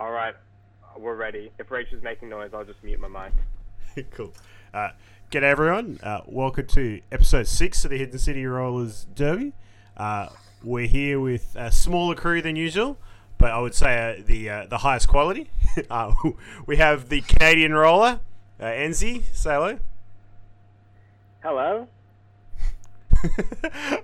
All 0.00 0.12
right, 0.12 0.34
we're 0.96 1.14
ready. 1.14 1.52
If 1.58 1.68
Rach 1.68 1.92
is 1.92 2.02
making 2.02 2.30
noise, 2.30 2.52
I'll 2.54 2.64
just 2.64 2.82
mute 2.82 2.98
my 3.00 3.30
mic. 3.96 4.10
cool. 4.12 4.32
Uh, 4.72 4.92
G'day 5.30 5.42
everyone. 5.42 6.00
Uh, 6.02 6.22
welcome 6.24 6.66
to 6.68 7.02
episode 7.12 7.46
six 7.46 7.84
of 7.84 7.90
the 7.90 7.98
Hidden 7.98 8.18
City 8.18 8.46
Rollers 8.46 9.06
Derby. 9.14 9.52
Uh, 9.98 10.30
we're 10.64 10.86
here 10.86 11.20
with 11.20 11.54
a 11.54 11.70
smaller 11.70 12.14
crew 12.14 12.40
than 12.40 12.56
usual, 12.56 12.96
but 13.36 13.50
I 13.50 13.58
would 13.58 13.74
say 13.74 14.16
uh, 14.18 14.22
the 14.24 14.48
uh, 14.48 14.66
the 14.70 14.78
highest 14.78 15.06
quality. 15.06 15.50
uh, 15.90 16.14
we 16.64 16.78
have 16.78 17.10
the 17.10 17.20
Canadian 17.20 17.74
roller, 17.74 18.20
uh, 18.58 18.64
Enzi. 18.64 19.24
Say 19.34 19.50
hello. 19.52 19.78
Hello. 21.42 21.88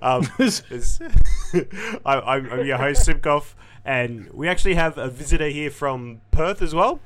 Um, 0.02 0.22
it's- 0.38 1.00
I, 2.04 2.14
I'm, 2.20 2.50
I'm 2.50 2.66
your 2.66 2.78
host 2.78 3.08
Simkov, 3.08 3.54
and 3.84 4.30
we 4.32 4.48
actually 4.48 4.74
have 4.74 4.98
a 4.98 5.08
visitor 5.08 5.48
here 5.48 5.70
from 5.70 6.20
Perth 6.30 6.62
as 6.62 6.74
well. 6.74 7.00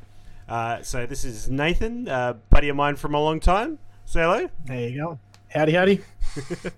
Uh, 0.49 0.83
so 0.83 1.07
this 1.07 1.25
is 1.25 1.49
Nathan, 1.49 2.09
uh, 2.09 2.35
buddy 2.51 2.69
of 2.69 2.77
mine 2.77 2.97
from 2.97 3.15
a 3.15 3.21
long 3.21 3.39
time. 3.39 3.79
Say 4.05 4.21
hello. 4.23 4.51
There 4.65 4.89
you 4.89 4.97
go. 5.01 5.19
Howdy, 5.49 5.73
howdy. 5.73 6.01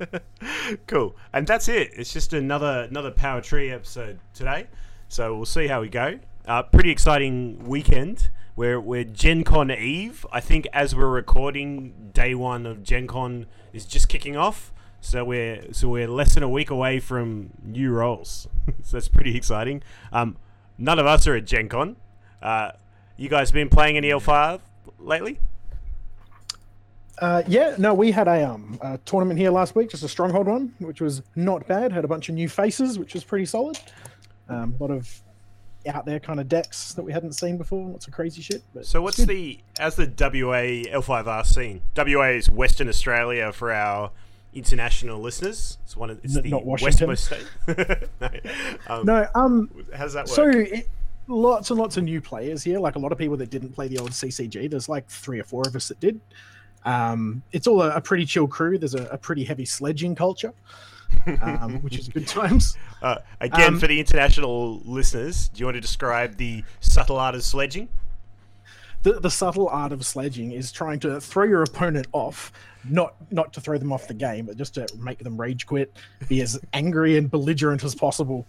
cool. 0.87 1.16
And 1.32 1.46
that's 1.46 1.68
it. 1.68 1.90
It's 1.95 2.12
just 2.12 2.32
another 2.32 2.87
another 2.90 3.10
Power 3.10 3.40
Tree 3.40 3.70
episode 3.70 4.18
today. 4.34 4.66
So 5.09 5.34
we'll 5.37 5.46
see 5.46 5.66
how 5.66 5.80
we 5.80 5.88
go. 5.88 6.18
Uh, 6.46 6.62
pretty 6.62 6.90
exciting 6.90 7.64
weekend. 7.64 8.30
We're 8.56 8.80
we're 8.80 9.04
Gen 9.04 9.45
Con 9.45 9.70
Eve. 9.70 10.26
I 10.32 10.40
think 10.40 10.66
as 10.73 10.95
we're 10.95 11.09
recording, 11.09 12.10
day 12.12 12.34
one 12.34 12.66
of 12.66 12.82
Gen 12.82 13.06
Con 13.06 13.46
is 13.73 13.84
just 13.87 14.09
kicking 14.09 14.37
off. 14.37 14.73
So 15.02 15.24
we're 15.24 15.73
so 15.73 15.88
we're 15.88 16.06
less 16.06 16.34
than 16.34 16.45
a 16.45 16.48
week 16.48 16.70
away 16.70 17.01
from 17.01 17.51
new 17.62 17.91
roles. 17.91 18.47
so 18.83 18.97
that's 18.97 19.09
pretty 19.09 19.37
exciting. 19.37 19.83
Um, 20.12 20.37
none 20.79 21.01
of 21.01 21.06
us 21.06 21.27
are 21.27 21.34
at 21.34 21.45
Gen 21.45 21.69
Con. 21.69 21.97
Uh, 22.41 22.70
you 23.16 23.29
guys 23.29 23.51
been 23.51 23.69
playing 23.69 23.96
any 23.96 24.10
L5 24.10 24.60
lately? 25.01 25.41
Uh, 27.18 27.43
yeah, 27.49 27.74
no, 27.79 27.93
we 27.93 28.13
had 28.13 28.29
a 28.29 28.49
um 28.49 28.79
a 28.80 28.96
tournament 29.04 29.38
here 29.38 29.51
last 29.51 29.74
week, 29.74 29.91
just 29.91 30.04
a 30.04 30.09
stronghold 30.09 30.46
one, 30.46 30.73
which 30.79 31.01
was 31.01 31.23
not 31.35 31.66
bad. 31.66 31.93
Had 31.93 32.04
a 32.04 32.09
bunch 32.09 32.29
of 32.29 32.37
new 32.37 32.48
faces, 32.48 32.96
which 32.96 33.13
was 33.13 33.24
pretty 33.24 33.45
solid. 33.45 33.79
Um, 34.48 34.74
a 34.79 34.82
lot 34.82 34.93
of 34.93 35.21
out 35.88 36.07
there 36.07 36.21
kind 36.21 36.38
of 36.38 36.48
decks 36.48 36.95
that 36.95 37.02
we 37.02 37.13
hadn't 37.13 37.32
seen 37.32 37.59
before. 37.59 37.88
Lots 37.88 38.07
of 38.07 38.13
crazy 38.13 38.41
shit. 38.41 38.63
But 38.73 38.87
So 38.87 39.02
what's 39.02 39.16
the 39.16 39.59
as 39.80 39.96
the 39.96 40.07
WA 40.07 40.88
L5R 40.96 41.45
scene? 41.45 41.82
WA 41.96 42.29
is 42.29 42.48
Western 42.48 42.88
Australia 42.88 43.52
for 43.52 43.73
our 43.73 44.13
international 44.52 45.20
listeners. 45.20 45.78
It's 45.84 45.96
one 45.96 46.10
of 46.10 46.20
it's 46.24 46.36
N- 46.36 46.50
the 46.50 46.58
westmost 46.58 47.24
state. 47.24 47.46
no. 48.20 48.28
Um, 48.88 49.06
no? 49.06 49.26
Um, 49.34 49.70
How 49.95 50.04
does 50.04 50.12
that 50.14 50.26
work? 50.26 50.34
so 50.34 50.48
it, 50.48 50.88
lots 51.26 51.70
and 51.70 51.78
lots 51.78 51.96
of 51.96 52.04
new 52.04 52.20
players 52.20 52.62
here. 52.62 52.78
Like 52.78 52.96
a 52.96 52.98
lot 52.98 53.12
of 53.12 53.18
people 53.18 53.36
that 53.38 53.50
didn't 53.50 53.70
play 53.70 53.88
the 53.88 53.98
old 53.98 54.10
CCG. 54.10 54.70
There's 54.70 54.88
like 54.88 55.08
three 55.08 55.40
or 55.40 55.45
four 55.45 55.62
of 55.66 55.74
us 55.76 55.88
that 55.88 56.00
did. 56.00 56.20
Um, 56.84 57.42
it's 57.52 57.66
all 57.66 57.82
a, 57.82 57.96
a 57.96 58.00
pretty 58.00 58.24
chill 58.24 58.48
crew. 58.48 58.78
There's 58.78 58.95
a, 58.95 59.04
a 59.06 59.18
pretty 59.18 59.45
heavy 59.45 59.64
sledging 59.64 60.14
culture, 60.14 60.52
um, 61.40 61.78
which 61.82 61.98
is 61.98 62.08
good 62.08 62.26
times. 62.26 62.76
uh, 63.02 63.18
again, 63.40 63.74
um, 63.74 63.80
for 63.80 63.86
the 63.86 64.00
international 64.00 64.80
listeners, 64.84 65.48
do 65.48 65.60
you 65.60 65.66
want 65.66 65.76
to 65.76 65.80
describe 65.80 66.36
the 66.36 66.64
subtle 66.80 67.19
art 67.19 67.34
of 67.34 67.44
sledging? 67.44 67.88
the, 69.03 69.14
the 69.20 69.30
subtle 69.30 69.69
art 69.69 69.92
of 69.92 70.04
sledging 70.04 70.53
is 70.53 70.72
trying 70.72 71.00
to 71.00 71.20
throw 71.20 71.44
your 71.44 71.62
opponent 71.62 72.06
off, 72.12 72.53
not 72.88 73.15
not 73.31 73.53
to 73.55 73.61
throw 73.61 73.78
them 73.78 73.93
off 73.93 74.09
the 74.09 74.15
game, 74.15 74.47
but 74.47 74.56
just 74.56 74.75
to 74.75 74.87
make 74.99 75.19
them 75.19 75.41
rage 75.41 75.66
quit, 75.66 75.97
be 76.28 76.41
as 76.41 76.59
angry 76.72 77.16
and 77.16 77.31
belligerent 77.31 77.84
as 77.84 77.94
possible. 77.94 78.47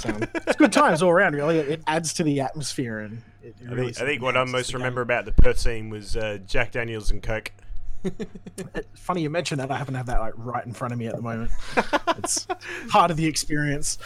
So, 0.00 0.16
it's 0.46 0.56
good 0.56 0.72
times 0.72 1.02
all 1.02 1.10
around. 1.10 1.34
Really, 1.34 1.58
it 1.58 1.82
adds 1.86 2.12
to 2.14 2.22
the 2.24 2.40
atmosphere, 2.40 3.00
and 3.00 3.22
it 3.42 3.54
I 3.66 3.72
really 3.72 3.92
think, 3.92 4.02
I 4.02 4.06
think 4.06 4.22
what 4.22 4.36
I 4.36 4.44
most 4.44 4.68
the 4.68 4.72
game. 4.72 4.82
remember 4.82 5.00
about 5.00 5.24
the 5.24 5.32
Perth 5.32 5.58
scene 5.58 5.90
was 5.90 6.16
uh, 6.16 6.38
Jack 6.46 6.72
Daniels 6.72 7.10
and 7.10 7.22
Coke. 7.22 7.52
Funny 8.94 9.22
you 9.22 9.30
mention 9.30 9.58
that. 9.58 9.70
I 9.70 9.76
happen 9.76 9.92
to 9.92 9.98
have 9.98 10.06
that 10.06 10.20
like 10.20 10.34
right 10.36 10.64
in 10.64 10.72
front 10.72 10.92
of 10.92 10.98
me 10.98 11.06
at 11.06 11.16
the 11.16 11.22
moment. 11.22 11.50
it's 12.18 12.46
part 12.88 13.10
of 13.10 13.16
the 13.16 13.26
experience. 13.26 13.98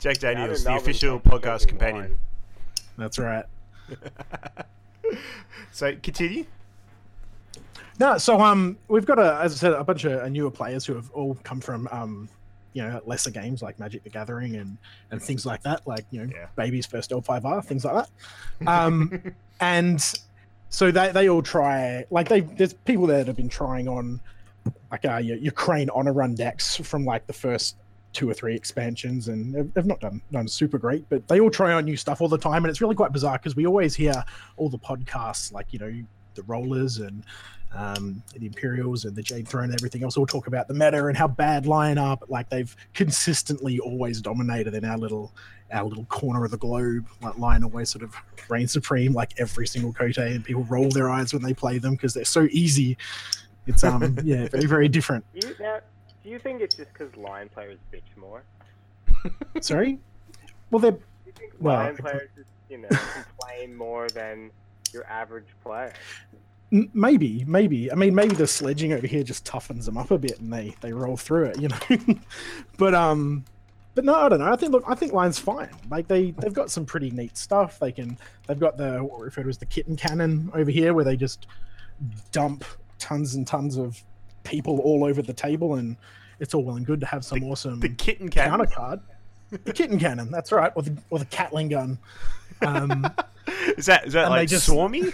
Jack 0.00 0.18
Daniels, 0.18 0.64
they're 0.64 0.74
the 0.74 0.80
official 0.82 1.20
podcast 1.20 1.68
companion. 1.68 2.02
wine. 2.02 2.18
That's 2.96 3.18
right. 3.18 3.44
So 5.72 5.92
continue. 6.02 6.46
No, 8.00 8.18
so 8.18 8.40
um, 8.40 8.76
we've 8.88 9.06
got 9.06 9.18
a, 9.18 9.38
as 9.40 9.52
I 9.52 9.56
said, 9.56 9.72
a 9.72 9.84
bunch 9.84 10.04
of 10.04 10.20
uh, 10.22 10.28
newer 10.28 10.50
players 10.50 10.84
who 10.84 10.94
have 10.94 11.10
all 11.12 11.36
come 11.44 11.60
from 11.60 11.88
um, 11.92 12.28
you 12.72 12.82
know, 12.82 13.00
lesser 13.06 13.30
games 13.30 13.62
like 13.62 13.78
Magic 13.78 14.02
the 14.02 14.10
Gathering 14.10 14.56
and 14.56 14.76
and 15.12 15.22
things 15.22 15.46
like 15.46 15.62
that, 15.62 15.86
like 15.86 16.04
you 16.10 16.24
know, 16.26 16.32
Yeah. 16.34 16.46
baby's 16.56 16.86
first 16.86 17.10
L5R, 17.10 17.64
things 17.64 17.84
like 17.84 18.04
that. 18.04 18.68
Um, 18.68 19.32
and 19.60 20.02
so 20.70 20.90
they 20.90 21.12
they 21.12 21.28
all 21.28 21.42
try, 21.42 22.04
like 22.10 22.28
they 22.28 22.40
there's 22.40 22.72
people 22.72 23.06
there 23.06 23.18
that 23.18 23.28
have 23.28 23.36
been 23.36 23.48
trying 23.48 23.86
on 23.86 24.20
like 24.90 25.04
uh, 25.04 25.18
your, 25.18 25.36
your 25.36 25.52
Crane 25.52 25.88
honor 25.90 26.12
run 26.12 26.34
decks 26.34 26.76
from 26.76 27.04
like 27.04 27.26
the 27.28 27.32
first 27.32 27.76
two 28.12 28.28
or 28.28 28.34
three 28.34 28.54
expansions, 28.56 29.28
and 29.28 29.54
they've, 29.54 29.72
they've 29.74 29.86
not 29.86 30.00
done 30.00 30.20
done 30.32 30.48
super 30.48 30.78
great, 30.78 31.04
but 31.08 31.26
they 31.28 31.38
all 31.38 31.50
try 31.50 31.72
on 31.74 31.84
new 31.84 31.96
stuff 31.96 32.20
all 32.20 32.28
the 32.28 32.38
time, 32.38 32.64
and 32.64 32.70
it's 32.70 32.80
really 32.80 32.94
quite 32.96 33.12
bizarre 33.12 33.38
because 33.38 33.54
we 33.54 33.66
always 33.68 33.94
hear 33.94 34.24
all 34.56 34.68
the 34.68 34.78
podcasts, 34.78 35.52
like 35.52 35.72
you 35.72 35.78
know, 35.78 35.92
the 36.34 36.42
Rollers 36.42 36.98
and 36.98 37.24
um, 37.74 38.22
the 38.36 38.46
Imperials 38.46 39.04
and 39.04 39.16
the 39.16 39.22
Jade 39.22 39.48
Throne 39.48 39.64
and 39.64 39.74
everything 39.74 40.04
else 40.04 40.16
We'll 40.16 40.26
talk 40.26 40.46
about 40.46 40.68
the 40.68 40.74
meta 40.74 41.06
and 41.06 41.16
how 41.16 41.26
bad 41.26 41.66
Lion 41.66 41.98
are, 41.98 42.16
but 42.16 42.30
like 42.30 42.48
they've 42.48 42.74
consistently 42.92 43.80
always 43.80 44.20
dominated 44.20 44.74
in 44.74 44.84
our 44.84 44.96
little 44.96 45.32
our 45.72 45.84
little 45.84 46.04
corner 46.04 46.44
of 46.44 46.50
the 46.50 46.56
globe. 46.56 47.06
Like 47.20 47.36
Lion 47.38 47.64
always 47.64 47.90
sort 47.90 48.04
of 48.04 48.14
reigns 48.48 48.72
supreme, 48.72 49.12
like 49.12 49.32
every 49.38 49.66
single 49.66 49.92
Kotei, 49.92 50.34
and 50.34 50.44
people 50.44 50.64
roll 50.64 50.88
their 50.88 51.10
eyes 51.10 51.32
when 51.32 51.42
they 51.42 51.54
play 51.54 51.78
them 51.78 51.94
because 51.94 52.14
they're 52.14 52.24
so 52.24 52.46
easy. 52.50 52.96
It's 53.66 53.82
um 53.82 54.18
yeah, 54.24 54.48
very 54.48 54.66
very 54.66 54.88
different. 54.88 55.24
Do 55.38 55.48
you, 55.48 55.54
now, 55.58 55.80
do 56.22 56.30
you 56.30 56.38
think 56.38 56.60
it's 56.60 56.76
just 56.76 56.92
because 56.92 57.14
Lion 57.16 57.48
players 57.48 57.78
bitch 57.92 58.16
more? 58.16 58.44
Sorry. 59.60 59.98
Well, 60.70 60.78
they're 60.78 60.92
Do 60.92 61.00
you 61.26 61.32
think 61.32 61.52
Well, 61.58 61.76
Lion 61.76 61.96
players 61.96 62.28
just, 62.36 62.48
you 62.68 62.78
know, 62.78 62.88
complain 63.14 63.74
more 63.74 64.08
than 64.08 64.50
your 64.94 65.04
average 65.06 65.48
player? 65.62 65.92
Maybe, 66.70 67.44
maybe. 67.46 67.92
I 67.92 67.94
mean, 67.94 68.14
maybe 68.14 68.34
the 68.34 68.46
sledging 68.46 68.92
over 68.92 69.06
here 69.06 69.22
just 69.22 69.44
toughens 69.44 69.84
them 69.84 69.98
up 69.98 70.10
a 70.10 70.18
bit, 70.18 70.40
and 70.40 70.52
they 70.52 70.74
they 70.80 70.92
roll 70.92 71.16
through 71.16 71.44
it, 71.46 71.60
you 71.60 71.68
know. 71.68 72.16
but 72.78 72.94
um, 72.94 73.44
but 73.94 74.04
no, 74.04 74.14
I 74.14 74.28
don't 74.28 74.40
know. 74.40 74.50
I 74.50 74.56
think 74.56 74.72
look, 74.72 74.82
I 74.86 74.94
think 74.94 75.12
Lion's 75.12 75.38
fine. 75.38 75.70
Like 75.90 76.08
they 76.08 76.32
they've 76.32 76.52
got 76.52 76.70
some 76.70 76.84
pretty 76.84 77.10
neat 77.10 77.36
stuff. 77.36 77.78
They 77.78 77.92
can 77.92 78.18
they've 78.48 78.58
got 78.58 78.76
the 78.76 78.98
what 79.04 79.20
we 79.20 79.26
refer 79.26 79.42
to 79.44 79.48
as 79.48 79.58
the 79.58 79.66
kitten 79.66 79.94
cannon 79.94 80.50
over 80.54 80.70
here, 80.70 80.94
where 80.94 81.04
they 81.04 81.16
just 81.16 81.46
dump 82.32 82.64
tons 82.98 83.34
and 83.36 83.46
tons 83.46 83.76
of 83.76 84.02
people 84.42 84.80
all 84.80 85.04
over 85.04 85.22
the 85.22 85.32
table, 85.34 85.74
and 85.76 85.96
it's 86.40 86.54
all 86.54 86.64
well 86.64 86.76
and 86.76 86.86
good 86.86 86.98
to 87.00 87.06
have 87.06 87.24
some 87.24 87.44
awesome 87.44 87.78
The 87.78 87.90
kitten 87.90 88.28
cat. 88.28 88.48
counter 88.48 88.66
card. 88.66 89.00
The 89.50 89.72
kitten 89.72 90.00
cannon, 90.00 90.32
that's 90.32 90.50
right, 90.50 90.72
or 90.74 90.82
the 90.82 90.96
or 91.10 91.20
the 91.20 91.26
Catling 91.26 91.68
gun. 91.68 91.98
Um, 92.62 93.06
Is 93.76 93.86
that 93.86 94.06
is 94.06 94.12
that 94.14 94.30
like 94.30 94.48
just- 94.48 94.68
swarmy? 94.68 95.12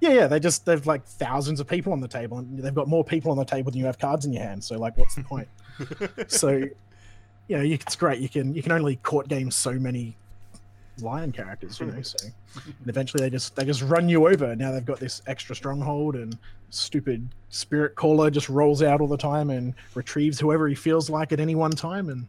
Yeah, 0.00 0.10
yeah, 0.10 0.26
they 0.28 0.38
just 0.38 0.64
they've 0.64 0.86
like 0.86 1.04
thousands 1.04 1.58
of 1.58 1.66
people 1.66 1.92
on 1.92 2.00
the 2.00 2.06
table, 2.06 2.38
and 2.38 2.58
they've 2.58 2.74
got 2.74 2.86
more 2.86 3.02
people 3.02 3.32
on 3.32 3.36
the 3.36 3.44
table 3.44 3.72
than 3.72 3.80
you 3.80 3.86
have 3.86 3.98
cards 3.98 4.24
in 4.24 4.32
your 4.32 4.42
hand. 4.44 4.62
So 4.62 4.78
like, 4.78 4.96
what's 4.96 5.16
the 5.16 5.24
point? 5.24 5.48
so, 6.28 6.50
you 6.50 7.56
know, 7.56 7.62
you, 7.62 7.74
it's 7.74 7.96
great. 7.96 8.20
You 8.20 8.28
can 8.28 8.54
you 8.54 8.62
can 8.62 8.70
only 8.70 8.96
court 8.96 9.26
game 9.28 9.50
so 9.50 9.72
many 9.72 10.16
lion 11.00 11.32
characters, 11.32 11.80
you 11.80 11.86
know. 11.86 12.02
So, 12.02 12.28
and 12.64 12.88
eventually 12.88 13.22
they 13.24 13.30
just 13.30 13.56
they 13.56 13.64
just 13.64 13.82
run 13.82 14.08
you 14.08 14.28
over. 14.28 14.54
Now 14.54 14.70
they've 14.70 14.84
got 14.84 15.00
this 15.00 15.22
extra 15.26 15.56
stronghold, 15.56 16.14
and 16.14 16.38
stupid 16.70 17.28
spirit 17.48 17.96
caller 17.96 18.30
just 18.30 18.48
rolls 18.48 18.82
out 18.82 19.00
all 19.00 19.08
the 19.08 19.16
time 19.16 19.50
and 19.50 19.74
retrieves 19.94 20.38
whoever 20.38 20.68
he 20.68 20.74
feels 20.76 21.10
like 21.10 21.32
at 21.32 21.40
any 21.40 21.56
one 21.56 21.72
time. 21.72 22.08
And 22.08 22.28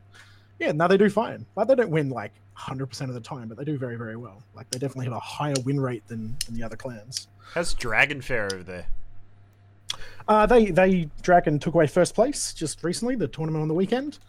yeah, 0.60 0.72
now 0.72 0.88
they 0.88 0.98
do 0.98 1.10
fine. 1.10 1.46
Like 1.56 1.68
they 1.68 1.76
don't 1.76 1.92
win 1.92 2.10
like 2.10 2.32
hundred 2.60 2.88
percent 2.88 3.10
of 3.10 3.16
the 3.16 3.22
time, 3.22 3.48
but 3.48 3.58
they 3.58 3.64
do 3.64 3.78
very 3.78 3.96
very 3.96 4.16
well. 4.16 4.44
Like 4.56 4.70
they 4.70 4.80
definitely 4.80 5.06
have 5.06 5.14
a 5.14 5.20
higher 5.20 5.56
win 5.66 5.80
rate 5.80 6.08
than, 6.08 6.36
than 6.46 6.56
the 6.56 6.64
other 6.64 6.76
clans. 6.76 7.28
How's 7.54 7.74
Dragon 7.74 8.22
Fare 8.22 8.46
over 8.46 8.64
there? 8.64 8.86
Uh, 10.28 10.46
they 10.46 10.66
they 10.72 11.10
Dragon 11.22 11.58
took 11.58 11.74
away 11.74 11.88
first 11.88 12.14
place 12.14 12.54
just 12.54 12.84
recently, 12.84 13.16
the 13.16 13.28
tournament 13.28 13.62
on 13.62 13.68
the 13.68 13.74
weekend, 13.74 14.20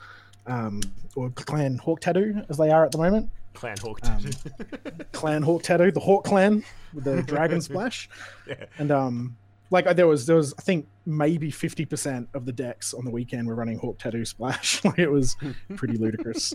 um, 0.46 0.80
or 1.14 1.30
Clan 1.30 1.76
Hawk 1.78 2.00
Tattoo 2.00 2.42
as 2.48 2.56
they 2.56 2.70
are 2.70 2.84
at 2.84 2.92
the 2.92 2.98
moment. 2.98 3.30
Clan 3.54 3.76
Hawk. 3.78 4.00
Um, 4.04 4.24
Clan 5.12 5.42
Hawk 5.42 5.62
Tattoo, 5.62 5.90
the 5.90 6.00
Hawk 6.00 6.24
Clan 6.24 6.64
with 6.94 7.04
the 7.04 7.22
Dragon 7.22 7.60
Splash, 7.60 8.08
yeah. 8.46 8.64
and 8.78 8.90
um, 8.90 9.36
like 9.70 9.84
there 9.96 10.06
was 10.06 10.26
there 10.26 10.36
was 10.36 10.54
I 10.58 10.62
think 10.62 10.86
maybe 11.06 11.50
fifty 11.50 11.84
percent 11.84 12.28
of 12.34 12.46
the 12.46 12.52
decks 12.52 12.94
on 12.94 13.04
the 13.04 13.10
weekend 13.10 13.46
were 13.48 13.54
running 13.54 13.78
Hawk 13.78 13.98
Tattoo 13.98 14.24
Splash. 14.24 14.84
like 14.84 14.98
it 14.98 15.10
was 15.10 15.36
pretty 15.76 15.96
ludicrous. 15.96 16.54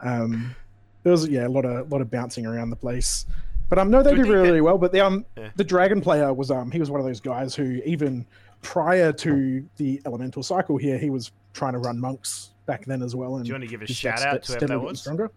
Um, 0.00 0.54
there 1.02 1.12
was 1.12 1.28
yeah 1.28 1.46
a 1.46 1.48
lot 1.48 1.64
of 1.64 1.90
lot 1.90 2.00
of 2.00 2.10
bouncing 2.10 2.46
around 2.46 2.70
the 2.70 2.76
place. 2.76 3.26
But 3.68 3.78
um, 3.78 3.90
no, 3.90 4.02
they 4.02 4.12
Do 4.12 4.16
did 4.22 4.26
really, 4.28 4.48
really 4.48 4.60
well. 4.62 4.78
But 4.78 4.92
the 4.92 5.00
um, 5.00 5.26
Yeah. 5.36 5.50
the 5.56 5.64
dragon 5.64 6.00
player 6.00 6.32
was 6.32 6.50
um, 6.50 6.70
he 6.70 6.78
was 6.80 6.90
one 6.90 7.00
of 7.00 7.06
those 7.06 7.20
guys 7.20 7.54
who 7.54 7.80
even 7.84 8.26
prior 8.62 9.12
to 9.12 9.64
the 9.76 10.00
elemental 10.06 10.42
cycle 10.42 10.76
here, 10.76 10.98
he 10.98 11.10
was 11.10 11.32
trying 11.52 11.74
to 11.74 11.78
run 11.78 12.00
monks 12.00 12.50
back 12.66 12.84
then 12.86 13.02
as 13.02 13.14
well. 13.14 13.36
And 13.36 13.44
Do 13.44 13.48
you 13.48 13.54
want 13.54 13.64
to 13.64 13.68
give 13.68 13.82
a 13.82 13.86
shout 13.86 14.22
out 14.22 14.42
to 14.44 14.52
whoever 14.52 14.66
that 14.66 14.80
was? 14.80 15.00
Stronger. 15.00 15.30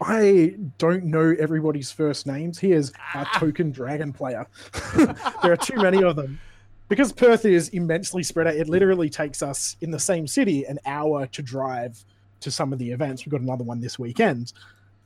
I 0.00 0.54
don't 0.78 1.04
know 1.04 1.34
everybody's 1.38 1.90
first 1.90 2.26
names. 2.26 2.58
He 2.58 2.72
is 2.72 2.92
our 3.14 3.26
token 3.34 3.72
dragon 3.72 4.12
player. 4.12 4.46
there 4.96 5.52
are 5.52 5.56
too 5.56 5.76
many 5.76 6.02
of 6.02 6.16
them. 6.16 6.38
Because 6.88 7.12
Perth 7.12 7.44
is 7.44 7.68
immensely 7.70 8.22
spread 8.22 8.46
out, 8.46 8.54
it 8.54 8.68
literally 8.68 9.10
takes 9.10 9.42
us 9.42 9.76
in 9.80 9.90
the 9.90 9.98
same 9.98 10.26
city 10.26 10.64
an 10.64 10.78
hour 10.86 11.26
to 11.26 11.42
drive 11.42 12.02
to 12.40 12.50
some 12.50 12.72
of 12.72 12.78
the 12.78 12.90
events. 12.90 13.24
We've 13.24 13.32
got 13.32 13.40
another 13.40 13.64
one 13.64 13.80
this 13.80 13.98
weekend. 13.98 14.52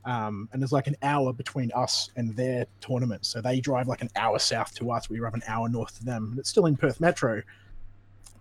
Um, 0.05 0.49
and 0.51 0.61
there's 0.61 0.73
like 0.73 0.87
an 0.87 0.97
hour 1.01 1.31
between 1.31 1.71
us 1.73 2.09
and 2.15 2.35
their 2.35 2.65
tournament. 2.81 3.25
So 3.25 3.41
they 3.41 3.59
drive 3.59 3.87
like 3.87 4.01
an 4.01 4.09
hour 4.15 4.37
south 4.37 4.73
to 4.75 4.91
us. 4.91 5.09
We 5.09 5.17
drive 5.17 5.33
an 5.33 5.43
hour 5.47 5.69
north 5.69 5.97
to 5.99 6.05
them. 6.05 6.29
And 6.31 6.39
it's 6.39 6.49
still 6.49 6.65
in 6.65 6.75
Perth 6.75 6.99
Metro. 6.99 7.41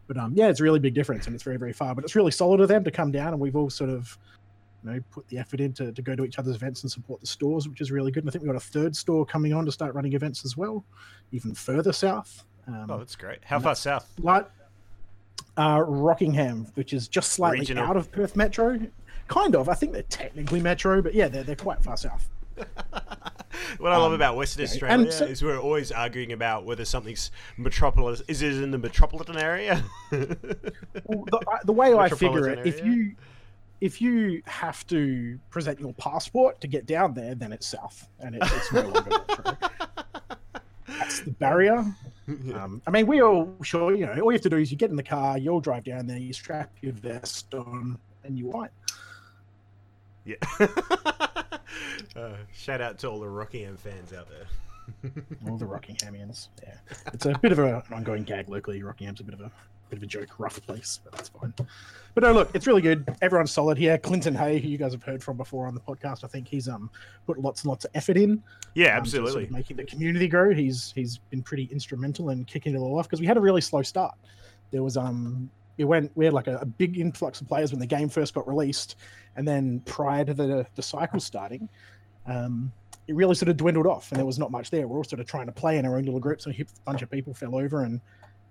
But 0.08 0.16
um, 0.16 0.32
yeah, 0.34 0.48
it's 0.48 0.60
a 0.60 0.64
really 0.64 0.80
big 0.80 0.94
difference 0.94 1.26
and 1.26 1.34
it's 1.34 1.44
very, 1.44 1.56
very 1.56 1.72
far. 1.72 1.94
But 1.94 2.04
it's 2.04 2.16
really 2.16 2.32
solid 2.32 2.60
of 2.60 2.68
them 2.68 2.82
to 2.84 2.90
come 2.90 3.12
down 3.12 3.28
and 3.28 3.40
we've 3.40 3.56
all 3.56 3.70
sort 3.70 3.90
of 3.90 4.18
you 4.84 4.90
know, 4.90 5.00
put 5.12 5.28
the 5.28 5.38
effort 5.38 5.60
in 5.60 5.72
to, 5.74 5.92
to 5.92 6.02
go 6.02 6.16
to 6.16 6.24
each 6.24 6.38
other's 6.38 6.56
events 6.56 6.82
and 6.82 6.90
support 6.90 7.20
the 7.20 7.26
stores, 7.26 7.68
which 7.68 7.80
is 7.80 7.92
really 7.92 8.10
good. 8.10 8.24
And 8.24 8.30
I 8.30 8.32
think 8.32 8.42
we've 8.42 8.52
got 8.52 8.56
a 8.56 8.64
third 8.66 8.96
store 8.96 9.24
coming 9.24 9.52
on 9.52 9.64
to 9.66 9.72
start 9.72 9.94
running 9.94 10.14
events 10.14 10.44
as 10.44 10.56
well, 10.56 10.84
even 11.30 11.54
further 11.54 11.92
south. 11.92 12.44
Um, 12.66 12.86
oh, 12.88 12.98
that's 12.98 13.16
great. 13.16 13.38
How 13.44 13.60
far 13.60 13.74
south? 13.74 14.12
Like 14.18 14.48
uh, 15.56 15.82
Rockingham, 15.86 16.66
which 16.74 16.92
is 16.92 17.08
just 17.08 17.32
slightly 17.32 17.60
Regional. 17.60 17.84
out 17.84 17.96
of 17.96 18.10
Perth 18.12 18.36
Metro. 18.36 18.78
Kind 19.28 19.54
of. 19.56 19.68
I 19.68 19.74
think 19.74 19.92
they're 19.92 20.02
technically 20.04 20.60
Metro, 20.60 21.00
but 21.02 21.14
yeah, 21.14 21.28
they're, 21.28 21.42
they're 21.44 21.56
quite 21.56 21.82
far 21.82 21.96
south. 21.96 22.28
what 23.78 23.92
I 23.92 23.96
love 23.96 24.06
Um, 24.08 24.12
about 24.14 24.36
Western 24.36 24.60
yeah, 24.64 24.70
Australia 24.70 25.12
so- 25.12 25.24
is 25.24 25.42
we're 25.42 25.58
always 25.58 25.90
arguing 25.92 26.32
about 26.32 26.64
whether 26.64 26.84
something's 26.84 27.30
metropolis. 27.56 28.22
Is 28.28 28.42
it 28.42 28.54
in 28.62 28.70
the 28.70 28.78
metropolitan 28.78 29.36
area? 29.38 29.82
Well, 31.04 31.24
the, 31.30 31.40
I- 31.50 31.60
the 31.64 31.72
way 31.72 31.94
I 31.94 32.08
figure 32.08 32.48
it, 32.48 32.66
if 32.66 32.84
you 32.84 33.14
if 33.80 34.00
you 34.00 34.42
have 34.46 34.86
to 34.88 35.38
present 35.50 35.80
your 35.80 35.92
passport 35.94 36.60
to 36.60 36.68
get 36.68 36.86
down 36.86 37.14
there, 37.14 37.34
then 37.34 37.52
it's 37.52 37.66
south, 37.66 38.08
and 38.20 38.36
it, 38.36 38.42
it's 38.44 38.72
no 38.72 38.82
longer 38.82 39.10
Metro. 39.28 39.56
That's 40.86 41.20
the 41.20 41.30
barrier. 41.32 41.84
Um, 42.54 42.82
I 42.86 42.90
mean, 42.90 43.06
we 43.06 43.22
all 43.22 43.54
sure 43.62 43.94
you 43.94 44.06
know. 44.06 44.12
All 44.20 44.32
you 44.32 44.36
have 44.36 44.42
to 44.42 44.50
do 44.50 44.56
is 44.56 44.70
you 44.70 44.76
get 44.76 44.90
in 44.90 44.96
the 44.96 45.02
car, 45.02 45.38
you 45.38 45.50
all 45.50 45.60
drive 45.60 45.84
down 45.84 46.06
there, 46.06 46.18
you 46.18 46.32
strap 46.32 46.70
your 46.80 46.92
vest 46.92 47.54
on, 47.54 47.98
and 48.24 48.38
you 48.38 48.46
white. 48.46 48.70
yeah. 50.24 50.36
uh, 52.16 52.34
shout 52.52 52.80
out 52.80 52.98
to 52.98 53.08
all 53.08 53.20
the 53.20 53.28
Rockingham 53.28 53.76
fans 53.76 54.12
out 54.12 54.28
there. 54.28 54.46
All 55.48 55.56
the 55.56 55.64
Rockinghamians. 55.64 56.48
Yeah, 56.60 56.74
it's 57.12 57.24
a 57.24 57.38
bit 57.38 57.52
of 57.52 57.60
a, 57.60 57.84
an 57.88 57.94
ongoing 57.94 58.24
gag 58.24 58.48
locally. 58.48 58.82
Rockingham's 58.82 59.20
a 59.20 59.24
bit 59.24 59.34
of 59.34 59.40
a 59.40 59.50
bit 59.92 59.98
of 59.98 60.02
a 60.04 60.06
joke, 60.06 60.38
rough 60.38 60.60
place, 60.66 61.00
but 61.04 61.12
that's 61.12 61.28
fine. 61.28 61.52
But 62.14 62.24
no, 62.24 62.32
look, 62.32 62.50
it's 62.54 62.66
really 62.66 62.80
good. 62.80 63.14
Everyone's 63.20 63.50
solid 63.50 63.76
here. 63.76 63.98
Clinton 63.98 64.34
Hay, 64.34 64.58
who 64.58 64.68
you 64.68 64.78
guys 64.78 64.92
have 64.92 65.02
heard 65.02 65.22
from 65.22 65.36
before 65.36 65.66
on 65.66 65.74
the 65.74 65.80
podcast, 65.80 66.24
I 66.24 66.28
think 66.28 66.48
he's 66.48 66.66
um 66.66 66.90
put 67.26 67.38
lots 67.38 67.62
and 67.62 67.68
lots 67.68 67.84
of 67.84 67.90
effort 67.94 68.16
in. 68.16 68.42
Yeah, 68.74 68.96
um, 68.96 69.04
to 69.04 69.10
sort 69.10 69.20
of 69.20 69.26
absolutely. 69.26 69.54
making 69.54 69.76
the 69.76 69.84
community 69.84 70.28
grow. 70.28 70.54
He's 70.54 70.92
he's 70.94 71.18
been 71.18 71.42
pretty 71.42 71.64
instrumental 71.64 72.30
in 72.30 72.46
kicking 72.46 72.74
it 72.74 72.78
all 72.78 72.98
off 72.98 73.06
because 73.06 73.20
we 73.20 73.26
had 73.26 73.36
a 73.36 73.40
really 73.40 73.60
slow 73.60 73.82
start. 73.82 74.14
There 74.70 74.82
was 74.82 74.96
um 74.96 75.50
it 75.76 75.84
went 75.84 76.10
we 76.14 76.24
had 76.24 76.32
like 76.32 76.46
a, 76.46 76.56
a 76.56 76.66
big 76.66 76.98
influx 76.98 77.42
of 77.42 77.48
players 77.48 77.70
when 77.70 77.80
the 77.80 77.86
game 77.86 78.08
first 78.08 78.32
got 78.32 78.48
released, 78.48 78.96
and 79.36 79.46
then 79.46 79.80
prior 79.80 80.24
to 80.24 80.32
the 80.32 80.66
the 80.74 80.82
cycle 80.82 81.20
starting, 81.20 81.68
um 82.26 82.72
it 83.08 83.14
really 83.14 83.34
sort 83.34 83.50
of 83.50 83.58
dwindled 83.58 83.86
off 83.86 84.10
and 84.10 84.18
there 84.18 84.24
was 84.24 84.38
not 84.38 84.50
much 84.50 84.70
there. 84.70 84.88
We're 84.88 84.96
all 84.96 85.04
sort 85.04 85.20
of 85.20 85.26
trying 85.26 85.46
to 85.46 85.52
play 85.52 85.76
in 85.76 85.84
our 85.84 85.96
own 85.98 86.04
little 86.04 86.20
groups, 86.20 86.46
and 86.46 86.58
a 86.58 86.64
bunch 86.86 87.02
of 87.02 87.10
people 87.10 87.34
fell 87.34 87.56
over, 87.56 87.82
and 87.82 88.00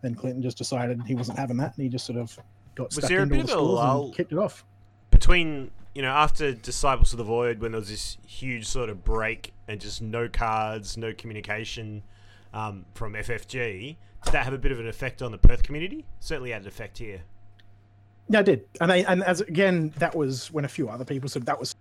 then 0.01 0.15
Clinton 0.15 0.41
just 0.41 0.57
decided 0.57 1.01
he 1.03 1.15
wasn't 1.15 1.37
having 1.37 1.57
that, 1.57 1.75
and 1.75 1.83
he 1.83 1.89
just 1.89 2.05
sort 2.05 2.19
of 2.19 2.37
got 2.75 2.87
Was 2.87 2.95
stuck 2.95 3.09
there 3.09 3.19
a 3.19 3.23
into 3.23 3.35
bit 3.35 3.47
the 3.47 3.53
of 3.53 3.59
a 3.59 3.61
lull? 3.61 4.05
and 4.05 4.15
kicked 4.15 4.31
it 4.31 4.37
off. 4.37 4.63
Between 5.09 5.71
you 5.93 6.01
know 6.01 6.09
after 6.11 6.53
Disciples 6.53 7.13
of 7.13 7.17
the 7.17 7.23
Void, 7.23 7.59
when 7.59 7.71
there 7.71 7.79
was 7.79 7.89
this 7.89 8.17
huge 8.25 8.67
sort 8.67 8.89
of 8.89 9.03
break 9.03 9.53
and 9.67 9.79
just 9.79 10.01
no 10.01 10.27
cards, 10.27 10.97
no 10.97 11.13
communication 11.13 12.03
um, 12.53 12.85
from 12.93 13.13
FFG, 13.13 13.95
did 14.23 14.33
that 14.33 14.43
have 14.45 14.53
a 14.53 14.57
bit 14.57 14.71
of 14.71 14.79
an 14.79 14.87
effect 14.87 15.21
on 15.21 15.31
the 15.31 15.37
Perth 15.37 15.63
community? 15.63 16.05
Certainly 16.19 16.51
had 16.51 16.63
an 16.63 16.67
effect 16.67 16.97
here. 16.97 17.21
Yeah, 18.29 18.39
I 18.39 18.43
did, 18.43 18.65
and 18.79 18.91
and 18.91 19.23
as 19.23 19.41
again, 19.41 19.93
that 19.97 20.15
was 20.15 20.51
when 20.51 20.65
a 20.65 20.69
few 20.69 20.89
other 20.89 21.05
people 21.05 21.27
said 21.29 21.45
that 21.45 21.59
was 21.59 21.75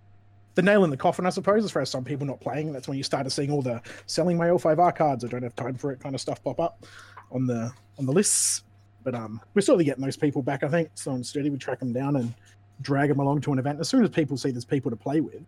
the 0.55 0.61
nail 0.61 0.83
in 0.83 0.89
the 0.89 0.97
coffin, 0.97 1.25
I 1.25 1.29
suppose, 1.29 1.63
as 1.63 1.71
far 1.71 1.81
as 1.81 1.89
some 1.89 2.03
people 2.03 2.27
not 2.27 2.41
playing. 2.41 2.73
That's 2.73 2.87
when 2.89 2.97
you 2.97 3.03
started 3.03 3.29
seeing 3.29 3.51
all 3.51 3.61
the 3.61 3.81
selling 4.05 4.37
my 4.37 4.47
L5R 4.47 4.93
cards. 4.93 5.23
I 5.23 5.29
don't 5.29 5.43
have 5.43 5.55
time 5.55 5.75
for 5.75 5.91
it 5.93 6.01
kind 6.01 6.13
of 6.13 6.19
stuff 6.19 6.43
pop 6.43 6.59
up 6.59 6.85
on 7.31 7.45
the 7.45 7.71
on 7.97 8.05
the 8.05 8.11
lists. 8.11 8.63
But 9.03 9.15
um, 9.15 9.41
we're 9.53 9.61
slowly 9.61 9.83
getting 9.83 10.03
those 10.03 10.17
people 10.17 10.41
back. 10.41 10.63
I 10.63 10.67
think 10.67 10.89
slow 10.93 11.15
and 11.15 11.25
steady. 11.25 11.49
We 11.49 11.57
track 11.57 11.79
them 11.79 11.91
down 11.91 12.17
and 12.17 12.33
drag 12.81 13.09
them 13.09 13.19
along 13.19 13.41
to 13.41 13.53
an 13.53 13.59
event. 13.59 13.79
As 13.79 13.89
soon 13.89 14.03
as 14.03 14.09
people 14.09 14.37
see 14.37 14.51
there's 14.51 14.65
people 14.65 14.91
to 14.91 14.97
play 14.97 15.21
with, 15.21 15.43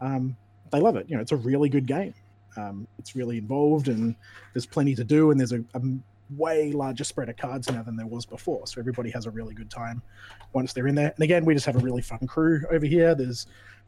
um, 0.00 0.36
they 0.70 0.80
love 0.80 0.96
it. 0.96 1.08
You 1.08 1.16
know, 1.16 1.22
it's 1.22 1.32
a 1.32 1.36
really 1.36 1.68
good 1.68 1.86
game. 1.86 2.14
Um, 2.56 2.86
it's 2.98 3.16
really 3.16 3.38
involved, 3.38 3.88
and 3.88 4.14
there's 4.52 4.66
plenty 4.66 4.94
to 4.94 5.04
do. 5.04 5.30
And 5.30 5.40
there's 5.40 5.52
a, 5.52 5.64
a 5.74 5.80
way 6.36 6.72
larger 6.72 7.04
spread 7.04 7.28
of 7.28 7.36
cards 7.36 7.70
now 7.70 7.82
than 7.82 7.96
there 7.96 8.06
was 8.06 8.26
before. 8.26 8.66
So 8.66 8.80
everybody 8.80 9.10
has 9.10 9.26
a 9.26 9.30
really 9.30 9.54
good 9.54 9.70
time 9.70 10.02
once 10.52 10.72
they're 10.72 10.86
in 10.86 10.94
there. 10.94 11.12
And 11.14 11.22
again, 11.22 11.44
we 11.44 11.54
just 11.54 11.66
have 11.66 11.76
a 11.76 11.80
really 11.80 12.02
fun 12.02 12.26
crew 12.26 12.62
over 12.70 12.86
here. 12.86 13.14
There's 13.14 13.46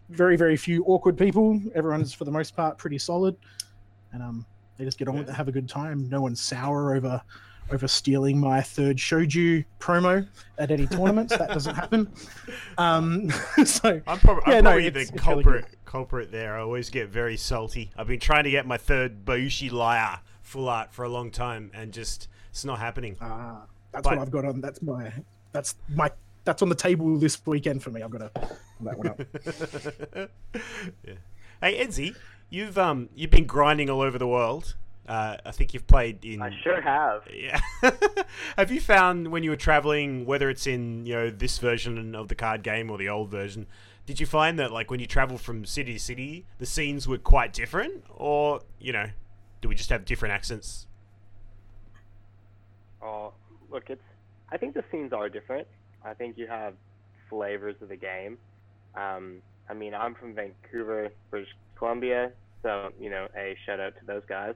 very, 0.08 0.36
very 0.36 0.56
few 0.56 0.84
awkward 0.84 1.18
people. 1.18 1.60
Everyone's 1.74 2.12
for 2.12 2.24
the 2.24 2.30
most 2.30 2.56
part 2.56 2.78
pretty 2.78 2.98
solid, 2.98 3.36
and 4.12 4.22
um, 4.22 4.46
they 4.76 4.84
just 4.84 4.98
get 4.98 5.08
on 5.08 5.18
with 5.18 5.28
it, 5.28 5.32
have 5.34 5.48
a 5.48 5.52
good 5.52 5.68
time. 5.68 6.08
No 6.08 6.20
one's 6.20 6.40
sour 6.40 6.94
over 6.94 7.20
over 7.72 7.88
stealing 7.88 8.38
my 8.38 8.60
third 8.62 8.96
shoju 8.96 9.64
promo 9.80 10.24
at 10.58 10.70
any 10.70 10.86
tournaments. 10.86 11.36
that 11.36 11.48
doesn't 11.48 11.74
happen. 11.82 12.08
Um, 12.78 13.28
so 13.64 14.00
I'm, 14.06 14.18
prob- 14.20 14.42
Yeah, 14.46 14.58
I'm 14.58 14.64
no, 14.64 14.70
probably 14.70 14.88
the 14.90 14.98
really 15.00 15.18
culprit 15.18 15.64
culprit 15.84 16.30
there. 16.30 16.56
I 16.56 16.60
always 16.60 16.90
get 16.90 17.08
very 17.08 17.36
salty. 17.36 17.90
I've 17.96 18.06
been 18.06 18.20
trying 18.20 18.44
to 18.44 18.50
get 18.50 18.66
my 18.66 18.76
third 18.76 19.24
Bayushi 19.24 19.72
Liar 19.72 20.20
full 20.42 20.68
art 20.68 20.92
for 20.92 21.04
a 21.04 21.08
long 21.08 21.30
time, 21.32 21.72
and 21.74 21.92
just 21.92 22.28
it's 22.50 22.64
not 22.64 22.78
happening. 22.78 23.16
uh, 23.20 23.62
that's 23.90 24.04
But- 24.04 24.18
what 24.18 24.22
I've 24.22 24.30
got 24.30 24.44
on. 24.44 24.60
That's 24.60 24.80
my 24.82 25.12
that's 25.52 25.74
my 25.92 26.10
that's 26.44 26.62
on 26.62 26.68
the 26.68 26.74
table 26.76 27.18
this 27.18 27.44
weekend 27.46 27.82
for 27.82 27.90
me. 27.90 28.00
I've 28.02 28.10
got 28.10 28.32
to 28.32 28.48
that 28.82 28.96
one 28.96 29.08
up. 29.08 29.20
yeah. 31.04 31.14
Hey 31.60 31.84
Enzi, 31.84 32.14
you've 32.50 32.78
um 32.78 33.08
you've 33.14 33.30
been 33.30 33.46
grinding 33.46 33.90
all 33.90 34.00
over 34.00 34.18
the 34.18 34.26
world. 34.26 34.74
Uh, 35.08 35.36
I 35.46 35.52
think 35.52 35.72
you've 35.72 35.86
played 35.86 36.24
in. 36.24 36.42
I 36.42 36.50
sure 36.64 36.80
have. 36.80 37.22
Yeah. 37.32 37.60
have 38.56 38.72
you 38.72 38.80
found 38.80 39.28
when 39.28 39.44
you 39.44 39.50
were 39.50 39.56
traveling, 39.56 40.26
whether 40.26 40.50
it's 40.50 40.66
in 40.66 41.06
you 41.06 41.14
know 41.14 41.30
this 41.30 41.58
version 41.58 42.14
of 42.14 42.28
the 42.28 42.34
card 42.34 42.62
game 42.62 42.90
or 42.90 42.98
the 42.98 43.08
old 43.08 43.30
version, 43.30 43.66
did 44.04 44.18
you 44.18 44.26
find 44.26 44.58
that 44.58 44.72
like 44.72 44.90
when 44.90 44.98
you 44.98 45.06
travel 45.06 45.38
from 45.38 45.64
city 45.64 45.92
to 45.92 45.98
city, 46.00 46.44
the 46.58 46.66
scenes 46.66 47.06
were 47.06 47.18
quite 47.18 47.52
different, 47.52 48.04
or 48.08 48.60
you 48.80 48.92
know, 48.92 49.10
do 49.60 49.68
we 49.68 49.74
just 49.74 49.90
have 49.90 50.04
different 50.04 50.34
accents? 50.34 50.86
Oh, 53.00 53.32
look, 53.70 53.90
it's. 53.90 54.02
I 54.50 54.56
think 54.56 54.74
the 54.74 54.84
scenes 54.90 55.12
are 55.12 55.28
different. 55.28 55.66
I 56.04 56.14
think 56.14 56.38
you 56.38 56.46
have 56.46 56.74
flavors 57.28 57.76
of 57.80 57.88
the 57.88 57.96
game. 57.96 58.38
Um, 58.94 59.42
I 59.68 59.74
mean, 59.74 59.94
I'm 59.94 60.14
from 60.14 60.34
Vancouver, 60.34 61.10
British 61.30 61.50
Columbia, 61.76 62.32
so 62.62 62.90
you 63.00 63.10
know, 63.10 63.28
a 63.36 63.56
shout 63.64 63.80
out 63.80 63.94
to 64.00 64.06
those 64.06 64.22
guys. 64.28 64.54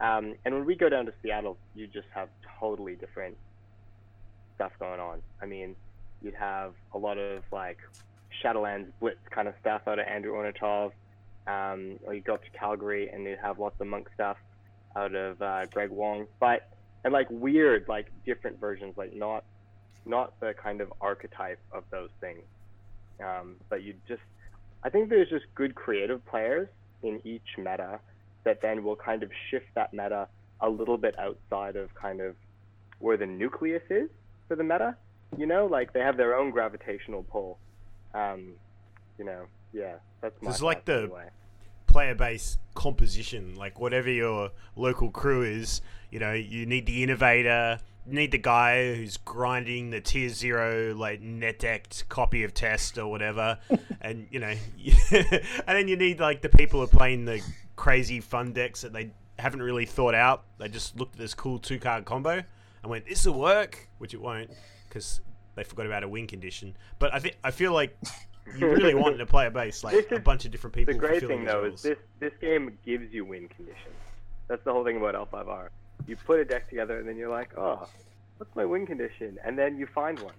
Um, 0.00 0.34
and 0.44 0.54
when 0.54 0.64
we 0.64 0.74
go 0.74 0.88
down 0.88 1.06
to 1.06 1.12
Seattle, 1.22 1.56
you 1.74 1.86
just 1.86 2.08
have 2.14 2.28
totally 2.58 2.96
different 2.96 3.36
stuff 4.54 4.72
going 4.80 5.00
on. 5.00 5.22
I 5.40 5.46
mean, 5.46 5.76
you'd 6.22 6.34
have 6.34 6.74
a 6.92 6.98
lot 6.98 7.18
of 7.18 7.42
like 7.52 7.78
Shadowlands 8.42 8.88
Blitz 9.00 9.20
kind 9.30 9.48
of 9.48 9.54
stuff 9.60 9.82
out 9.86 9.98
of 9.98 10.06
Andrew 10.06 10.32
Ornatov, 10.32 10.92
um, 11.46 11.98
or 12.04 12.14
you 12.14 12.20
go 12.20 12.34
up 12.34 12.44
to 12.44 12.50
Calgary 12.50 13.10
and 13.10 13.24
you'd 13.24 13.38
have 13.38 13.58
lots 13.58 13.80
of 13.80 13.86
monk 13.86 14.08
stuff 14.14 14.36
out 14.96 15.14
of 15.14 15.40
uh, 15.40 15.66
Greg 15.66 15.90
Wong, 15.90 16.26
but 16.40 16.68
and 17.04 17.12
like 17.12 17.28
weird, 17.30 17.86
like 17.88 18.06
different 18.24 18.60
versions, 18.60 18.96
like 18.96 19.14
not 19.14 19.44
not 20.04 20.38
the 20.40 20.54
kind 20.54 20.80
of 20.80 20.92
archetype 21.00 21.60
of 21.72 21.84
those 21.90 22.10
things. 22.20 22.42
Um, 23.22 23.56
but 23.68 23.82
you 23.82 23.94
just, 24.08 24.22
I 24.84 24.90
think 24.90 25.08
there's 25.08 25.28
just 25.28 25.46
good 25.54 25.74
creative 25.74 26.24
players 26.26 26.68
in 27.02 27.20
each 27.24 27.56
meta 27.58 28.00
that 28.44 28.60
then 28.60 28.84
will 28.84 28.96
kind 28.96 29.22
of 29.22 29.30
shift 29.50 29.66
that 29.74 29.92
meta 29.92 30.28
a 30.60 30.68
little 30.68 30.98
bit 30.98 31.18
outside 31.18 31.76
of 31.76 31.94
kind 31.94 32.20
of 32.20 32.34
where 32.98 33.16
the 33.16 33.26
nucleus 33.26 33.82
is 33.90 34.08
for 34.48 34.56
the 34.56 34.64
meta. 34.64 34.96
You 35.36 35.46
know, 35.46 35.66
like 35.66 35.92
they 35.92 36.00
have 36.00 36.16
their 36.16 36.34
own 36.36 36.50
gravitational 36.50 37.22
pull. 37.24 37.58
Um, 38.14 38.52
you 39.18 39.24
know, 39.24 39.46
yeah, 39.72 39.94
that's 40.20 40.40
my. 40.42 40.50
There's 40.50 40.62
like 40.62 40.84
the- 40.84 41.10
player 41.86 42.14
base 42.14 42.56
composition, 42.74 43.54
like 43.54 43.78
whatever 43.78 44.10
your 44.10 44.50
local 44.76 45.10
crew 45.10 45.42
is, 45.42 45.82
you 46.10 46.18
know, 46.18 46.32
you 46.32 46.64
need 46.64 46.86
the 46.86 47.02
innovator, 47.02 47.78
need 48.06 48.32
the 48.32 48.38
guy 48.38 48.94
who's 48.94 49.16
grinding 49.16 49.90
the 49.90 50.00
tier 50.00 50.28
zero 50.28 50.94
like 50.94 51.20
net 51.20 51.58
decked 51.58 52.08
copy 52.08 52.44
of 52.44 52.54
test 52.54 52.98
or 52.98 53.08
whatever, 53.08 53.58
and 54.00 54.26
you 54.30 54.40
know, 54.40 54.54
and 55.10 55.42
then 55.66 55.88
you 55.88 55.96
need 55.96 56.20
like 56.20 56.42
the 56.42 56.48
people 56.48 56.80
who 56.80 56.84
are 56.84 56.88
playing 56.88 57.24
the 57.24 57.40
crazy 57.76 58.20
fun 58.20 58.52
decks 58.52 58.82
that 58.82 58.92
they 58.92 59.10
haven't 59.38 59.62
really 59.62 59.86
thought 59.86 60.14
out. 60.14 60.44
They 60.58 60.68
just 60.68 60.98
looked 60.98 61.14
at 61.14 61.20
this 61.20 61.34
cool 61.34 61.58
two 61.58 61.78
card 61.78 62.04
combo 62.04 62.42
and 62.82 62.90
went, 62.90 63.06
"This 63.06 63.26
will 63.26 63.38
work," 63.38 63.88
which 63.98 64.14
it 64.14 64.20
won't 64.20 64.50
because 64.88 65.20
they 65.54 65.64
forgot 65.64 65.86
about 65.86 66.02
a 66.02 66.08
win 66.08 66.26
condition. 66.26 66.76
But 66.98 67.14
I 67.14 67.18
think 67.18 67.36
I 67.44 67.50
feel 67.50 67.72
like 67.72 67.96
you 68.56 68.68
really 68.68 68.94
want 68.94 69.18
to 69.18 69.26
play 69.26 69.46
a 69.46 69.50
base 69.50 69.84
like 69.84 70.10
a 70.10 70.18
bunch 70.20 70.44
of 70.44 70.50
different 70.50 70.74
people. 70.74 70.92
the 70.92 70.98
great 70.98 71.26
thing 71.26 71.44
though 71.44 71.62
roles. 71.62 71.76
is 71.76 71.82
this 71.82 71.98
this 72.18 72.32
game 72.40 72.78
gives 72.84 73.12
you 73.12 73.24
win 73.24 73.48
conditions. 73.48 73.94
That's 74.48 74.64
the 74.64 74.72
whole 74.72 74.84
thing 74.84 74.96
about 74.96 75.14
L5R. 75.14 75.68
You 76.06 76.16
put 76.16 76.40
a 76.40 76.44
deck 76.44 76.68
together 76.68 76.98
and 76.98 77.08
then 77.08 77.16
you're 77.16 77.30
like, 77.30 77.56
oh, 77.56 77.88
what's 78.38 78.54
my 78.56 78.64
win 78.64 78.86
condition? 78.86 79.38
And 79.44 79.58
then 79.58 79.76
you 79.76 79.86
find 79.86 80.18
one. 80.20 80.34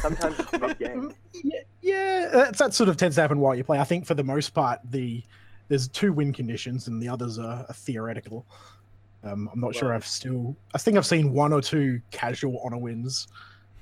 Sometimes 0.00 0.38
it's 0.38 0.52
mid 0.52 0.78
game. 0.78 1.14
Yeah, 1.44 1.60
yeah 1.80 2.28
that's, 2.32 2.58
that 2.58 2.74
sort 2.74 2.88
of 2.88 2.96
tends 2.96 3.16
to 3.16 3.22
happen 3.22 3.38
while 3.38 3.54
you 3.54 3.62
play. 3.62 3.78
I 3.78 3.84
think 3.84 4.06
for 4.06 4.14
the 4.14 4.24
most 4.24 4.50
part, 4.50 4.80
the 4.84 5.22
there's 5.68 5.88
two 5.88 6.12
win 6.12 6.32
conditions 6.32 6.88
and 6.88 7.02
the 7.02 7.08
others 7.08 7.38
are, 7.38 7.66
are 7.68 7.74
theoretical. 7.74 8.46
Um, 9.24 9.50
I'm 9.52 9.60
not 9.60 9.74
sure. 9.74 9.92
I've 9.92 10.06
still. 10.06 10.56
I 10.74 10.78
think 10.78 10.96
I've 10.96 11.06
seen 11.06 11.32
one 11.32 11.52
or 11.52 11.60
two 11.60 12.00
casual 12.10 12.60
honor 12.64 12.78
wins, 12.78 13.26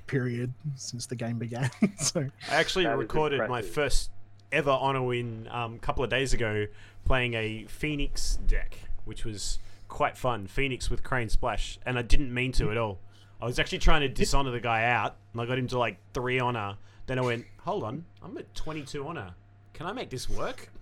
period, 0.06 0.52
since 0.76 1.06
the 1.06 1.16
game 1.16 1.38
began. 1.38 1.70
so 1.98 2.28
I 2.50 2.54
actually 2.54 2.84
That 2.84 2.94
is 2.94 2.98
recorded 2.98 3.48
my 3.48 3.62
first 3.62 4.10
ever 4.52 4.70
honor 4.70 5.02
win 5.02 5.48
um, 5.50 5.74
a 5.74 5.78
couple 5.78 6.04
of 6.04 6.10
days 6.10 6.32
ago 6.32 6.66
playing 7.04 7.34
a 7.34 7.66
Phoenix 7.68 8.38
deck, 8.46 8.78
which 9.04 9.24
was 9.24 9.58
quite 9.94 10.18
fun. 10.18 10.48
Phoenix 10.48 10.90
with 10.90 11.04
Crane 11.04 11.28
Splash, 11.28 11.78
and 11.86 11.96
I 11.96 12.02
didn't 12.02 12.34
mean 12.34 12.50
to 12.52 12.70
at 12.72 12.76
all. 12.76 12.98
I 13.40 13.44
was 13.46 13.58
actually 13.60 13.78
trying 13.78 14.00
to 14.00 14.08
dishonor 14.08 14.50
the 14.50 14.58
guy 14.60 14.84
out, 14.84 15.14
and 15.32 15.40
I 15.40 15.46
got 15.46 15.56
him 15.56 15.68
to 15.68 15.78
like 15.78 15.98
three 16.12 16.40
honor. 16.40 16.76
Then 17.06 17.18
I 17.18 17.22
went, 17.22 17.46
hold 17.60 17.84
on, 17.84 18.04
I'm 18.22 18.36
at 18.36 18.52
22 18.56 19.06
honor. 19.06 19.34
Can 19.72 19.86
I 19.86 19.92
make 19.92 20.10
this 20.10 20.28
work? 20.28 20.68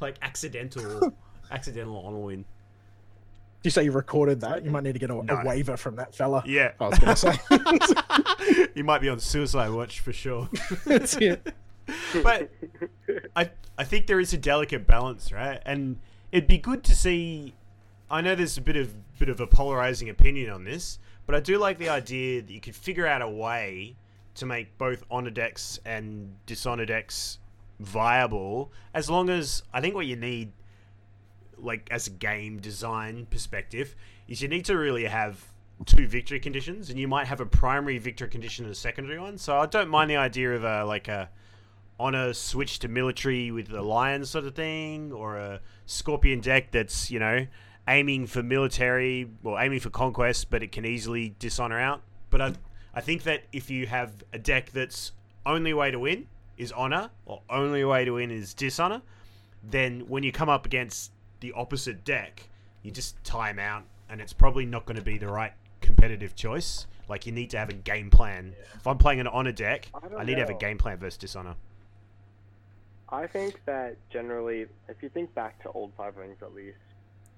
Like 0.00 0.16
accidental, 0.20 1.14
accidental 1.50 1.96
honor 2.04 2.18
win. 2.18 2.38
Did 2.38 2.44
you 3.62 3.70
say 3.70 3.84
you 3.84 3.92
recorded 3.92 4.40
that? 4.42 4.62
You 4.62 4.70
might 4.70 4.82
need 4.82 4.92
to 4.94 4.98
get 4.98 5.08
a, 5.10 5.14
No. 5.14 5.36
a 5.36 5.44
waiver 5.46 5.78
from 5.78 5.96
that 5.96 6.14
fella. 6.14 6.42
Yeah, 6.44 6.72
I 6.78 6.88
was 6.88 6.98
gonna 6.98 7.16
say. 7.16 7.38
you 8.74 8.84
might 8.84 9.00
be 9.00 9.08
on 9.08 9.18
suicide 9.18 9.70
watch 9.70 10.00
for 10.00 10.12
sure. 10.12 10.48
That's 10.84 11.16
it. 11.16 11.54
but 12.22 12.50
I 13.34 13.50
I 13.78 13.84
think 13.84 14.08
there 14.08 14.20
is 14.20 14.34
a 14.34 14.36
delicate 14.36 14.86
balance, 14.86 15.32
right? 15.32 15.62
And 15.64 16.00
it'd 16.32 16.48
be 16.48 16.58
good 16.58 16.84
to 16.84 16.94
see. 16.94 17.54
I 18.10 18.20
know 18.20 18.34
there's 18.34 18.56
a 18.56 18.62
bit 18.62 18.76
of 18.76 19.18
bit 19.18 19.28
of 19.28 19.40
a 19.40 19.46
polarizing 19.46 20.08
opinion 20.08 20.50
on 20.50 20.64
this, 20.64 20.98
but 21.26 21.34
I 21.34 21.40
do 21.40 21.58
like 21.58 21.78
the 21.78 21.88
idea 21.88 22.42
that 22.42 22.50
you 22.50 22.60
could 22.60 22.76
figure 22.76 23.06
out 23.06 23.20
a 23.20 23.28
way 23.28 23.96
to 24.36 24.46
make 24.46 24.78
both 24.78 25.04
honor 25.10 25.30
decks 25.30 25.78
and 25.84 26.34
dishonor 26.46 26.86
decks 26.86 27.38
viable, 27.80 28.72
as 28.94 29.10
long 29.10 29.28
as 29.28 29.62
I 29.72 29.80
think 29.80 29.94
what 29.94 30.06
you 30.06 30.16
need, 30.16 30.52
like 31.56 31.88
as 31.90 32.06
a 32.06 32.10
game 32.10 32.60
design 32.60 33.26
perspective, 33.26 33.94
is 34.26 34.40
you 34.40 34.48
need 34.48 34.64
to 34.66 34.76
really 34.76 35.04
have 35.04 35.44
two 35.84 36.06
victory 36.06 36.40
conditions, 36.40 36.90
and 36.90 36.98
you 36.98 37.08
might 37.08 37.26
have 37.26 37.40
a 37.40 37.46
primary 37.46 37.98
victory 37.98 38.28
condition 38.28 38.64
and 38.64 38.72
a 38.72 38.76
secondary 38.76 39.18
one. 39.18 39.38
So 39.38 39.58
I 39.58 39.66
don't 39.66 39.88
mind 39.88 40.10
the 40.10 40.16
idea 40.16 40.54
of 40.54 40.64
a 40.64 40.84
like 40.84 41.08
a 41.08 41.28
on 42.00 42.14
a 42.14 42.32
switch 42.32 42.78
to 42.78 42.88
military 42.88 43.50
with 43.50 43.68
the 43.68 43.82
lion 43.82 44.24
sort 44.24 44.44
of 44.44 44.54
thing, 44.54 45.12
or 45.12 45.36
a 45.36 45.60
scorpion 45.86 46.40
deck 46.40 46.70
that's 46.70 47.10
you 47.10 47.18
know 47.18 47.46
aiming 47.88 48.26
for 48.26 48.42
military 48.42 49.28
or 49.42 49.60
aiming 49.60 49.80
for 49.80 49.90
conquest, 49.90 50.50
but 50.50 50.62
it 50.62 50.70
can 50.70 50.84
easily 50.84 51.34
dishonor 51.38 51.80
out. 51.80 52.02
But 52.30 52.40
I 52.40 52.52
I 52.94 53.00
think 53.00 53.22
that 53.24 53.44
if 53.52 53.70
you 53.70 53.86
have 53.86 54.12
a 54.32 54.38
deck 54.38 54.70
that's 54.70 55.12
only 55.46 55.72
way 55.72 55.90
to 55.90 55.98
win 55.98 56.26
is 56.56 56.72
honor, 56.72 57.10
or 57.26 57.42
only 57.48 57.84
way 57.84 58.04
to 58.04 58.12
win 58.12 58.30
is 58.30 58.54
dishonor, 58.54 59.02
then 59.62 60.00
when 60.08 60.22
you 60.22 60.32
come 60.32 60.48
up 60.48 60.66
against 60.66 61.12
the 61.40 61.52
opposite 61.52 62.04
deck, 62.04 62.48
you 62.82 62.90
just 62.90 63.22
time 63.24 63.58
out, 63.58 63.84
and 64.08 64.20
it's 64.20 64.32
probably 64.32 64.66
not 64.66 64.84
going 64.84 64.96
to 64.96 65.02
be 65.02 65.18
the 65.18 65.28
right 65.28 65.52
competitive 65.80 66.34
choice. 66.34 66.86
Like 67.08 67.24
you 67.24 67.32
need 67.32 67.50
to 67.50 67.58
have 67.58 67.70
a 67.70 67.74
game 67.74 68.10
plan. 68.10 68.54
If 68.74 68.86
I'm 68.86 68.98
playing 68.98 69.20
an 69.20 69.28
honor 69.28 69.52
deck, 69.52 69.88
I 69.94 70.20
I, 70.20 70.24
need 70.24 70.34
to 70.34 70.40
have 70.40 70.50
a 70.50 70.54
game 70.54 70.76
plan 70.76 70.98
versus 70.98 71.16
dishonor. 71.16 71.54
I 73.08 73.26
think 73.26 73.60
that 73.64 73.96
generally, 74.10 74.66
if 74.88 75.02
you 75.02 75.08
think 75.08 75.34
back 75.34 75.62
to 75.62 75.70
old 75.70 75.92
Five 75.96 76.16
Rings 76.16 76.38
at 76.42 76.54
least, 76.54 76.76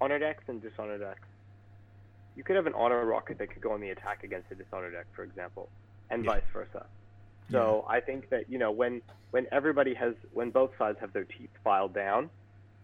honor 0.00 0.18
decks 0.18 0.44
and 0.48 0.60
dishonor 0.62 0.98
decks, 0.98 1.28
you 2.36 2.44
could 2.44 2.56
have 2.56 2.66
an 2.66 2.74
honor 2.76 3.04
rocket 3.04 3.38
that 3.38 3.50
could 3.52 3.62
go 3.62 3.72
on 3.72 3.80
the 3.80 3.90
attack 3.90 4.22
against 4.24 4.50
a 4.50 4.54
dishonor 4.54 4.90
deck, 4.90 5.06
for 5.14 5.24
example, 5.24 5.70
and 6.10 6.24
Yeah. 6.24 6.32
vice 6.32 6.42
versa. 6.52 6.86
So 7.50 7.84
I 7.88 8.00
think 8.00 8.28
that 8.30 8.44
you 8.48 8.58
know 8.58 8.70
when 8.70 9.02
when 9.32 9.46
everybody 9.50 9.92
has 9.94 10.14
when 10.30 10.50
both 10.50 10.70
sides 10.78 10.98
have 11.00 11.12
their 11.12 11.24
teeth 11.24 11.50
filed 11.64 11.92
down, 11.94 12.30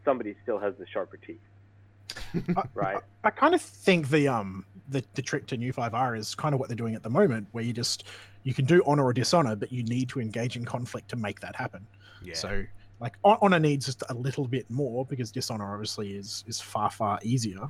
somebody 0.04 0.34
still 0.42 0.58
has 0.58 0.74
the 0.76 0.86
sharper 0.92 1.18
teeth, 1.24 2.56
right? 2.74 3.00
I 3.22 3.30
kind 3.30 3.54
of 3.54 3.62
think 3.62 4.08
the 4.08 4.26
um 4.26 4.66
the, 4.88 5.04
the 5.14 5.22
trick 5.22 5.46
to 5.48 5.56
new 5.56 5.72
5R 5.72 6.18
is 6.18 6.34
kind 6.34 6.52
of 6.52 6.58
what 6.58 6.68
they're 6.68 6.76
doing 6.76 6.96
at 6.96 7.04
the 7.04 7.10
moment, 7.10 7.46
where 7.52 7.62
you 7.62 7.72
just 7.72 8.08
you 8.42 8.54
can 8.54 8.64
do 8.64 8.82
honor 8.86 9.04
or 9.04 9.12
dishonor, 9.12 9.54
but 9.54 9.70
you 9.70 9.84
need 9.84 10.08
to 10.10 10.20
engage 10.20 10.56
in 10.56 10.64
conflict 10.64 11.08
to 11.10 11.16
make 11.16 11.38
that 11.40 11.54
happen. 11.54 11.86
Yeah. 12.22 12.34
So 12.34 12.64
like 13.00 13.16
honor 13.24 13.58
needs 13.58 13.86
just 13.86 14.02
a 14.08 14.14
little 14.14 14.46
bit 14.46 14.68
more 14.70 15.04
because 15.06 15.30
dishonor 15.30 15.72
obviously 15.72 16.12
is 16.16 16.44
is 16.46 16.60
far 16.60 16.90
far 16.90 17.18
easier. 17.22 17.68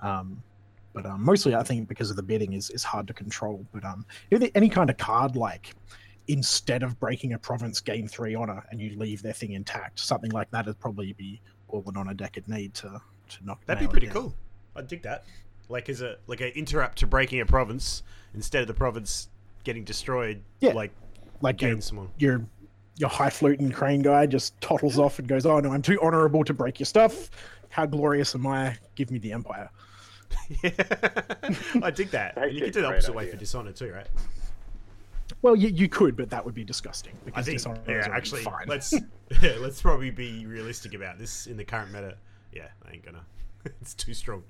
Um, 0.00 0.42
but 0.92 1.06
um, 1.06 1.24
mostly 1.24 1.54
I 1.54 1.62
think 1.62 1.88
because 1.88 2.10
of 2.10 2.16
the 2.16 2.22
bidding 2.22 2.52
is 2.52 2.70
is 2.70 2.82
hard 2.84 3.06
to 3.08 3.14
control. 3.14 3.64
But 3.72 3.84
um, 3.84 4.06
any 4.54 4.68
kind 4.68 4.90
of 4.90 4.96
card 4.96 5.36
like 5.36 5.74
instead 6.28 6.82
of 6.82 6.98
breaking 6.98 7.34
a 7.34 7.38
province 7.38 7.80
gain 7.80 8.08
three 8.08 8.34
honor 8.34 8.64
and 8.70 8.80
you 8.80 8.98
leave 8.98 9.22
their 9.22 9.34
thing 9.34 9.52
intact, 9.52 10.00
something 10.00 10.30
like 10.30 10.50
that 10.52 10.66
would 10.66 10.80
probably 10.80 11.12
be 11.12 11.40
all 11.68 11.84
an 11.86 11.96
honor 11.96 12.14
deck 12.14 12.32
would 12.36 12.48
need 12.48 12.74
to 12.74 13.00
to 13.28 13.44
knock. 13.44 13.64
That'd 13.66 13.86
be 13.86 13.90
pretty 13.90 14.06
cool. 14.06 14.34
I'd 14.76 14.88
dig 14.88 15.02
that. 15.02 15.24
Like 15.68 15.88
as 15.88 16.00
a 16.00 16.16
like 16.26 16.40
an 16.40 16.48
interrupt 16.54 16.98
to 16.98 17.06
breaking 17.06 17.40
a 17.40 17.46
province 17.46 18.02
instead 18.34 18.62
of 18.62 18.68
the 18.68 18.74
province 18.74 19.28
getting 19.64 19.84
destroyed. 19.84 20.42
Yeah. 20.60 20.72
Like 20.72 20.92
Like 21.40 21.56
gain 21.56 21.80
someone. 21.80 22.10
your 22.18 22.46
your 22.96 23.10
high 23.10 23.30
fluting 23.30 23.70
crane 23.70 24.02
guy 24.02 24.26
just 24.26 24.60
tottles 24.60 24.98
off 24.98 25.18
and 25.18 25.28
goes, 25.28 25.46
"Oh 25.46 25.60
no, 25.60 25.72
I'm 25.72 25.82
too 25.82 25.98
honorable 26.00 26.44
to 26.44 26.54
break 26.54 26.78
your 26.78 26.86
stuff. 26.86 27.30
How 27.70 27.86
glorious 27.86 28.34
am 28.34 28.46
I? 28.46 28.76
Give 28.94 29.10
me 29.10 29.18
the 29.18 29.32
empire." 29.32 29.70
yeah. 30.62 30.70
I 31.82 31.90
dig 31.90 32.10
that. 32.10 32.36
And 32.36 32.52
you 32.52 32.62
could 32.62 32.72
do 32.72 32.82
the 32.82 32.88
great 32.88 32.98
opposite 32.98 33.14
way 33.14 33.30
for 33.30 33.36
dishonor 33.36 33.72
too, 33.72 33.92
right? 33.92 34.06
Well, 35.42 35.56
you, 35.56 35.68
you 35.68 35.88
could, 35.88 36.16
but 36.16 36.30
that 36.30 36.44
would 36.44 36.54
be 36.54 36.64
disgusting 36.64 37.12
I 37.22 37.24
because 37.26 37.46
think 37.46 37.58
dishonor 37.58 37.80
is 37.80 37.88
yeah, 37.88 37.94
already 37.94 38.12
actually 38.12 38.42
fine. 38.42 38.66
let's 38.66 38.92
yeah, 39.42 39.56
let's 39.58 39.80
probably 39.82 40.10
be 40.10 40.46
realistic 40.46 40.94
about 40.94 41.18
this 41.18 41.46
in 41.46 41.56
the 41.56 41.64
current 41.64 41.92
meta. 41.92 42.16
Yeah, 42.52 42.68
I 42.86 42.92
ain't 42.92 43.04
gonna. 43.04 43.24
it's 43.64 43.94
too 43.94 44.14
strong. 44.14 44.44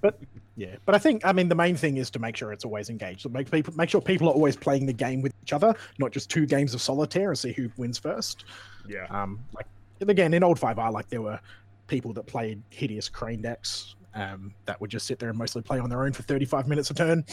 But 0.00 0.18
yeah, 0.56 0.76
but 0.84 0.94
I 0.94 0.98
think 0.98 1.24
I 1.24 1.32
mean 1.32 1.48
the 1.48 1.54
main 1.54 1.76
thing 1.76 1.96
is 1.96 2.10
to 2.10 2.18
make 2.18 2.36
sure 2.36 2.52
it's 2.52 2.64
always 2.64 2.90
engaged. 2.90 3.20
So 3.22 3.28
make 3.28 3.50
people 3.50 3.74
make 3.74 3.88
sure 3.90 4.00
people 4.00 4.28
are 4.28 4.32
always 4.34 4.56
playing 4.56 4.86
the 4.86 4.92
game 4.92 5.22
with 5.22 5.32
each 5.42 5.52
other, 5.52 5.74
not 5.98 6.10
just 6.12 6.30
two 6.30 6.46
games 6.46 6.74
of 6.74 6.80
solitaire 6.82 7.28
and 7.30 7.38
see 7.38 7.52
who 7.52 7.70
wins 7.76 7.98
first. 7.98 8.44
Yeah. 8.88 9.06
Um, 9.10 9.38
like 9.54 9.66
again 10.00 10.34
in 10.34 10.42
old 10.42 10.58
five 10.58 10.78
R, 10.78 10.90
like 10.92 11.08
there 11.08 11.22
were 11.22 11.38
people 11.86 12.12
that 12.14 12.26
played 12.26 12.62
hideous 12.70 13.08
crane 13.08 13.40
decks 13.42 13.94
um, 14.14 14.54
that 14.66 14.80
would 14.80 14.90
just 14.90 15.06
sit 15.06 15.18
there 15.18 15.28
and 15.30 15.38
mostly 15.38 15.62
play 15.62 15.78
on 15.78 15.88
their 15.88 16.02
own 16.04 16.12
for 16.12 16.22
35 16.22 16.66
minutes 16.68 16.90
a 16.90 16.94
turn, 16.94 17.24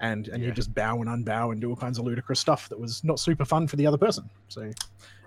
and 0.00 0.28
and 0.28 0.42
Yeah. 0.42 0.48
you 0.48 0.52
just 0.52 0.74
bow 0.74 1.00
and 1.02 1.08
unbow 1.08 1.52
and 1.52 1.60
do 1.60 1.68
all 1.70 1.76
kinds 1.76 1.98
of 1.98 2.04
ludicrous 2.04 2.40
stuff 2.40 2.68
that 2.70 2.78
was 2.78 3.02
not 3.04 3.20
super 3.20 3.44
fun 3.44 3.66
for 3.68 3.76
the 3.76 3.86
other 3.86 3.98
person. 3.98 4.28
So 4.48 4.70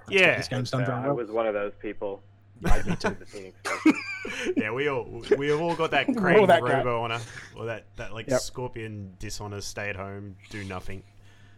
Yeah. 0.09 0.37
this 0.37 0.47
game's 0.47 0.71
done 0.71 0.83
Uh, 0.83 0.85
very 0.85 1.09
I 1.09 1.11
was 1.11 1.29
one 1.29 1.45
of 1.47 1.53
those 1.53 1.73
people. 1.81 2.21
I 2.65 2.81
just 2.81 2.99
did 3.01 3.19
the 3.19 3.25
Phoenix 3.25 3.55
yeah, 4.57 4.71
we 4.71 4.87
all 4.87 5.23
we 5.37 5.49
have 5.49 5.61
all 5.61 5.75
got 5.75 5.91
that 5.91 6.07
We're 6.07 6.15
crane 6.15 6.39
all 6.39 6.47
that 6.47 6.61
guy. 6.63 6.77
robo 6.79 7.01
honor 7.01 7.19
or 7.55 7.65
that 7.65 7.85
that 7.97 8.13
like 8.13 8.27
Yep. 8.29 8.39
scorpion 8.41 9.13
dishonor, 9.19 9.61
stay 9.61 9.89
at 9.89 9.95
home, 9.95 10.35
do 10.49 10.63
nothing. 10.63 11.03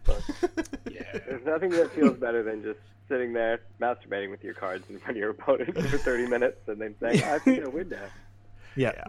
Yeah. 0.90 1.02
There's 1.26 1.44
nothing 1.44 1.70
that 1.70 1.92
feels 1.94 2.16
better 2.18 2.42
than 2.42 2.62
just 2.62 2.78
sitting 3.08 3.32
there 3.32 3.60
masturbating 3.80 4.30
with 4.30 4.44
your 4.44 4.54
cards 4.54 4.88
in 4.90 4.98
front 4.98 5.12
of 5.12 5.16
your 5.16 5.30
opponent 5.30 5.74
for 5.90 5.98
30 5.98 6.26
minutes 6.28 6.68
and 6.68 6.80
then 6.80 6.94
saying, 7.00 7.22
"I 7.24 7.38
think 7.38 7.64
I 7.64 7.68
win 7.68 7.88
now." 7.88 7.98
Yeah. 8.76 9.04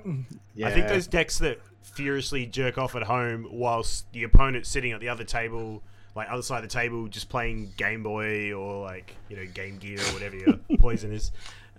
I 0.65 0.71
think 0.71 0.87
those 0.87 1.07
decks 1.07 1.39
that 1.39 1.59
furiously 1.83 2.45
jerk 2.45 2.77
off 2.77 2.95
at 2.95 3.03
home 3.03 3.47
whilst 3.51 4.11
the 4.13 4.23
opponent's 4.23 4.69
sitting 4.69 4.91
at 4.91 4.99
the 4.99 5.09
other 5.09 5.23
table, 5.23 5.81
like 6.15 6.27
other 6.29 6.41
side 6.41 6.63
of 6.63 6.69
the 6.69 6.73
table, 6.73 7.07
just 7.07 7.29
playing 7.29 7.71
Game 7.77 8.01
Boy 8.03 8.53
or 8.53 8.83
like 8.83 9.15
you 9.29 9.35
know 9.37 9.45
Game 9.53 9.77
Gear 9.77 9.99
or 9.99 10.13
whatever 10.13 10.35
your 10.35 10.57
poison 10.79 11.11
is, 11.11 11.31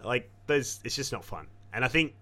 like 0.06 0.30
those, 0.46 0.80
it's 0.84 0.96
just 0.96 1.12
not 1.12 1.24
fun. 1.24 1.46
And 1.72 1.84
I 1.84 1.88
think, 1.88 2.14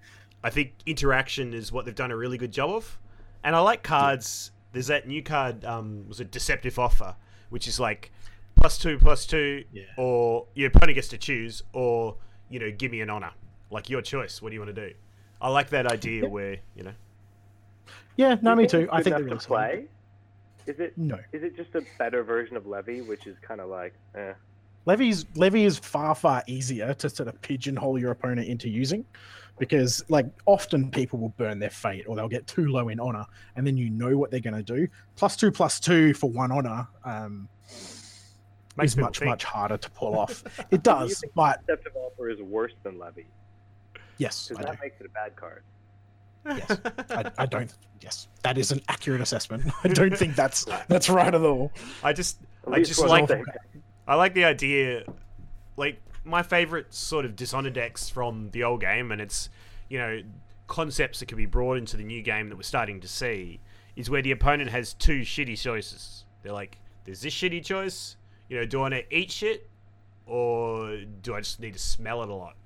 I 0.42 0.50
think 0.50 0.72
interaction 0.86 1.54
is 1.54 1.70
what 1.70 1.84
they've 1.84 1.94
done 1.94 2.10
a 2.10 2.16
really 2.16 2.38
good 2.38 2.52
job 2.52 2.70
of. 2.70 2.98
And 3.44 3.54
I 3.54 3.60
like 3.60 3.82
cards. 3.82 4.50
There's 4.72 4.88
that 4.88 5.06
new 5.06 5.22
card, 5.22 5.64
um, 5.64 6.08
was 6.08 6.18
a 6.20 6.24
Deceptive 6.24 6.78
Offer, 6.78 7.14
which 7.50 7.68
is 7.68 7.78
like 7.78 8.10
plus 8.56 8.78
two, 8.78 8.98
plus 8.98 9.26
two, 9.26 9.64
Yeah. 9.72 9.84
or 9.96 10.46
your 10.54 10.68
opponent 10.68 10.94
gets 10.96 11.08
to 11.08 11.18
choose, 11.18 11.62
or 11.72 12.16
you 12.48 12.58
know, 12.58 12.70
give 12.70 12.90
me 12.90 13.00
an 13.00 13.10
honor, 13.10 13.32
like 13.70 13.88
your 13.90 14.02
choice. 14.02 14.40
What 14.42 14.50
do 14.50 14.54
you 14.54 14.60
want 14.60 14.74
to 14.74 14.88
do? 14.88 14.94
I 15.40 15.48
like 15.50 15.70
that 15.70 15.86
idea 15.86 16.22
Yeah. 16.22 16.28
where 16.28 16.56
you 16.74 16.82
know. 16.84 16.92
Yeah, 18.16 18.36
no, 18.42 18.54
me 18.54 18.66
too. 18.66 18.88
I 18.92 19.02
think 19.02 19.04
good 19.04 19.12
they're 19.12 19.24
really 19.24 19.36
to 19.38 19.42
solid. 19.42 19.70
play. 19.70 19.84
Is 20.66 20.80
it 20.80 20.96
No. 20.96 21.18
is 21.32 21.42
it 21.42 21.56
just 21.56 21.74
a 21.74 21.82
better 21.98 22.22
version 22.22 22.56
of 22.56 22.66
Levy, 22.66 23.02
which 23.02 23.26
is 23.26 23.36
kind 23.40 23.60
of 23.60 23.68
like, 23.68 23.92
eh. 24.14 24.32
Levy's 24.86 25.26
Levy 25.34 25.64
is 25.64 25.78
far 25.78 26.14
far 26.14 26.42
easier 26.46 26.94
to 26.94 27.08
sort 27.08 27.28
of 27.28 27.40
pigeonhole 27.40 27.98
your 27.98 28.10
opponent 28.10 28.48
into 28.48 28.68
using, 28.68 29.04
because 29.58 30.04
like 30.08 30.26
often 30.46 30.90
people 30.90 31.18
will 31.18 31.30
burn 31.30 31.58
their 31.58 31.70
fate 31.70 32.04
or 32.06 32.16
they'll 32.16 32.28
get 32.28 32.46
too 32.46 32.68
low 32.68 32.88
in 32.88 33.00
honor, 33.00 33.24
and 33.56 33.66
then 33.66 33.76
you 33.76 33.90
know 33.90 34.16
what 34.16 34.30
they're 34.30 34.40
going 34.40 34.54
to 34.54 34.62
do. 34.62 34.86
Plus 35.16 35.36
two 35.36 35.50
plus 35.50 35.80
two 35.80 36.14
for 36.14 36.30
one 36.30 36.52
honor. 36.52 36.86
Um, 37.04 37.48
Makes 38.76 38.92
is 38.92 38.96
much 38.98 39.18
think. 39.20 39.28
much 39.28 39.44
harder 39.44 39.76
to 39.76 39.90
pull 39.90 40.18
off. 40.18 40.42
It 40.72 40.82
does, 40.82 41.20
think 41.20 41.32
but 41.34 41.62
Step 41.62 41.84
Developer 41.84 42.28
is 42.28 42.40
worse 42.40 42.72
than 42.82 42.98
Levy 42.98 43.26
yes, 44.18 44.48
because 44.48 44.64
I, 44.64 44.70
that 44.70 44.80
makes 44.80 45.00
it 45.00 45.06
a 45.06 45.10
bad 45.10 45.36
card. 45.36 45.62
Yes. 46.46 46.78
I, 47.10 47.30
I 47.38 47.46
don't. 47.46 47.72
Yes, 48.00 48.28
that 48.42 48.58
is 48.58 48.70
an 48.70 48.80
accurate 48.88 49.20
assessment. 49.20 49.64
I 49.84 49.88
don't 50.00 50.16
think 50.16 50.34
that's 50.36 50.66
that's 50.88 51.08
right 51.08 51.34
at 51.34 51.40
all. 51.40 51.72
I 52.02 52.12
just 52.12 52.38
I 52.70 52.82
just 52.82 53.00
like 53.00 53.28
thing. 53.28 53.44
I 54.06 54.14
like 54.16 54.34
the 54.34 54.44
idea. 54.44 55.04
Like 55.76 56.00
my 56.24 56.42
favorite 56.42 56.92
sort 56.94 57.24
of 57.24 57.36
Dishonor 57.36 57.70
decks 57.70 58.08
from 58.08 58.50
the 58.50 58.64
old 58.64 58.80
game, 58.80 59.12
and 59.12 59.20
it's 59.20 59.48
you 59.88 59.98
know 59.98 60.22
concepts 60.66 61.20
that 61.20 61.26
can 61.26 61.36
be 61.36 61.46
brought 61.46 61.76
into 61.76 61.96
the 61.96 62.04
new 62.04 62.22
game 62.22 62.48
that 62.48 62.56
we're 62.56 62.62
starting 62.62 63.00
to 63.00 63.08
see, 63.08 63.60
is 63.96 64.08
where 64.10 64.22
the 64.22 64.30
opponent 64.30 64.70
has 64.70 64.94
two 64.94 65.20
shitty 65.20 65.60
choices. 65.60 66.24
They're 66.42 66.52
like, 66.52 66.78
"There's 67.04 67.20
this 67.22 67.34
shitty 67.34 67.64
choice. 67.64 68.16
You 68.48 68.58
know, 68.60 68.66
do 68.66 68.78
I 68.78 68.80
want 68.82 68.94
to 68.94 69.16
eat 69.16 69.30
shit, 69.30 69.68
or 70.26 70.98
do 71.22 71.34
I 71.34 71.40
just 71.40 71.60
need 71.60 71.72
to 71.74 71.78
smell 71.78 72.22
it 72.22 72.28
a 72.28 72.34
lot? 72.34 72.56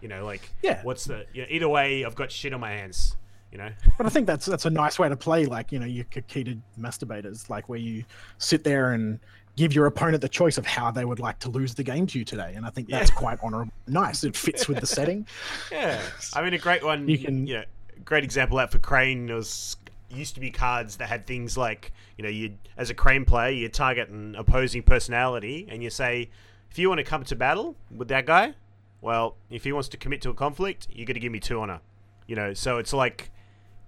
You 0.00 0.08
know, 0.08 0.24
like 0.24 0.50
Yeah. 0.62 0.80
what's 0.82 1.04
the 1.04 1.26
you 1.32 1.42
know, 1.42 1.48
either 1.50 1.68
way? 1.68 2.04
I've 2.04 2.14
got 2.14 2.30
shit 2.30 2.52
on 2.52 2.60
my 2.60 2.70
hands. 2.70 3.16
You 3.50 3.56
know, 3.56 3.70
But 3.96 4.04
I 4.04 4.10
think 4.10 4.26
that's 4.26 4.44
that's 4.44 4.66
a 4.66 4.70
nice 4.70 4.98
way 4.98 5.08
to 5.08 5.16
play, 5.16 5.46
like 5.46 5.72
you 5.72 5.78
know, 5.78 5.86
your 5.86 6.04
Kakita 6.04 6.60
masturbators, 6.78 7.48
like 7.48 7.68
where 7.70 7.78
you 7.78 8.04
sit 8.36 8.62
there 8.62 8.92
and 8.92 9.18
give 9.58 9.74
your 9.74 9.86
opponent 9.86 10.20
the 10.22 10.28
choice 10.28 10.56
of 10.56 10.64
how 10.64 10.88
they 10.92 11.04
would 11.04 11.18
like 11.18 11.36
to 11.40 11.50
lose 11.50 11.74
the 11.74 11.82
game 11.82 12.06
to 12.06 12.16
you 12.16 12.24
today. 12.24 12.52
And 12.54 12.64
I 12.64 12.70
think 12.70 12.88
that's 12.88 13.10
Yeah. 13.10 13.16
quite 13.16 13.38
honorable, 13.42 13.72
nice. 13.88 14.22
It 14.22 14.36
fits 14.36 14.68
with 14.68 14.78
the 14.78 14.86
setting. 14.98 15.26
Yeah, 15.72 16.00
I 16.32 16.42
mean 16.42 16.54
a 16.54 16.58
great 16.58 16.84
one. 16.84 17.08
You 17.08 17.18
can- 17.18 17.46
you 17.46 17.54
know, 17.54 17.64
great 18.04 18.22
example 18.22 18.58
out 18.60 18.70
for 18.70 18.78
Crane 18.78 19.26
was 19.26 19.76
used 20.10 20.34
to 20.34 20.40
be 20.40 20.50
cards 20.52 20.96
that 20.98 21.08
had 21.08 21.26
things 21.26 21.56
like 21.58 21.92
you 22.16 22.22
know 22.22 22.30
you 22.30 22.54
as 22.76 22.88
a 22.88 22.94
Crane 22.94 23.24
player 23.24 23.50
you 23.50 23.68
target 23.68 24.08
an 24.08 24.36
opposing 24.36 24.82
personality 24.82 25.66
and 25.68 25.82
you 25.82 25.90
say 25.90 26.30
if 26.70 26.78
you 26.78 26.88
want 26.88 26.98
to 26.98 27.04
come 27.04 27.24
to 27.24 27.34
battle 27.36 27.74
with 27.94 28.08
that 28.08 28.24
guy, 28.26 28.54
well 29.00 29.36
if 29.50 29.64
he 29.64 29.72
wants 29.72 29.88
to 29.88 29.96
commit 29.96 30.22
to 30.22 30.30
a 30.30 30.34
conflict 30.34 30.86
you 30.90 31.04
got 31.04 31.14
to 31.14 31.20
give 31.20 31.32
me 31.32 31.40
two 31.40 31.60
honor, 31.60 31.80
you 32.28 32.36
know. 32.36 32.54
So 32.54 32.78
it's 32.78 32.92
like 32.92 33.30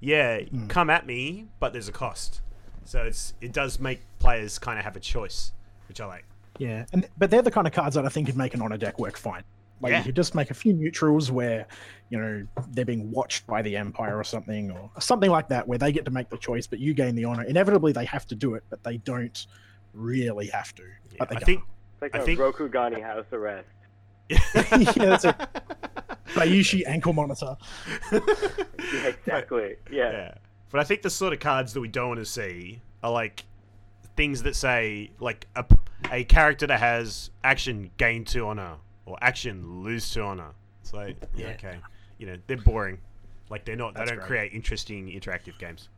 yeah 0.00 0.40
hmm. 0.40 0.66
come 0.66 0.90
at 0.90 1.06
me 1.06 1.46
but 1.60 1.72
there's 1.72 1.88
a 1.88 1.92
cost. 1.92 2.40
So 2.84 3.04
it's 3.04 3.34
it 3.40 3.52
does 3.52 3.78
make 3.78 4.00
players 4.18 4.58
kind 4.58 4.78
of 4.80 4.84
have 4.84 4.96
a 4.96 5.00
choice, 5.00 5.52
which 5.90 6.00
I 6.00 6.06
like. 6.06 6.24
Yeah, 6.58 6.84
and 6.92 7.08
but 7.18 7.30
they're 7.32 7.42
the 7.42 7.50
kind 7.50 7.66
of 7.66 7.72
cards 7.72 7.96
that 7.96 8.06
I 8.06 8.08
think 8.08 8.28
could 8.28 8.36
make 8.36 8.54
an 8.54 8.62
honor 8.62 8.76
deck 8.78 8.98
work 9.00 9.16
fine. 9.16 9.42
Like 9.80 9.90
Yeah. 9.90 9.98
you 9.98 10.04
could 10.04 10.14
just 10.16 10.34
make 10.36 10.50
a 10.50 10.54
few 10.54 10.72
neutrals 10.72 11.32
where, 11.32 11.66
you 12.10 12.18
know, 12.20 12.46
they're 12.72 12.84
being 12.84 13.10
watched 13.10 13.44
by 13.48 13.60
the 13.62 13.76
Empire 13.76 14.16
or 14.16 14.22
something, 14.24 14.70
or 14.70 14.88
something 15.00 15.30
like 15.30 15.48
that, 15.48 15.66
where 15.66 15.78
they 15.78 15.90
get 15.90 16.04
to 16.04 16.10
make 16.12 16.28
the 16.28 16.36
choice, 16.36 16.66
but 16.68 16.78
you 16.78 16.94
gain 16.94 17.14
the 17.16 17.24
honor. 17.24 17.42
Inevitably, 17.42 17.90
they 17.92 18.04
have 18.04 18.24
to 18.28 18.34
do 18.36 18.54
it, 18.54 18.62
but 18.70 18.84
they 18.84 18.98
don't 18.98 19.46
really 19.94 20.46
have 20.48 20.72
to. 20.76 20.82
Yeah, 20.82 21.16
But 21.18 21.30
they 21.30 21.36
I 21.36 21.40
think 21.40 21.62
It's 21.94 22.02
like 22.02 22.14
I 22.14 22.18
a 22.18 22.22
think- 22.24 22.38
Rokugani 22.38 23.02
house 23.02 23.24
arrest. 23.32 23.66
yeah, 24.30 24.38
that's 24.54 25.24
it. 25.24 25.34
Bayushi 26.34 26.86
ankle 26.86 27.12
monitor. 27.14 27.56
Yeah, 28.12 28.20
exactly. 29.06 29.76
Yeah. 29.90 30.12
Yeah. 30.12 30.34
But 30.70 30.80
I 30.80 30.84
think 30.84 31.02
the 31.02 31.10
sort 31.10 31.32
of 31.32 31.40
cards 31.40 31.72
that 31.72 31.80
we 31.80 31.88
don't 31.88 32.08
want 32.08 32.20
to 32.20 32.24
see 32.26 32.80
are 33.02 33.10
like 33.10 33.44
things 34.20 34.42
that 34.42 34.54
say 34.54 35.10
like 35.18 35.46
a, 35.56 35.64
a 36.12 36.24
character 36.24 36.66
that 36.66 36.78
has 36.78 37.30
action 37.42 37.90
gain 37.96 38.22
two 38.22 38.46
honor 38.46 38.74
or 39.06 39.16
action 39.22 39.82
lose 39.82 40.10
two 40.10 40.20
honor. 40.20 40.50
It's 40.82 40.92
like 40.92 41.16
yeah, 41.34 41.46
Yeah. 41.46 41.52
okay, 41.54 41.76
you 42.18 42.26
know 42.26 42.36
they're 42.46 42.58
boring. 42.58 42.98
Like 43.48 43.64
they're 43.64 43.76
not. 43.76 43.94
That's 43.94 44.10
they 44.10 44.16
don't 44.16 44.26
great. 44.26 44.50
create 44.50 44.52
interesting 44.52 45.06
interactive 45.08 45.58
games. 45.58 45.88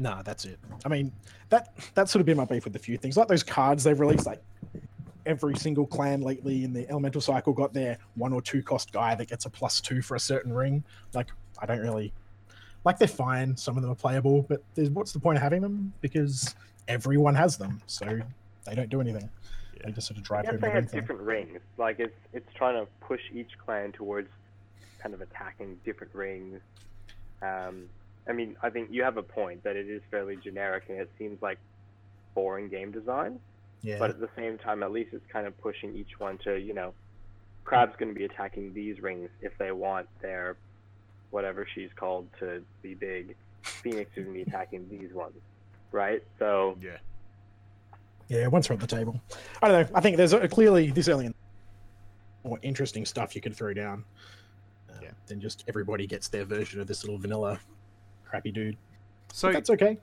No, 0.00 0.20
that's 0.24 0.46
it. 0.46 0.58
I 0.84 0.88
mean, 0.88 1.12
that 1.50 1.74
that's 1.94 2.10
sort 2.10 2.18
of 2.20 2.26
been 2.26 2.36
my 2.36 2.44
beef 2.44 2.64
with 2.64 2.74
a 2.74 2.78
few 2.80 2.96
things, 2.98 3.16
like 3.16 3.28
those 3.28 3.44
cards 3.44 3.84
they've 3.84 3.98
released. 3.98 4.26
Like 4.26 4.42
every 5.24 5.54
single 5.56 5.86
clan 5.86 6.22
lately 6.22 6.64
in 6.64 6.72
the 6.72 6.88
elemental 6.90 7.20
cycle 7.20 7.52
got 7.52 7.72
their 7.72 7.98
one 8.16 8.32
or 8.32 8.42
two 8.42 8.64
cost 8.64 8.92
guy 8.92 9.14
that 9.14 9.28
gets 9.28 9.44
a 9.44 9.50
plus 9.50 9.80
two 9.80 10.02
for 10.02 10.16
a 10.16 10.20
certain 10.20 10.52
ring. 10.52 10.82
Like 11.14 11.28
I 11.60 11.66
don't 11.66 11.78
really 11.80 12.12
like. 12.84 12.98
They're 12.98 13.06
fine. 13.06 13.56
Some 13.56 13.76
of 13.76 13.82
them 13.82 13.92
are 13.92 14.00
playable, 14.06 14.42
but 14.48 14.60
there's, 14.74 14.90
what's 14.90 15.12
the 15.12 15.20
point 15.20 15.36
of 15.36 15.42
having 15.42 15.62
them? 15.62 15.92
Because 16.00 16.56
everyone 16.88 17.34
has 17.34 17.56
them, 17.56 17.80
so 17.86 18.20
they 18.64 18.74
don't 18.74 18.90
do 18.90 19.00
anything. 19.00 19.28
Yeah. 19.76 19.82
They 19.86 19.92
just 19.92 20.08
sort 20.08 20.18
of 20.18 20.24
drive 20.24 20.44
guess 20.44 20.54
over 20.54 20.60
they 20.60 20.68
the 20.68 20.74
have 20.74 20.90
different 20.90 21.20
rings. 21.20 21.60
Like 21.76 22.00
it's 22.00 22.16
it's 22.32 22.52
trying 22.54 22.74
to 22.84 22.90
push 23.00 23.20
each 23.32 23.50
clan 23.64 23.92
towards 23.92 24.28
kind 25.00 25.14
of 25.14 25.20
attacking 25.20 25.78
different 25.84 26.14
rings. 26.14 26.60
Um, 27.40 27.84
I 28.28 28.32
mean, 28.32 28.56
I 28.62 28.70
think 28.70 28.88
you 28.90 29.04
have 29.04 29.16
a 29.16 29.22
point 29.22 29.62
that 29.62 29.76
it 29.76 29.88
is 29.88 30.02
fairly 30.10 30.36
generic 30.36 30.84
and 30.88 30.98
it 30.98 31.10
seems 31.18 31.40
like 31.40 31.58
boring 32.34 32.68
game 32.68 32.90
design. 32.90 33.38
Yeah, 33.82 33.98
But 34.00 34.10
at 34.10 34.18
the 34.18 34.28
same 34.36 34.58
time, 34.58 34.82
at 34.82 34.90
least 34.90 35.10
it's 35.12 35.24
kind 35.32 35.46
of 35.46 35.56
pushing 35.60 35.94
each 35.94 36.18
one 36.18 36.36
to 36.38 36.56
you 36.56 36.74
know, 36.74 36.94
Crab's 37.64 37.94
going 37.96 38.12
to 38.12 38.18
be 38.18 38.24
attacking 38.24 38.74
these 38.74 39.00
rings 39.00 39.30
if 39.40 39.56
they 39.58 39.70
want 39.70 40.08
their 40.20 40.56
whatever 41.30 41.66
she's 41.74 41.90
called 41.94 42.26
to 42.40 42.62
be 42.82 42.94
big. 42.94 43.36
Phoenix 43.62 44.10
is 44.16 44.24
going 44.24 44.38
to 44.38 44.44
be 44.44 44.50
attacking 44.50 44.88
these 44.88 45.12
ones, 45.12 45.36
right? 45.92 46.22
So 46.38 46.76
Yeah. 46.80 46.96
Yeah, 48.28 48.46
once 48.48 48.68
we're 48.68 48.74
at 48.74 48.80
the 48.80 48.86
table. 48.86 49.20
I 49.62 49.68
don't 49.68 49.90
know. 49.90 49.96
I 49.96 50.00
think 50.02 50.16
there's 50.18 50.34
a, 50.34 50.46
clearly 50.48 50.90
this 50.90 51.08
early 51.08 51.26
in 51.26 51.34
more 52.44 52.58
interesting 52.62 53.04
stuff 53.06 53.34
you 53.34 53.40
could 53.40 53.54
throw 53.56 53.72
down 53.74 54.04
uh, 54.90 54.94
Yeah. 55.02 55.10
than 55.26 55.40
just 55.40 55.64
everybody 55.68 56.06
gets 56.06 56.28
their 56.28 56.44
version 56.44 56.80
of 56.80 56.86
this 56.86 57.04
little 57.04 57.18
vanilla 57.18 57.58
crappy 58.24 58.52
dude. 58.52 58.76
So 59.32 59.50
That's 59.52 59.70
okay. 59.70 59.98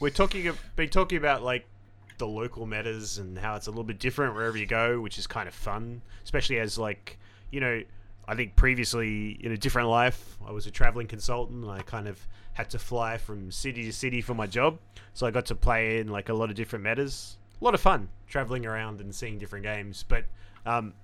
we're 0.00 0.10
talking 0.10 0.50
been 0.76 0.88
talking 0.88 1.18
about 1.18 1.42
like 1.42 1.66
the 2.18 2.26
local 2.26 2.66
metas 2.66 3.18
and 3.18 3.36
how 3.38 3.54
it's 3.56 3.66
a 3.66 3.70
little 3.70 3.84
bit 3.84 3.98
different 3.98 4.34
wherever 4.34 4.56
you 4.56 4.66
go, 4.66 5.00
which 5.00 5.18
is 5.18 5.26
kind 5.26 5.48
of 5.48 5.54
fun, 5.54 6.00
especially 6.24 6.58
as 6.58 6.78
like 6.78 7.18
you 7.50 7.60
know. 7.60 7.82
I 8.26 8.34
think 8.34 8.56
previously 8.56 9.38
in 9.40 9.52
a 9.52 9.56
different 9.56 9.88
life, 9.88 10.38
I 10.46 10.52
was 10.52 10.66
a 10.66 10.70
traveling 10.70 11.06
consultant. 11.06 11.64
And 11.64 11.70
I 11.70 11.82
kind 11.82 12.06
of 12.08 12.26
had 12.54 12.70
to 12.70 12.78
fly 12.78 13.18
from 13.18 13.50
city 13.50 13.84
to 13.84 13.92
city 13.92 14.20
for 14.20 14.34
my 14.34 14.46
job, 14.46 14.78
so 15.14 15.26
I 15.26 15.30
got 15.30 15.46
to 15.46 15.54
play 15.54 15.98
in 15.98 16.08
like 16.08 16.28
a 16.28 16.34
lot 16.34 16.50
of 16.50 16.56
different 16.56 16.84
metas. 16.84 17.36
A 17.60 17.64
lot 17.64 17.74
of 17.74 17.80
fun 17.80 18.08
traveling 18.28 18.66
around 18.66 19.00
and 19.00 19.14
seeing 19.14 19.38
different 19.38 19.64
games. 19.64 20.04
But 20.06 20.24
um, 20.66 20.94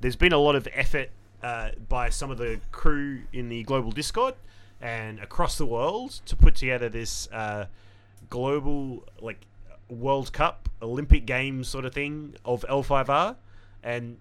there's 0.00 0.16
been 0.16 0.32
a 0.32 0.38
lot 0.38 0.54
of 0.54 0.66
effort 0.72 1.10
uh, 1.42 1.70
by 1.88 2.10
some 2.10 2.30
of 2.30 2.38
the 2.38 2.60
crew 2.72 3.22
in 3.32 3.48
the 3.48 3.62
global 3.64 3.92
Discord 3.92 4.34
and 4.80 5.18
across 5.20 5.58
the 5.58 5.66
world 5.66 6.20
to 6.26 6.36
put 6.36 6.54
together 6.54 6.88
this 6.88 7.28
uh, 7.32 7.66
global 8.28 9.04
like 9.20 9.46
World 9.88 10.32
Cup 10.32 10.68
Olympic 10.82 11.26
Games 11.26 11.68
sort 11.68 11.84
of 11.84 11.94
thing 11.94 12.34
of 12.44 12.64
L5R, 12.68 13.36
and 13.82 14.18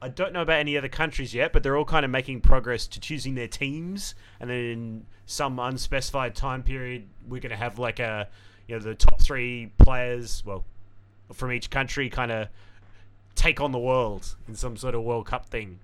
I 0.00 0.08
don't 0.08 0.32
know 0.32 0.42
about 0.42 0.58
any 0.58 0.76
other 0.76 0.88
countries 0.88 1.34
yet, 1.34 1.52
but 1.52 1.62
they're 1.62 1.76
all 1.76 1.84
kind 1.84 2.04
of 2.04 2.10
making 2.10 2.40
progress 2.40 2.86
to 2.88 3.00
choosing 3.00 3.34
their 3.34 3.48
teams, 3.48 4.14
and 4.40 4.48
then 4.48 4.56
in 4.56 5.06
some 5.26 5.58
unspecified 5.58 6.34
time 6.34 6.62
period, 6.62 7.06
we're 7.28 7.40
going 7.40 7.50
to 7.50 7.56
have 7.56 7.78
like 7.78 7.98
a 7.98 8.28
you 8.66 8.76
know 8.76 8.80
the 8.82 8.94
top 8.94 9.20
three 9.20 9.70
players, 9.78 10.42
well, 10.44 10.64
from 11.32 11.52
each 11.52 11.70
country, 11.70 12.08
kind 12.08 12.30
of 12.32 12.48
take 13.34 13.60
on 13.60 13.72
the 13.72 13.78
world 13.78 14.34
in 14.48 14.54
some 14.54 14.76
sort 14.76 14.94
of 14.94 15.02
World 15.02 15.26
Cup 15.26 15.46
thing, 15.46 15.78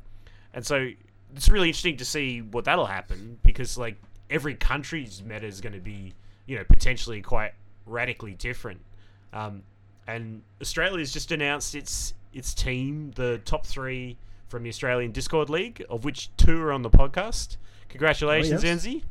and 0.52 0.64
so 0.64 0.90
it's 1.36 1.48
really 1.48 1.68
interesting 1.68 1.96
to 1.96 2.04
see 2.04 2.40
what 2.40 2.64
that'll 2.64 2.86
happen 2.86 3.38
because 3.42 3.76
like 3.76 3.96
every 4.30 4.54
country's 4.54 5.22
meta 5.22 5.46
is 5.46 5.60
going 5.60 5.72
to 5.72 5.80
be 5.80 6.14
you 6.46 6.56
know 6.56 6.64
potentially 6.64 7.20
quite 7.20 7.52
radically 7.86 8.34
different. 8.34 8.80
Um, 9.32 9.62
and 10.06 10.42
Australia's 10.60 11.12
just 11.12 11.32
announced 11.32 11.74
its 11.74 12.14
its 12.34 12.52
team, 12.54 13.12
the 13.14 13.38
top 13.44 13.64
three 13.66 14.16
from 14.48 14.62
the 14.64 14.68
Australian 14.68 15.12
Discord 15.12 15.48
League, 15.50 15.84
of 15.88 16.04
which 16.04 16.30
two 16.36 16.60
are 16.62 16.72
on 16.72 16.82
the 16.82 16.90
podcast. 16.90 17.56
Congratulations, 17.88 18.62
Oh, 18.64 18.66
yes. 18.66 18.84
Enzi. 18.86 19.02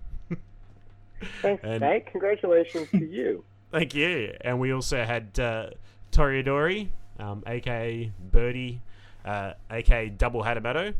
thanks, 1.42 1.64
And- 1.66 1.82
mate. 1.82 2.06
Congratulations 2.08 2.90
to 2.92 3.06
you. 3.06 3.44
Thank 3.72 3.96
you. 3.96 4.36
And 4.42 4.60
we 4.60 4.72
also 4.72 5.04
had 5.04 5.40
uh, 5.40 5.70
Toriadori, 6.12 6.90
um, 7.20 7.44
aka 7.48 8.12
Birdie, 8.32 8.82
uh, 9.26 9.54
aka 9.72 10.10
Double 10.10 10.44
Hadabato 10.44 10.94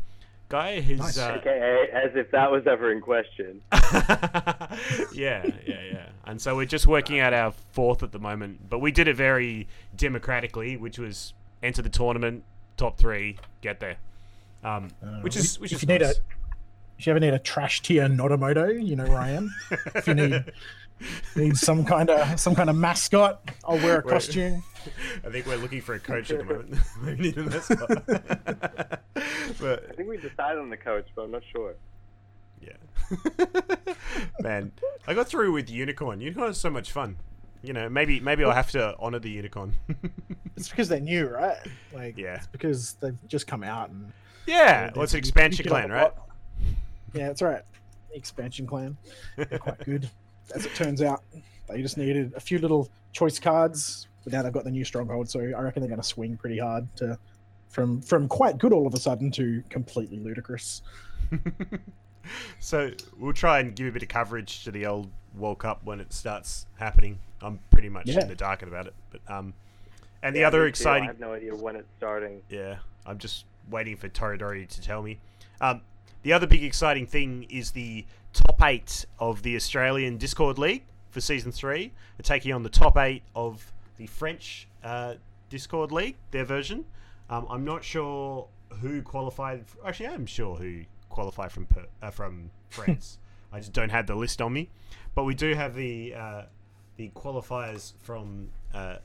guy. 0.48 0.80
Who's 0.80 0.98
Nice. 0.98 1.18
uh, 1.18 1.38
AKA, 1.40 1.88
as 1.92 2.10
if 2.16 2.30
that 2.32 2.50
was 2.50 2.66
ever 2.66 2.90
in 2.90 3.00
question. 3.00 3.60
yeah, 3.72 5.44
yeah, 5.44 5.46
yeah. 5.66 6.06
And 6.26 6.40
so 6.40 6.56
we're 6.56 6.64
just 6.66 6.86
working 6.86 7.20
out 7.20 7.32
our 7.32 7.52
fourth 7.72 8.02
at 8.02 8.12
the 8.12 8.18
moment, 8.18 8.68
but 8.68 8.78
we 8.80 8.90
did 8.90 9.08
it 9.08 9.16
very 9.16 9.68
democratically, 9.96 10.76
which 10.76 10.98
was 10.98 11.32
enter 11.64 11.82
the 11.82 11.88
tournament, 11.88 12.44
top 12.76 12.98
three, 12.98 13.38
get 13.60 13.80
there. 13.80 13.96
Um, 14.62 14.90
which 15.22 15.36
is 15.36 15.58
which 15.58 15.72
if 15.72 15.78
is 15.78 15.82
you 15.82 15.88
need 15.88 16.00
nice. 16.02 16.16
a 16.16 16.20
if 16.98 17.06
you 17.06 17.10
ever 17.10 17.20
need 17.20 17.34
a 17.34 17.38
trash 17.38 17.82
tier 17.82 18.06
Notamoto, 18.08 18.84
you 18.84 18.96
know 18.96 19.04
where 19.04 19.18
I 19.18 19.30
am. 19.30 19.52
if 19.94 20.06
you 20.06 20.14
need 20.14 20.44
need 21.36 21.56
some 21.56 21.84
kind 21.84 22.08
of 22.08 22.38
some 22.38 22.54
kind 22.54 22.70
of 22.70 22.76
mascot, 22.76 23.50
I'll 23.64 23.76
wear 23.78 24.00
a 24.00 24.04
Wait. 24.04 24.12
costume. 24.12 24.62
I 25.26 25.30
think 25.30 25.46
we're 25.46 25.56
looking 25.56 25.80
for 25.80 25.94
a 25.94 25.98
coach 25.98 26.30
at 26.30 26.38
the 26.38 26.44
moment. 26.44 26.76
we 27.04 27.14
need 27.14 27.36
a 27.38 27.42
mascot. 27.42 27.88
but 29.60 29.86
I 29.90 29.92
think 29.94 30.08
we 30.08 30.16
decided 30.18 30.58
on 30.58 30.70
the 30.70 30.76
coach, 30.76 31.06
but 31.14 31.22
I'm 31.22 31.30
not 31.30 31.42
sure. 31.52 31.74
yeah, 32.60 33.94
man, 34.40 34.72
I 35.06 35.14
got 35.14 35.28
through 35.28 35.52
with 35.52 35.68
Unicorn. 35.68 36.20
Unicorn 36.20 36.50
is 36.50 36.58
so 36.58 36.70
much 36.70 36.92
fun. 36.92 37.16
You 37.66 37.72
know, 37.72 37.88
maybe 37.88 38.20
maybe 38.20 38.44
I'll 38.44 38.52
have 38.52 38.70
to 38.72 38.94
honor 38.98 39.18
the 39.18 39.30
unicorn. 39.30 39.72
It's 40.56 40.68
because 40.68 40.88
they're 40.88 41.00
new, 41.00 41.26
right? 41.26 41.56
Like, 41.92 42.16
Yeah. 42.16 42.36
it's 42.36 42.46
because 42.46 42.92
they've 43.00 43.18
just 43.26 43.48
come 43.48 43.64
out 43.64 43.90
and 43.90 44.12
yeah, 44.46 44.92
well, 44.94 45.02
it's 45.02 45.12
an 45.14 45.18
expansion 45.18 45.66
clan, 45.66 45.90
right? 45.90 46.12
Yeah, 47.12 47.26
that's 47.26 47.42
right. 47.42 47.62
Expansion 48.12 48.64
clan. 48.64 48.96
They're 49.36 49.58
quite 49.58 49.84
good, 49.84 50.08
as 50.54 50.64
it 50.64 50.72
turns 50.76 51.02
out. 51.02 51.24
They 51.68 51.82
just 51.82 51.96
needed 51.98 52.34
a 52.36 52.40
few 52.40 52.60
little 52.60 52.88
choice 53.12 53.40
cards, 53.40 54.06
but 54.22 54.32
now 54.32 54.42
they've 54.42 54.52
got 54.52 54.62
the 54.62 54.70
new 54.70 54.84
stronghold, 54.84 55.28
so 55.28 55.40
I 55.40 55.60
reckon 55.60 55.80
they're 55.82 55.88
going 55.88 56.00
to 56.00 56.06
swing 56.06 56.36
pretty 56.36 56.58
hard 56.58 56.86
to 56.98 57.18
from 57.68 58.00
from 58.00 58.28
quite 58.28 58.58
good 58.58 58.72
all 58.72 58.86
of 58.86 58.94
a 58.94 59.00
sudden 59.00 59.32
to 59.32 59.60
completely 59.70 60.18
ludicrous. 60.20 60.82
so 62.60 62.90
we'll 63.18 63.32
try 63.32 63.60
and 63.60 63.74
give 63.74 63.88
a 63.88 63.92
bit 63.92 64.02
of 64.02 64.08
coverage 64.08 64.62
to 64.64 64.70
the 64.70 64.86
old 64.86 65.10
World 65.36 65.58
Cup 65.58 65.82
when 65.84 65.98
it 66.00 66.12
starts 66.12 66.66
happening. 66.78 67.18
I'm 67.44 67.58
pretty 67.70 67.88
much 67.88 68.06
Yeah. 68.06 68.22
in 68.22 68.28
the 68.28 68.34
dark 68.34 68.62
about 68.62 68.86
it, 68.86 68.94
but 69.10 69.20
um, 69.28 69.54
and 70.22 70.34
the 70.34 70.40
Yeah, 70.40 70.48
other 70.48 70.58
me 70.58 70.62
too. 70.62 70.66
I 70.66 70.68
exciting, 70.68 71.06
have 71.06 71.20
no 71.20 71.32
idea 71.34 71.54
when 71.54 71.76
it's 71.76 71.88
starting. 71.98 72.40
yeah, 72.48 72.76
I'm 73.06 73.18
just 73.18 73.44
waiting 73.70 73.96
for 73.96 74.08
Toradori 74.08 74.66
to 74.68 74.80
tell 74.80 75.02
me. 75.02 75.18
Um, 75.60 75.82
the 76.22 76.32
other 76.32 76.46
big 76.46 76.64
exciting 76.64 77.06
thing 77.06 77.44
is 77.50 77.72
the 77.72 78.06
top 78.32 78.60
eight 78.62 79.04
of 79.18 79.42
the 79.42 79.54
Australian 79.56 80.16
Discord 80.16 80.58
League 80.58 80.82
for 81.10 81.20
season 81.20 81.52
three. 81.52 81.92
They're 82.16 82.22
taking 82.24 82.52
on 82.52 82.62
the 82.62 82.68
top 82.70 82.96
eight 82.96 83.22
of 83.36 83.72
the 83.98 84.06
French 84.06 84.66
uh, 84.82 85.14
Discord 85.50 85.92
League, 85.92 86.16
their 86.30 86.44
version. 86.44 86.84
Um, 87.30 87.46
I'm 87.50 87.64
not 87.64 87.84
sure 87.84 88.48
who 88.80 89.02
qualified. 89.02 89.64
Actually, 89.86 90.08
I'm 90.08 90.26
sure 90.26 90.56
who 90.56 90.80
qualified 91.10 91.52
from 91.52 91.66
per, 91.66 91.84
uh, 92.02 92.10
from 92.10 92.50
France. 92.70 93.18
I 93.52 93.58
just 93.60 93.72
don't 93.72 93.90
have 93.90 94.06
the 94.06 94.14
list 94.16 94.42
on 94.42 94.52
me, 94.52 94.68
but 95.14 95.24
we 95.24 95.34
do 95.34 95.54
have 95.54 95.74
the 95.76 96.14
uh, 96.14 96.42
the 96.96 97.10
qualifiers 97.10 97.92
from 98.02 98.48
uh, 98.72 98.96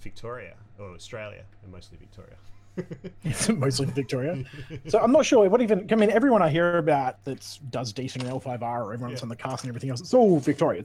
Victoria 0.00 0.54
or 0.78 0.90
Australia, 0.92 1.44
and 1.62 1.72
mostly 1.72 1.98
Victoria. 1.98 2.36
It's 3.24 3.48
mostly 3.48 3.86
Victoria. 3.86 4.44
So 4.88 4.98
I'm 4.98 5.12
not 5.12 5.24
sure 5.24 5.48
what 5.48 5.62
even. 5.62 5.86
I 5.90 5.94
mean, 5.94 6.10
everyone 6.10 6.42
I 6.42 6.50
hear 6.50 6.78
about 6.78 7.24
that 7.24 7.58
does 7.70 7.92
decent 7.92 8.24
in 8.24 8.30
L5R 8.30 8.62
or 8.62 8.92
everyone's 8.92 9.20
Yeah. 9.20 9.24
on 9.24 9.28
the 9.28 9.36
cast 9.36 9.64
and 9.64 9.70
everything 9.70 9.90
else, 9.90 10.00
it's 10.00 10.14
all 10.14 10.38
Victoria. 10.38 10.84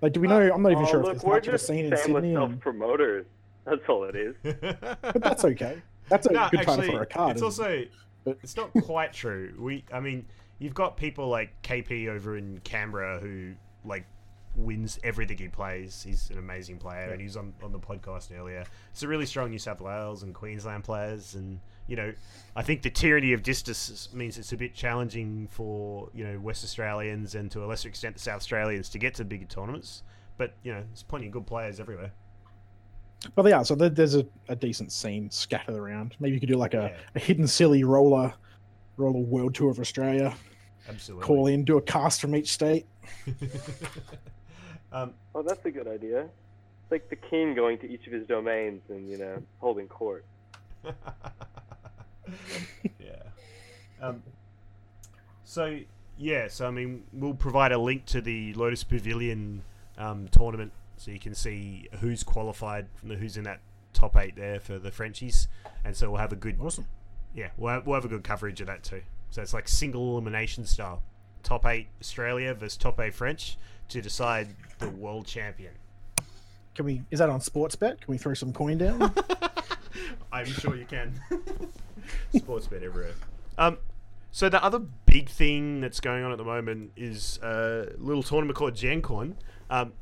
Like, 0.00 0.12
do 0.12 0.20
we 0.20 0.28
know? 0.28 0.52
I'm 0.52 0.62
not 0.62 0.72
even 0.72 0.84
oh, 0.84 0.86
sure 0.86 1.00
if 1.00 1.06
look, 1.06 1.14
there's 1.14 1.24
we're 1.24 1.34
much 1.34 1.46
of 1.48 1.54
a 1.54 1.56
just 1.56 1.66
scene 1.66 1.86
in 1.86 1.96
Sydney. 1.96 2.34
And, 2.34 2.50
self-promoters. 2.52 3.26
That's 3.64 3.80
all 3.88 4.04
it 4.04 4.16
is. 4.16 4.34
but 4.42 5.22
that's 5.22 5.44
okay. 5.44 5.82
That's 6.08 6.26
a 6.26 6.32
No, 6.32 6.48
good 6.50 6.62
time 6.62 6.80
actually, 6.80 6.90
for 6.96 7.02
a 7.02 7.06
card. 7.06 7.32
It's 7.32 7.42
also 7.42 7.84
But- 8.24 8.38
it's 8.42 8.56
not 8.56 8.70
quite 8.82 9.12
true. 9.12 9.54
We, 9.58 9.84
I 9.92 10.00
mean, 10.00 10.26
you've 10.58 10.74
got 10.74 10.96
people 10.98 11.28
like 11.28 11.62
KP 11.62 12.08
over 12.08 12.36
in 12.36 12.60
Canberra 12.64 13.18
who 13.18 13.54
like 13.84 14.04
wins 14.56 14.98
everything 15.02 15.38
he 15.38 15.48
plays. 15.48 16.02
He's 16.06 16.30
an 16.30 16.38
amazing 16.38 16.78
player, 16.78 17.10
and 17.10 17.20
he's 17.20 17.36
on 17.36 17.52
on 17.62 17.72
the 17.72 17.78
podcast 17.78 18.36
earlier. 18.36 18.64
It's 18.92 19.02
a 19.02 19.08
really 19.08 19.26
strong 19.26 19.50
New 19.50 19.58
South 19.58 19.80
Wales 19.80 20.22
and 20.22 20.34
Queensland 20.34 20.84
players, 20.84 21.34
and 21.34 21.60
you 21.86 21.96
know, 21.96 22.12
I 22.56 22.62
think 22.62 22.82
the 22.82 22.90
tyranny 22.90 23.32
of 23.32 23.42
distance 23.42 24.08
means 24.12 24.38
it's 24.38 24.52
a 24.52 24.56
bit 24.56 24.74
challenging 24.74 25.48
for 25.50 26.08
you 26.14 26.24
know 26.26 26.38
West 26.38 26.64
Australians 26.64 27.34
and 27.34 27.50
to 27.50 27.64
a 27.64 27.66
lesser 27.66 27.88
extent 27.88 28.14
the 28.16 28.20
South 28.20 28.36
Australians 28.36 28.88
to 28.90 28.98
get 28.98 29.14
to 29.16 29.24
bigger 29.24 29.46
tournaments. 29.46 30.02
But 30.36 30.54
you 30.62 30.72
know, 30.72 30.82
there's 30.88 31.02
plenty 31.02 31.26
of 31.26 31.32
good 31.32 31.46
players 31.46 31.78
everywhere. 31.80 32.10
But 33.34 33.46
yeah, 33.46 33.62
so 33.62 33.74
there's 33.74 34.16
a, 34.16 34.26
a 34.48 34.56
decent 34.56 34.92
scene 34.92 35.30
scattered 35.30 35.76
around. 35.76 36.14
Maybe 36.20 36.34
you 36.34 36.40
could 36.40 36.48
do 36.48 36.56
like 36.56 36.74
a, 36.74 36.92
Yeah. 36.92 36.96
a 37.14 37.18
hidden 37.18 37.46
silly 37.46 37.82
roller, 37.82 38.34
roller 38.98 39.20
world 39.20 39.54
tour 39.54 39.70
of 39.70 39.78
Australia. 39.80 40.34
Absolutely. 40.88 41.24
Call 41.24 41.46
in, 41.46 41.64
do 41.64 41.78
a 41.78 41.82
cast 41.82 42.20
from 42.20 42.34
each 42.36 42.52
state. 42.52 42.86
um, 44.94 45.12
Oh, 45.34 45.42
that's 45.42 45.64
a 45.66 45.70
good 45.70 45.86
idea. 45.88 46.22
It's 46.22 46.90
like 46.90 47.10
the 47.10 47.16
king 47.16 47.54
going 47.54 47.78
to 47.78 47.90
each 47.90 48.06
of 48.06 48.12
his 48.12 48.26
domains 48.26 48.80
and 48.88 49.08
you 49.08 49.18
know 49.18 49.42
holding 49.58 49.88
court. 49.88 50.24
yeah. 52.98 53.22
Um, 54.00 54.22
so 55.44 55.78
yeah, 56.16 56.48
so 56.48 56.66
I 56.66 56.70
mean, 56.70 57.04
we'll 57.12 57.34
provide 57.34 57.72
a 57.72 57.78
link 57.78 58.06
to 58.06 58.20
the 58.20 58.54
Lotus 58.54 58.84
Pavilion 58.84 59.62
um, 59.98 60.28
tournament, 60.28 60.72
so 60.96 61.10
you 61.10 61.18
can 61.18 61.34
see 61.34 61.88
who's 62.00 62.22
qualified, 62.22 62.86
who's 63.06 63.36
in 63.36 63.44
that 63.44 63.60
top 63.92 64.16
eight 64.16 64.36
there 64.36 64.60
for 64.60 64.78
the 64.78 64.90
Frenchies, 64.90 65.48
and 65.84 65.96
so 65.96 66.10
we'll 66.10 66.20
have 66.20 66.32
a 66.32 66.36
good 66.36 66.56
Awesome. 66.60 66.86
yeah, 67.34 67.48
we'll 67.56 67.72
have, 67.72 67.86
we'll 67.86 67.94
have 67.94 68.04
a 68.04 68.08
good 68.08 68.24
coverage 68.24 68.60
of 68.60 68.66
that 68.68 68.82
too. 68.82 69.02
So 69.30 69.42
it's 69.42 69.54
like 69.54 69.68
single 69.68 70.12
elimination 70.12 70.64
style, 70.66 71.02
top 71.42 71.66
eight 71.66 71.88
Australia 72.00 72.54
versus 72.54 72.76
top 72.76 73.00
eight 73.00 73.14
French 73.14 73.56
to 73.88 74.00
decide 74.00 74.48
the 74.78 74.88
world 74.90 75.26
champion. 75.26 75.72
Can 76.74 76.84
we? 76.86 77.02
Is 77.10 77.18
that 77.20 77.28
on 77.28 77.40
Sportsbet? 77.40 78.00
Can 78.00 78.08
we 78.08 78.18
throw 78.18 78.34
some 78.34 78.52
coin 78.52 78.78
down? 78.78 79.12
I'm 80.32 80.46
sure 80.46 80.74
you 80.76 80.84
can. 80.86 81.12
Sports 82.36 82.66
bet 82.66 82.82
everywhere. 82.82 83.12
Um, 83.56 83.78
so 84.32 84.48
the 84.48 84.62
other 84.62 84.80
big 85.06 85.28
thing 85.28 85.80
that's 85.80 86.00
going 86.00 86.24
on 86.24 86.32
at 86.32 86.38
the 86.38 86.44
moment 86.44 86.90
is 86.96 87.38
a 87.42 87.92
little 87.98 88.22
tournament 88.24 88.56
called 88.58 88.74
GenCon. 88.74 89.34
Um, 89.70 89.92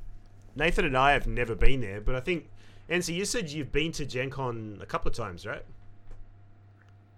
Nathan 0.56 0.86
and 0.86 0.96
I 0.96 1.12
have 1.12 1.26
never 1.26 1.54
been 1.54 1.80
there, 1.82 2.00
but 2.00 2.14
I 2.14 2.20
think, 2.20 2.48
Enzi, 2.88 3.14
you 3.14 3.26
said 3.26 3.50
you've 3.50 3.72
been 3.72 3.92
to 3.92 4.06
GenCon 4.06 4.82
a 4.82 4.86
couple 4.86 5.10
of 5.10 5.14
times, 5.16 5.46
right? 5.46 5.64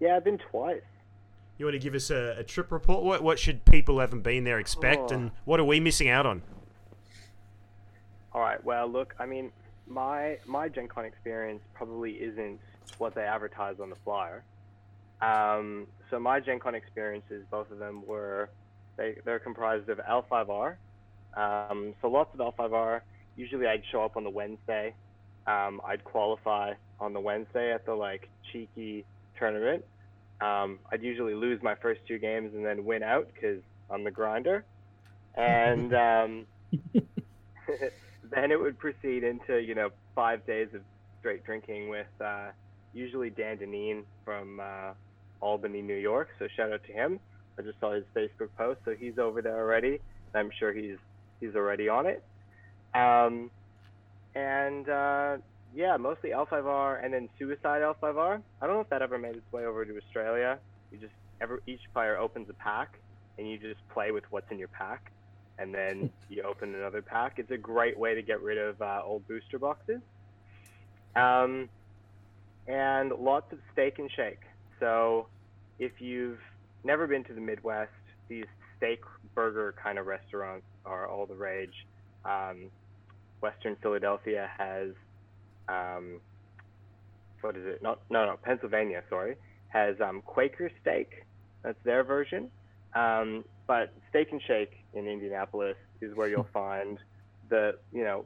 Yeah, 0.01 0.17
I've 0.17 0.25
been 0.25 0.39
twice. 0.39 0.83
You 1.59 1.67
want 1.67 1.75
to 1.75 1.79
give 1.79 1.95
us 1.95 2.11
a, 2.11 2.35
a 2.39 2.43
trip 2.45 2.73
report? 2.73 3.05
What 3.05 3.23
what 3.23 3.39
should 3.39 3.65
people 3.65 3.95
who 3.95 4.01
haven't 4.01 4.23
been 4.23 4.43
there 4.43 4.59
expect, 4.59 5.13
Oh. 5.13 5.15
and 5.15 5.31
what 5.45 5.61
are 5.61 5.65
we 5.65 5.79
missing 5.79 6.09
out 6.09 6.27
on? 6.27 6.43
All 8.35 8.41
right. 8.41 8.63
Well, 8.65 8.91
look, 8.91 9.15
I 9.19 9.27
mean, 9.27 9.53
my 9.87 10.37
my 10.47 10.69
Gen 10.69 10.89
Con 10.89 11.05
experience 11.05 11.63
probably 11.75 12.13
isn't 12.13 12.61
what 12.99 13.15
they 13.15 13.23
advertise 13.23 13.77
on 13.81 13.91
the 13.91 13.97
flyer. 14.05 14.45
Um, 15.21 15.87
so 16.11 16.19
my 16.19 16.41
Gen 16.41 16.59
Con 16.61 16.75
experiences, 16.75 17.47
both 17.51 17.71
of 17.71 17.79
them 17.79 18.03
were 18.07 18.51
they 18.99 19.15
they're 19.25 19.39
comprised 19.39 19.89
of 19.89 19.99
L5R. 19.99 20.77
Um, 21.37 21.95
so 22.01 22.09
lots 22.09 22.31
of 22.35 22.41
L5R. 22.41 23.01
Usually, 23.37 23.67
I'd 23.67 23.83
show 23.91 24.05
up 24.05 24.17
on 24.17 24.25
the 24.25 24.31
Wednesday. 24.31 24.95
Um, 25.47 25.81
I'd 25.87 26.05
qualify 26.05 26.73
on 27.01 27.13
the 27.13 27.21
Wednesday 27.21 27.73
at 27.73 27.85
the 27.87 27.95
like 27.95 28.23
cheeky 28.53 29.07
tournament. 29.39 29.85
Um, 30.41 30.81
I'd 30.93 31.03
usually 31.03 31.35
lose 31.35 31.61
my 31.63 31.75
first 31.81 32.01
two 32.09 32.19
games 32.19 32.53
and 32.55 32.65
then 32.65 32.85
win 32.85 33.03
out 33.03 33.29
because 33.33 33.63
I'm 33.91 34.05
the 34.05 34.11
grinder. 34.11 34.67
And 35.37 35.95
um, 35.95 36.47
then 38.35 38.51
it 38.51 38.61
would 38.61 38.79
proceed 38.79 39.25
into 39.25 39.59
you 39.59 39.75
know 39.75 39.91
five 40.15 40.47
days 40.47 40.69
of 40.75 40.81
straight 41.21 41.45
drinking 41.45 41.89
with 41.89 42.07
uh, 42.21 42.49
usually 42.93 43.31
Dan 43.31 43.59
Deneen 43.59 44.03
from 44.25 44.61
uh, 44.61 44.93
Albany, 45.41 45.83
New 45.83 45.97
York. 45.97 46.29
So 46.39 46.49
shout 46.57 46.73
out 46.73 46.83
to 46.85 46.93
him. 46.93 47.21
I 47.59 47.63
just 47.63 47.79
saw 47.81 47.93
his 47.93 48.05
Facebook 48.15 48.49
post, 48.57 48.81
so 48.85 48.95
he's 48.99 49.19
over 49.19 49.43
there 49.43 49.57
already. 49.57 50.01
I'm 50.35 50.51
sure 50.59 50.73
he's 50.73 50.97
he's 51.41 51.55
already 51.55 51.89
on 51.89 52.07
it. 52.07 52.25
Um, 52.95 53.51
and 54.35 54.89
uh, 54.89 55.37
yeah, 55.75 55.97
mostly 55.97 56.31
L5R 56.31 57.05
and 57.05 57.13
then 57.13 57.29
Suicide 57.39 57.83
L5R. 57.83 58.41
I 58.61 58.67
don't 58.67 58.77
know 58.77 58.81
if 58.81 58.91
that 58.91 59.03
ever 59.03 59.19
made 59.19 59.37
its 59.37 59.53
way 59.53 59.65
over 59.65 59.85
to 59.85 59.97
Australia. 59.97 60.59
You 60.91 60.99
just 60.99 61.13
every 61.41 61.59
each 61.67 61.81
player 61.93 62.17
opens 62.17 62.49
a 62.49 62.55
pack 62.55 62.99
and 63.39 63.49
you 63.49 63.59
just 63.59 63.81
play 63.93 64.11
with 64.11 64.25
what's 64.31 64.51
in 64.51 64.59
your 64.59 64.69
pack 64.69 65.11
and 65.59 65.75
then 65.75 66.11
you 66.29 66.43
open 66.43 66.75
another 66.75 67.03
pack. 67.03 67.35
It's 67.39 67.51
a 67.51 67.59
great 67.59 67.99
way 67.99 68.15
to 68.15 68.23
get 68.23 68.43
rid 68.43 68.59
of 68.59 68.81
uh, 68.81 69.03
old 69.05 69.27
booster 69.29 69.59
boxes. 69.59 70.01
Um, 71.17 71.69
and 72.67 73.13
lots 73.13 73.53
of 73.53 73.59
steak 73.73 73.99
and 73.99 74.11
shake. 74.17 74.41
So 74.81 75.29
if 75.79 76.01
you've 76.01 76.41
never 76.83 77.07
been 77.07 77.25
to 77.25 77.35
the 77.35 77.41
Midwest, 77.41 77.91
these 78.29 78.47
steak 78.77 79.01
burger 79.35 79.75
kind 79.83 79.99
of 79.99 80.07
restaurants 80.07 80.67
are 80.85 81.09
all 81.09 81.27
the 81.27 81.35
rage. 81.35 81.87
Um, 82.25 82.71
Western 83.41 83.77
Philadelphia 83.83 84.51
has, 84.57 84.91
um, 85.69 86.21
what 87.41 87.57
is 87.57 87.67
it? 87.67 87.83
Not, 87.83 88.01
no, 88.11 88.25
no, 88.25 88.37
Pennsylvania, 88.43 89.03
sorry, 89.11 89.37
has 89.69 89.97
um, 90.01 90.23
Quaker 90.23 90.71
steak. 90.81 91.27
That's 91.63 91.79
their 91.85 92.05
version. 92.05 92.51
Um, 92.95 93.45
but 93.67 93.93
Steak 94.11 94.33
and 94.33 94.43
Shake 94.47 94.85
in 94.95 95.07
Indianapolis 95.07 95.77
is 96.01 96.15
where 96.15 96.29
you'll 96.29 96.45
find 96.53 96.99
the, 97.49 97.79
you 97.93 98.05
know, 98.05 98.25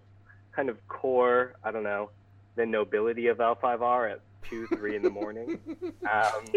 kind 0.55 0.69
of 0.69 0.77
core, 0.89 1.55
I 1.63 1.71
don't 1.71 1.85
know, 1.85 2.11
the 2.57 2.67
nobility 2.67 3.29
of 3.29 3.39
L5R 3.39 4.13
at 4.13 4.21
2, 4.51 4.67
3 4.69 4.97
in 4.97 5.03
the 5.03 5.11
morning. 5.11 5.59
Um, 6.11 6.53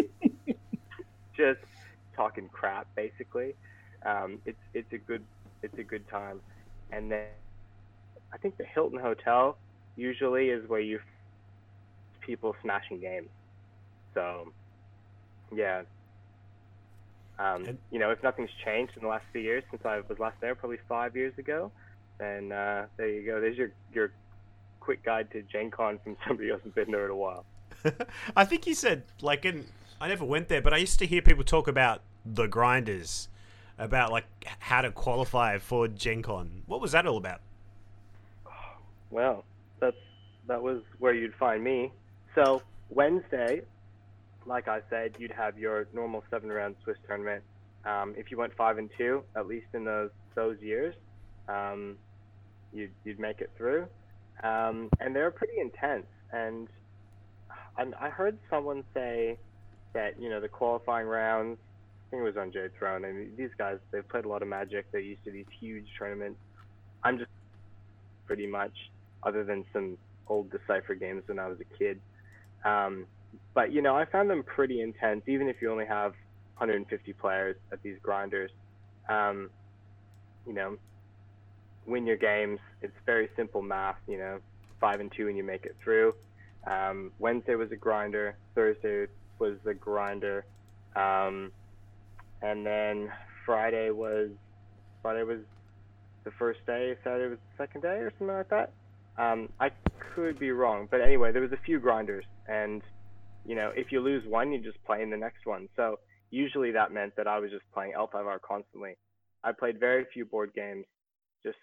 just 1.36 1.60
talking 2.16 2.48
crap, 2.54 2.88
basically. 2.96 3.54
Um, 4.06 4.40
it's, 4.46 4.58
it's 4.74 4.92
a 4.94 4.98
good, 4.98 5.24
it's 5.62 5.78
a 5.78 5.84
good 5.84 6.08
time. 6.08 6.40
And 6.92 7.12
then 7.12 7.26
I 8.32 8.38
think 8.38 8.58
the 8.58 8.64
Hilton 8.64 9.00
Hotel 9.00 9.58
usually 9.98 10.50
is 10.50 10.68
where 10.70 10.80
you 10.80 11.00
people 12.22 12.56
smashing 12.62 13.02
games. 13.02 13.28
So, 14.14 14.52
yeah, 15.54 15.82
um, 17.42 17.80
you 17.90 17.98
know, 17.98 18.12
if 18.12 18.22
nothing's 18.22 18.52
changed 18.64 18.94
in 18.96 19.02
the 19.02 19.08
last 19.08 19.26
few 19.32 19.42
years 19.42 19.64
since 19.72 19.84
I 19.84 20.02
was 20.08 20.20
last 20.20 20.40
there, 20.42 20.54
probably 20.54 20.78
five 20.88 21.16
years 21.16 21.34
ago, 21.38 21.72
then 22.20 22.52
uh, 22.52 22.86
there 22.98 23.10
you 23.10 23.26
go. 23.26 23.42
There's 23.42 23.58
your 23.58 23.72
your 23.94 24.12
quick 24.80 25.04
guide 25.04 25.32
to 25.32 25.42
Gen 25.44 25.72
Con 25.72 26.00
from 26.04 26.18
somebody 26.28 26.50
who 26.50 26.56
hasn't 26.56 26.76
been 26.76 26.92
there 26.92 27.06
in 27.06 27.12
a 27.12 27.16
while. 27.16 27.46
I 28.36 28.46
think 28.46 28.68
you 28.68 28.76
said 28.76 29.04
like 29.22 29.46
in 29.46 29.66
I 30.00 30.08
never 30.08 30.26
went 30.26 30.50
there, 30.50 30.62
but 30.62 30.74
I 30.74 30.78
used 30.78 31.00
to 31.00 31.08
hear 31.08 31.22
people 31.22 31.44
talk 31.44 31.68
about 31.68 32.02
the 32.26 32.48
grinders, 32.48 33.28
about 33.78 34.12
like 34.12 34.26
how 34.60 34.82
to 34.82 34.92
qualify 34.92 35.58
for 35.58 35.88
Gen 35.88 36.22
Con. 36.22 36.64
What 36.68 36.80
was 36.80 36.92
that 36.92 37.08
all 37.08 37.18
about? 37.18 37.42
Well, 39.10 39.44
that's 39.80 39.98
that 40.48 40.62
was 40.62 40.82
where 41.00 41.14
you'd 41.14 41.36
find 41.36 41.64
me. 41.64 41.92
So 42.36 42.62
Wednesday, 42.90 43.64
like 44.46 44.68
I 44.68 44.80
said, 44.90 45.16
you'd 45.18 45.32
have 45.32 45.58
your 45.58 45.88
normal 45.94 46.24
seven 46.30 46.50
round 46.50 46.76
Swiss 46.84 46.98
tournament. 47.08 47.44
Um, 47.86 48.14
if 48.18 48.32
you 48.32 48.38
went 48.38 48.54
five 48.56 48.78
and 48.78 48.90
two, 48.98 49.24
at 49.36 49.48
least 49.48 49.68
in 49.74 49.84
those 49.84 50.10
those 50.36 50.58
years, 50.62 50.96
um, 51.48 51.98
you'd 52.74 52.92
you'd 53.04 53.20
make 53.20 53.42
it 53.42 53.52
through. 53.58 53.88
Um, 54.44 54.90
and 55.00 55.16
they're 55.16 55.32
pretty 55.32 55.60
intense. 55.60 56.08
And 56.32 56.68
I, 57.78 57.86
I 58.00 58.10
heard 58.10 58.38
someone 58.50 58.84
say 58.94 59.38
that 59.94 60.20
you 60.20 60.30
know 60.30 60.40
the 60.40 60.48
qualifying 60.48 61.08
rounds. 61.08 61.58
I 61.60 62.12
think 62.12 62.22
it 62.22 62.26
was 62.26 62.38
on 62.38 62.52
Jade 62.52 62.72
Throne. 62.78 63.06
I 63.06 63.12
mean, 63.12 63.32
these 63.38 63.52
guys 63.58 63.78
they've 63.92 64.08
played 64.08 64.26
a 64.26 64.28
lot 64.28 64.42
of 64.42 64.48
Magic. 64.48 64.86
They're 64.92 65.02
used 65.02 65.24
to 65.26 65.32
these 65.32 65.46
huge 65.60 65.86
tournaments. 65.98 66.40
I'm 67.04 67.18
just 67.18 67.32
pretty 68.28 68.48
much, 68.48 68.74
other 69.24 69.44
than 69.44 69.66
some 69.74 69.98
old 70.28 70.52
Decipher 70.52 70.96
games 70.96 71.24
when 71.26 71.40
I 71.40 71.48
was 71.48 71.58
a 71.60 71.78
kid. 71.78 72.00
Um, 72.64 73.06
but 73.54 73.72
you 73.72 73.82
know, 73.82 73.96
I 73.96 74.06
found 74.06 74.30
them 74.30 74.44
pretty 74.44 74.82
intense, 74.82 75.24
even 75.28 75.48
if 75.48 75.62
you 75.62 75.72
only 75.72 75.86
have 75.86 76.14
150 76.58 77.14
players 77.14 77.56
at 77.72 77.82
these 77.82 77.98
grinders. 78.02 78.52
Um, 79.10 79.50
you 80.46 80.54
know, 80.54 80.78
win 81.86 82.06
your 82.06 82.18
games. 82.18 82.60
It's 82.82 82.94
very 83.06 83.30
simple 83.36 83.62
math. 83.62 83.98
You 84.08 84.18
know, 84.18 84.40
five 84.80 85.00
and 85.00 85.12
two, 85.16 85.28
and 85.28 85.38
you 85.38 85.44
make 85.44 85.66
it 85.66 85.76
through. 85.84 86.14
Um, 86.66 87.12
Wednesday 87.20 87.56
was 87.56 87.72
a 87.72 87.76
grinder. 87.76 88.36
Thursday 88.56 89.08
was 89.40 89.58
the 89.64 89.74
grinder, 89.74 90.46
um, 90.96 91.52
and 92.42 92.66
then 92.66 93.12
Friday 93.46 93.90
was 93.90 94.30
Friday 95.02 95.24
was 95.24 95.40
the 96.24 96.32
first 96.32 96.66
day. 96.66 96.96
Saturday 97.04 97.30
was 97.30 97.40
the 97.40 97.64
second 97.64 97.82
day, 97.82 97.98
or 97.98 98.12
something 98.18 98.36
like 98.36 98.50
that. 98.50 98.72
Um, 99.18 99.50
I 99.60 99.72
could 100.16 100.40
be 100.40 100.52
wrong, 100.52 100.88
but 100.90 101.02
anyway, 101.02 101.32
there 101.32 101.42
was 101.42 101.52
a 101.52 101.60
few 101.66 101.80
grinders, 101.80 102.26
and 102.48 102.82
you 103.46 103.56
know, 103.56 103.72
if 103.76 103.92
you 103.92 104.00
lose 104.00 104.26
one, 104.28 104.52
you 104.52 104.60
just 104.60 104.84
play 104.84 105.02
in 105.02 105.10
the 105.10 105.18
next 105.18 105.46
one. 105.46 105.68
So 105.76 106.00
usually 106.30 106.72
that 106.72 106.92
meant 106.92 107.16
that 107.18 107.28
I 107.28 107.40
was 107.40 107.52
just 107.52 107.64
playing 107.74 107.94
L5R 107.98 108.40
constantly. 108.42 108.96
I 109.44 109.52
played 109.52 109.80
very 109.80 110.06
few 110.14 110.26
board 110.26 110.52
games. 110.56 110.86
Just 111.44 111.58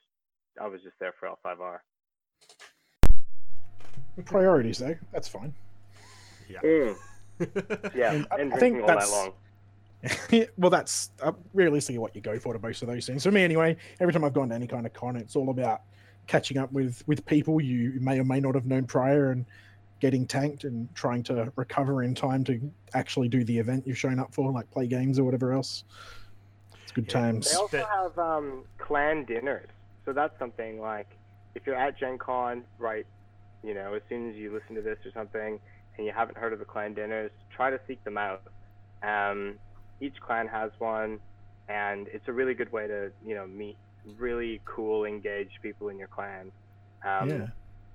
I 0.60 0.66
was 0.66 0.82
just 0.82 0.96
there 1.00 1.14
for 1.18 1.28
L5R. 1.28 1.78
Priorities, 4.24 4.78
though. 4.78 4.96
That's 5.12 5.28
fine. 5.28 5.54
Yeah. 6.48 6.58
Mm, 6.64 6.96
yeah, 7.94 8.12
And 8.12 8.26
I- 8.30 8.36
and 8.40 8.52
I 8.52 8.58
drinking 8.58 8.60
think 8.60 8.80
all 8.82 8.88
night 8.88 8.94
that's- 8.94 9.12
long. 9.12 9.32
well, 10.58 10.70
that's 10.70 11.10
uh, 11.22 11.32
realistically 11.54 11.98
what 11.98 12.14
you 12.14 12.20
go 12.20 12.38
for 12.38 12.52
to 12.52 12.58
most 12.60 12.82
of 12.82 12.88
those 12.88 13.04
things. 13.06 13.24
For 13.24 13.32
me, 13.32 13.42
anyway, 13.42 13.76
every 13.98 14.12
time 14.12 14.22
I've 14.24 14.32
gone 14.32 14.48
to 14.50 14.54
any 14.54 14.68
kind 14.68 14.86
of 14.86 14.92
con, 14.92 15.16
it's 15.16 15.34
all 15.34 15.50
about 15.50 15.82
catching 16.28 16.56
up 16.56 16.70
with 16.72 17.02
with 17.08 17.24
people 17.26 17.60
you 17.60 17.94
may 18.00 18.20
or 18.20 18.24
may 18.24 18.38
not 18.38 18.54
have 18.54 18.64
known 18.66 18.84
prior 18.84 19.32
and 19.32 19.44
getting 20.00 20.26
tanked 20.26 20.64
and 20.64 20.92
trying 20.94 21.22
to 21.24 21.52
recover 21.56 22.02
in 22.02 22.14
time 22.14 22.44
to 22.44 22.60
actually 22.94 23.28
do 23.28 23.44
the 23.44 23.58
event 23.58 23.86
you've 23.86 23.98
shown 23.98 24.18
up 24.18 24.32
for, 24.32 24.50
like 24.52 24.70
play 24.70 24.86
games 24.86 25.18
or 25.18 25.24
whatever 25.24 25.52
else. 25.52 25.84
It's 26.82 26.92
good 26.92 27.06
Yeah. 27.06 27.20
times. 27.20 27.50
They 27.50 27.56
also 27.56 27.84
have 27.84 28.18
um, 28.18 28.64
clan 28.78 29.24
dinners. 29.24 29.68
So 30.04 30.12
that's 30.12 30.38
something 30.38 30.80
like 30.80 31.08
if 31.54 31.66
you're 31.66 31.76
at 31.76 31.98
Gen 31.98 32.18
Con, 32.18 32.64
right, 32.78 33.06
you 33.62 33.74
know, 33.74 33.94
as 33.94 34.02
soon 34.08 34.30
as 34.30 34.36
you 34.36 34.52
listen 34.52 34.76
to 34.76 34.82
this 34.82 34.98
or 35.04 35.10
something 35.12 35.58
and 35.96 36.06
you 36.06 36.12
haven't 36.12 36.38
heard 36.38 36.52
of 36.52 36.60
the 36.60 36.64
clan 36.64 36.94
dinners, 36.94 37.30
try 37.54 37.70
to 37.70 37.80
seek 37.86 38.02
them 38.04 38.16
out. 38.16 38.42
Um, 39.02 39.58
each 40.00 40.14
clan 40.20 40.46
has 40.46 40.70
one, 40.78 41.18
and 41.68 42.06
it's 42.08 42.28
a 42.28 42.32
really 42.32 42.54
good 42.54 42.70
way 42.72 42.86
to, 42.86 43.10
you 43.26 43.34
know, 43.34 43.46
meet 43.46 43.76
really 44.16 44.60
cool, 44.64 45.04
engaged 45.04 45.58
people 45.60 45.88
in 45.88 45.98
your 45.98 46.08
clan. 46.08 46.52
Um, 47.04 47.28
yeah. 47.28 47.46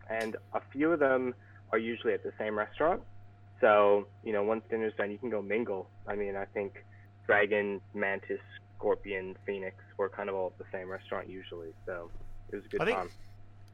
and 0.10 0.36
a 0.54 0.62
few 0.72 0.92
of 0.92 1.00
them 1.00 1.34
are 1.74 1.80
usually 1.80 2.14
at 2.14 2.22
the 2.22 2.32
same 2.38 2.56
restaurant. 2.56 3.02
So, 3.60 4.06
you 4.24 4.32
know, 4.32 4.44
once 4.44 4.64
dinner's 4.70 4.94
done, 4.96 5.10
you 5.10 5.18
can 5.18 5.32
go 5.32 5.42
mingle. 5.42 5.90
I 6.08 6.16
mean, 6.16 6.36
I 6.36 6.46
think 6.46 6.86
Dragon, 7.26 7.82
Mantis, 7.96 8.40
Scorpion, 8.78 9.36
Phoenix 9.44 9.76
were 9.98 10.08
kind 10.08 10.30
of 10.30 10.36
all 10.36 10.48
at 10.48 10.58
the 10.60 10.66
same 10.72 10.88
restaurant 10.88 11.28
usually. 11.28 11.74
So 11.88 12.12
it 12.52 12.58
was 12.58 12.66
a 12.66 12.68
good 12.68 12.82
I 12.82 12.92
time. 12.92 13.10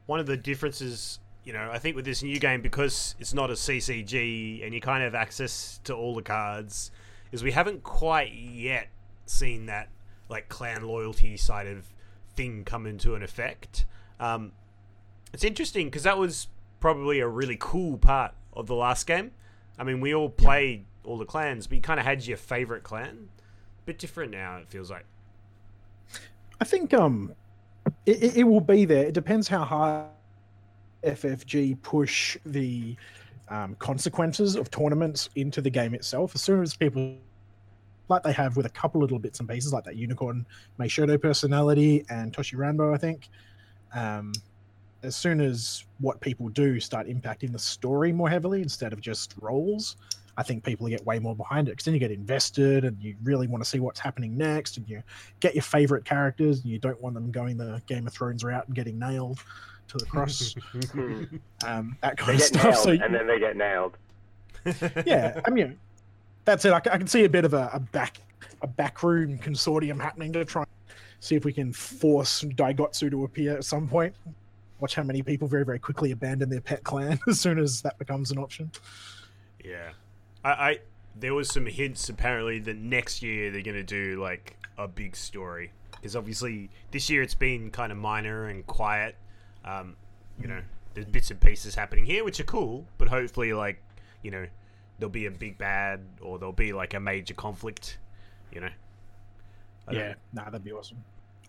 One 0.06 0.18
of 0.18 0.26
the 0.26 0.36
differences, 0.38 1.20
you 1.44 1.52
know, 1.52 1.68
I 1.70 1.78
think 1.78 1.94
with 1.94 2.06
this 2.06 2.22
new 2.22 2.38
game 2.38 2.62
because 2.62 3.14
it's 3.18 3.34
not 3.34 3.50
a 3.50 3.54
CCG 3.54 4.64
and 4.64 4.72
you 4.72 4.80
kind 4.80 5.04
of 5.04 5.12
have 5.12 5.20
access 5.20 5.78
to 5.84 5.94
all 5.94 6.14
the 6.14 6.22
cards, 6.22 6.90
is 7.32 7.44
we 7.44 7.52
haven't 7.52 7.82
quite 7.82 8.32
yet 8.32 8.88
seen 9.26 9.66
that 9.66 9.90
like 10.30 10.48
clan 10.48 10.84
loyalty 10.84 11.36
side 11.36 11.66
of 11.66 11.84
thing 12.34 12.64
come 12.64 12.86
into 12.86 13.14
an 13.14 13.22
effect. 13.22 13.84
Um, 14.18 14.52
it's 15.34 15.44
interesting 15.44 15.88
because 15.88 16.04
that 16.04 16.16
was 16.16 16.48
probably 16.80 17.20
a 17.20 17.28
really 17.28 17.56
cool 17.60 17.98
part 17.98 18.32
of 18.54 18.66
the 18.66 18.74
last 18.74 19.06
game. 19.06 19.30
I 19.78 19.84
mean, 19.84 20.00
we 20.00 20.14
all 20.14 20.28
played 20.28 20.86
all 21.04 21.18
the 21.18 21.24
clans, 21.24 21.66
but 21.66 21.76
you 21.76 21.82
kind 21.82 22.00
of 22.00 22.06
had 22.06 22.26
your 22.26 22.36
favorite 22.36 22.82
clan. 22.82 23.28
A 23.38 23.86
bit 23.86 23.98
different 23.98 24.32
now. 24.32 24.56
It 24.56 24.68
feels 24.68 24.90
like. 24.90 25.04
I 26.60 26.64
think 26.64 26.92
um, 26.92 27.34
it, 28.04 28.36
it- 28.38 28.44
will 28.44 28.60
be 28.60 28.84
there. 28.84 29.06
It 29.06 29.14
depends 29.14 29.48
how 29.48 29.64
hard 29.64 30.06
FFG 31.02 31.80
push 31.82 32.36
the 32.44 32.96
um, 33.48 33.74
consequences 33.76 34.56
of 34.56 34.70
tournaments 34.70 35.30
into 35.36 35.60
the 35.62 35.70
game 35.70 35.94
itself. 35.94 36.34
As 36.34 36.42
soon 36.42 36.62
as 36.62 36.76
people, 36.76 37.16
like 38.08 38.22
they 38.22 38.32
have 38.32 38.56
with 38.56 38.66
a 38.66 38.70
couple 38.70 39.00
little 39.00 39.18
bits 39.18 39.40
and 39.40 39.48
pieces, 39.48 39.72
like 39.72 39.84
that 39.84 39.96
Unicorn 39.96 40.44
Mayshoto 40.78 41.20
personality 41.20 42.04
and 42.10 42.32
Toshi 42.32 42.56
Ranbo, 42.56 42.94
I 42.94 42.98
think. 42.98 43.28
Um, 43.94 44.32
as 45.02 45.16
soon 45.16 45.40
as 45.40 45.84
what 45.98 46.20
people 46.20 46.48
do 46.48 46.78
start 46.80 47.06
impacting 47.08 47.52
the 47.52 47.58
story 47.58 48.12
more 48.12 48.28
heavily 48.28 48.62
instead 48.62 48.92
of 48.92 49.00
just 49.00 49.34
roles, 49.40 49.96
I 50.36 50.42
think 50.42 50.64
people 50.64 50.86
get 50.88 51.04
way 51.04 51.18
more 51.18 51.34
behind 51.34 51.68
it 51.68 51.72
because 51.72 51.84
then 51.84 51.94
you 51.94 52.00
get 52.00 52.10
invested 52.10 52.84
and 52.84 52.96
you 53.02 53.14
really 53.22 53.46
want 53.46 53.62
to 53.62 53.68
see 53.68 53.80
what's 53.80 54.00
happening 54.00 54.36
next 54.36 54.76
and 54.76 54.88
you 54.88 55.02
get 55.40 55.54
your 55.54 55.62
favorite 55.62 56.04
characters 56.04 56.60
and 56.62 56.66
you 56.70 56.78
don't 56.78 57.00
want 57.00 57.14
them 57.14 57.30
going 57.30 57.56
the 57.56 57.82
Game 57.86 58.06
of 58.06 58.12
Thrones 58.12 58.44
route 58.44 58.66
and 58.66 58.74
getting 58.74 58.98
nailed 58.98 59.38
to 59.88 59.98
the 59.98 60.06
cross, 60.06 60.54
Hmm. 60.92 61.24
um, 61.66 61.96
that 62.00 62.16
They 62.16 62.22
kind 62.22 62.30
of 62.34 62.38
get 62.38 62.46
stuff. 62.46 62.64
nailed 62.64 62.76
So 62.76 62.90
and 62.90 63.14
then 63.14 63.26
they 63.26 63.38
get 63.40 63.56
nailed. 63.56 63.96
yeah, 65.06 65.40
I 65.44 65.50
mean, 65.50 65.78
that's 66.44 66.64
it. 66.64 66.72
I 66.72 66.80
can 66.80 67.06
see 67.06 67.24
a 67.24 67.28
bit 67.28 67.44
of 67.44 67.54
a, 67.54 67.70
a 67.72 67.80
back 67.80 68.20
a 68.62 68.66
backroom 68.66 69.38
consortium 69.38 70.00
happening 70.00 70.32
to 70.34 70.44
try 70.44 70.62
and 70.62 70.70
see 71.20 71.34
if 71.34 71.44
we 71.44 71.52
can 71.52 71.72
force 71.72 72.42
Daigotsu 72.44 73.10
to 73.10 73.24
appear 73.24 73.56
at 73.56 73.64
some 73.64 73.88
point. 73.88 74.14
Watch 74.80 74.94
how 74.94 75.02
many 75.02 75.22
people 75.22 75.46
very 75.48 75.64
very 75.64 75.78
quickly 75.78 76.10
abandon 76.12 76.48
their 76.50 76.60
pet 76.60 76.82
clan 76.84 77.18
as 77.28 77.38
soon 77.40 77.58
as 77.58 77.82
that 77.82 77.98
becomes 77.98 78.30
an 78.30 78.38
option. 78.38 78.70
Yeah, 79.64 79.90
I, 80.44 80.50
I 80.50 80.78
there 81.18 81.34
was 81.34 81.50
some 81.52 81.66
hints 81.66 82.08
apparently 82.08 82.58
that 82.60 82.76
next 82.76 83.22
year 83.22 83.50
they're 83.50 83.62
gonna 83.62 83.82
do 83.82 84.20
like 84.20 84.56
a 84.78 84.88
big 84.88 85.14
story 85.16 85.72
because 85.92 86.16
obviously 86.16 86.70
this 86.92 87.10
year 87.10 87.20
it's 87.22 87.34
been 87.34 87.70
kind 87.70 87.92
of 87.92 87.98
minor 87.98 88.46
and 88.46 88.66
quiet. 88.66 89.16
Um, 89.64 89.96
you 90.40 90.48
know, 90.48 90.60
there's 90.94 91.06
bits 91.06 91.30
and 91.30 91.38
pieces 91.40 91.74
happening 91.74 92.06
here 92.06 92.24
which 92.24 92.40
are 92.40 92.44
cool, 92.44 92.86
but 92.96 93.08
hopefully 93.08 93.52
like 93.52 93.82
you 94.22 94.30
know 94.30 94.46
there'll 94.98 95.10
be 95.10 95.26
a 95.26 95.30
big 95.30 95.58
bad 95.58 96.00
or 96.22 96.38
there'll 96.38 96.52
be 96.52 96.72
like 96.72 96.94
a 96.94 97.00
major 97.00 97.34
conflict. 97.34 97.98
You 98.52 98.60
know. 98.62 98.70
I 99.88 99.92
Yeah, 99.92 100.08
know. 100.08 100.14
nah, 100.32 100.44
that'd 100.44 100.64
be 100.64 100.72
awesome. 100.72 101.02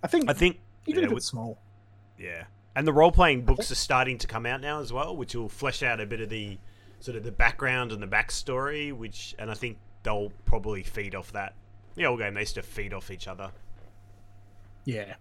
I 0.04 0.08
think 0.08 0.30
I 0.30 0.34
think 0.34 0.60
even 0.88 1.02
yeah, 1.04 1.06
if 1.06 1.12
with- 1.13 1.17
it's 1.20 1.28
small. 1.28 1.58
Yeah, 2.17 2.44
and 2.76 2.88
the 2.88 2.94
role 2.94 3.12
playing 3.12 3.44
books 3.44 3.72
are 3.72 3.76
starting 3.76 4.18
to 4.20 4.28
come 4.28 4.46
out 4.46 4.62
now 4.62 4.80
as 4.80 4.94
well, 4.94 5.16
which 5.16 5.36
will 5.36 5.50
flesh 5.50 5.84
out 5.84 6.00
a 6.00 6.06
bit 6.06 6.22
of 6.22 6.30
the 6.30 6.58
sort 7.00 7.18
of 7.18 7.24
the 7.24 7.32
background 7.32 7.92
and 7.92 8.02
the 8.02 8.08
backstory. 8.08 8.94
Which, 8.94 9.36
and 9.40 9.52
I 9.52 9.54
think 9.54 9.78
they'll 10.04 10.32
probably 10.46 10.84
feed 10.84 11.16
off 11.16 11.32
that. 11.34 11.54
The 11.96 12.06
old 12.06 12.20
game 12.20 12.34
they 12.34 12.42
used 12.42 12.56
to 12.56 12.62
feed 12.62 12.94
off 12.94 13.12
each 13.12 13.28
other. 13.28 13.52
Yeah, 14.86 15.14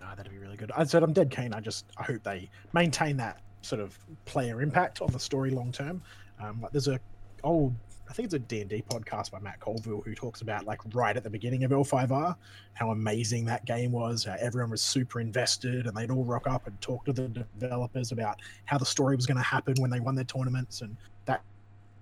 no, 0.00 0.06
that'd 0.16 0.32
be 0.32 0.38
really 0.38 0.56
good. 0.56 0.72
I 0.74 0.84
said 0.84 1.02
I'm 1.02 1.12
dead 1.12 1.30
keen. 1.30 1.52
I 1.52 1.60
just 1.60 1.86
I 1.96 2.04
hope 2.04 2.22
they 2.22 2.48
maintain 2.72 3.16
that 3.18 3.40
sort 3.62 3.80
of 3.80 3.98
player 4.24 4.62
impact 4.62 5.00
on 5.00 5.12
the 5.12 5.20
story 5.20 5.50
long 5.50 5.72
term. 5.72 6.02
Um, 6.40 6.60
like 6.60 6.72
there's 6.72 6.88
a 6.88 6.98
old 7.42 7.74
I 8.08 8.12
think 8.12 8.26
it's 8.26 8.34
a 8.34 8.38
D&D 8.38 8.84
podcast 8.90 9.30
by 9.30 9.40
Matt 9.40 9.60
Colville 9.60 10.02
who 10.04 10.14
talks 10.14 10.42
about 10.42 10.66
like 10.66 10.80
right 10.92 11.16
at 11.16 11.24
the 11.24 11.30
beginning 11.30 11.64
of 11.64 11.70
L5R 11.70 12.36
how 12.74 12.90
amazing 12.90 13.44
that 13.46 13.64
game 13.64 13.92
was, 13.92 14.24
how 14.24 14.36
everyone 14.38 14.70
was 14.70 14.82
super 14.82 15.20
invested 15.20 15.86
and 15.86 15.96
they'd 15.96 16.10
all 16.10 16.24
rock 16.24 16.46
up 16.46 16.66
and 16.66 16.78
talk 16.80 17.04
to 17.06 17.12
the 17.12 17.28
developers 17.58 18.12
about 18.12 18.40
how 18.66 18.76
the 18.76 18.84
story 18.84 19.16
was 19.16 19.26
going 19.26 19.36
to 19.38 19.42
happen 19.42 19.74
when 19.78 19.90
they 19.90 20.00
won 20.00 20.14
their 20.14 20.24
tournaments 20.24 20.82
and 20.82 20.96
that 21.24 21.42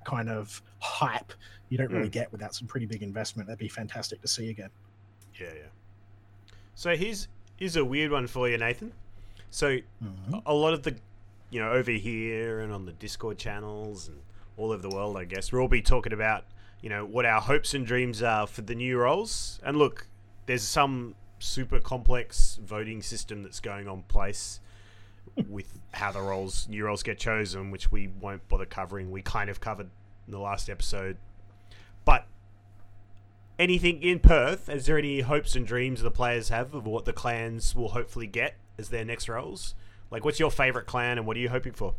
kind 0.04 0.28
of 0.28 0.60
hype 0.80 1.32
you 1.68 1.78
don't 1.78 1.92
really 1.92 2.08
get 2.08 2.30
without 2.32 2.54
some 2.54 2.66
pretty 2.66 2.84
big 2.86 3.02
investment. 3.02 3.46
That'd 3.46 3.58
be 3.60 3.68
fantastic 3.68 4.20
to 4.22 4.28
see 4.28 4.50
again. 4.50 4.68
Yeah, 5.40 5.46
yeah. 5.54 5.68
So 6.74 6.96
here's 6.96 7.28
here's 7.56 7.76
a 7.76 7.84
weird 7.84 8.10
one 8.10 8.26
for 8.26 8.48
you, 8.48 8.58
Nathan. 8.58 8.92
So 9.50 9.78
Mhm. 10.02 10.42
a 10.44 10.52
lot 10.52 10.74
of 10.74 10.82
the 10.82 10.96
you 11.50 11.60
know, 11.60 11.70
over 11.70 11.90
here 11.90 12.60
and 12.60 12.72
on 12.72 12.86
the 12.86 12.92
Discord 12.92 13.36
channels 13.36 14.08
and 14.08 14.18
all 14.56 14.72
over 14.72 14.82
the 14.82 14.94
world, 14.94 15.16
I 15.16 15.24
guess, 15.24 15.52
we'll 15.52 15.62
all 15.62 15.68
be 15.68 15.82
talking 15.82 16.12
about, 16.12 16.44
you 16.80 16.88
know, 16.88 17.04
what 17.04 17.26
our 17.26 17.40
hopes 17.40 17.74
and 17.74 17.86
dreams 17.86 18.22
are 18.22 18.46
for 18.46 18.62
the 18.62 18.74
new 18.74 18.98
roles. 18.98 19.60
And 19.62 19.76
look, 19.76 20.06
there's 20.46 20.62
some 20.62 21.14
super 21.38 21.80
complex 21.80 22.58
voting 22.62 23.02
system 23.02 23.42
that's 23.42 23.60
going 23.60 23.88
on 23.88 24.02
place 24.02 24.60
with 25.48 25.80
how 25.92 26.12
the 26.12 26.20
roles 26.20 26.68
new 26.68 26.84
roles 26.84 27.02
get 27.02 27.18
chosen, 27.18 27.70
which 27.70 27.90
we 27.90 28.08
won't 28.20 28.46
bother 28.48 28.66
covering. 28.66 29.10
We 29.10 29.22
kind 29.22 29.50
of 29.50 29.60
covered 29.60 29.90
in 30.26 30.32
the 30.32 30.38
last 30.38 30.68
episode. 30.68 31.16
But 32.04 32.26
anything 33.58 34.02
in 34.02 34.18
Perth, 34.18 34.68
is 34.68 34.86
there 34.86 34.98
any 34.98 35.20
hopes 35.20 35.56
and 35.56 35.66
dreams 35.66 36.02
the 36.02 36.10
players 36.10 36.48
have 36.48 36.74
of 36.74 36.86
what 36.86 37.04
the 37.04 37.12
clans 37.12 37.74
will 37.74 37.90
hopefully 37.90 38.26
get 38.26 38.56
as 38.78 38.88
their 38.90 39.04
next 39.04 39.28
roles? 39.28 39.74
Like 40.10 40.24
what's 40.24 40.40
your 40.40 40.50
favourite 40.50 40.86
clan 40.86 41.18
and 41.18 41.26
what 41.26 41.36
are 41.36 41.40
you 41.40 41.48
hoping 41.48 41.72
for? 41.72 41.94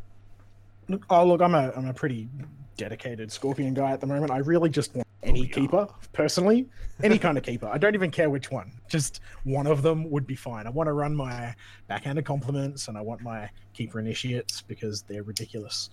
Look, 0.88 1.06
oh 1.10 1.26
look, 1.26 1.42
I'm 1.42 1.56
a 1.56 1.72
I'm 1.76 1.88
a 1.88 1.94
pretty 1.94 2.30
dedicated 2.78 3.32
Scorpion 3.32 3.74
guy 3.74 3.92
at 3.92 4.02
the 4.02 4.08
moment. 4.08 4.32
I 4.32 4.38
really 4.38 4.70
just 4.70 4.96
want 4.96 5.08
any 5.22 5.48
keeper, 5.48 5.88
personally, 6.12 6.68
any 7.04 7.18
kind 7.18 7.38
of 7.38 7.44
keeper. 7.44 7.68
I 7.72 7.78
don't 7.78 7.96
even 7.96 8.12
care 8.12 8.30
which 8.30 8.52
one. 8.52 8.72
Just 8.90 9.22
one 9.44 9.68
of 9.68 9.82
them 9.82 10.10
would 10.10 10.28
be 10.28 10.36
fine. 10.36 10.68
I 10.68 10.70
want 10.70 10.88
to 10.88 10.94
run 10.94 11.16
my 11.16 11.56
backhanded 11.88 12.26
compliments 12.26 12.88
and 12.88 12.98
I 12.98 13.02
want 13.02 13.22
my 13.22 13.50
keeper 13.74 14.00
initiates 14.00 14.62
because 14.62 15.04
they're 15.04 15.24
ridiculous. 15.24 15.90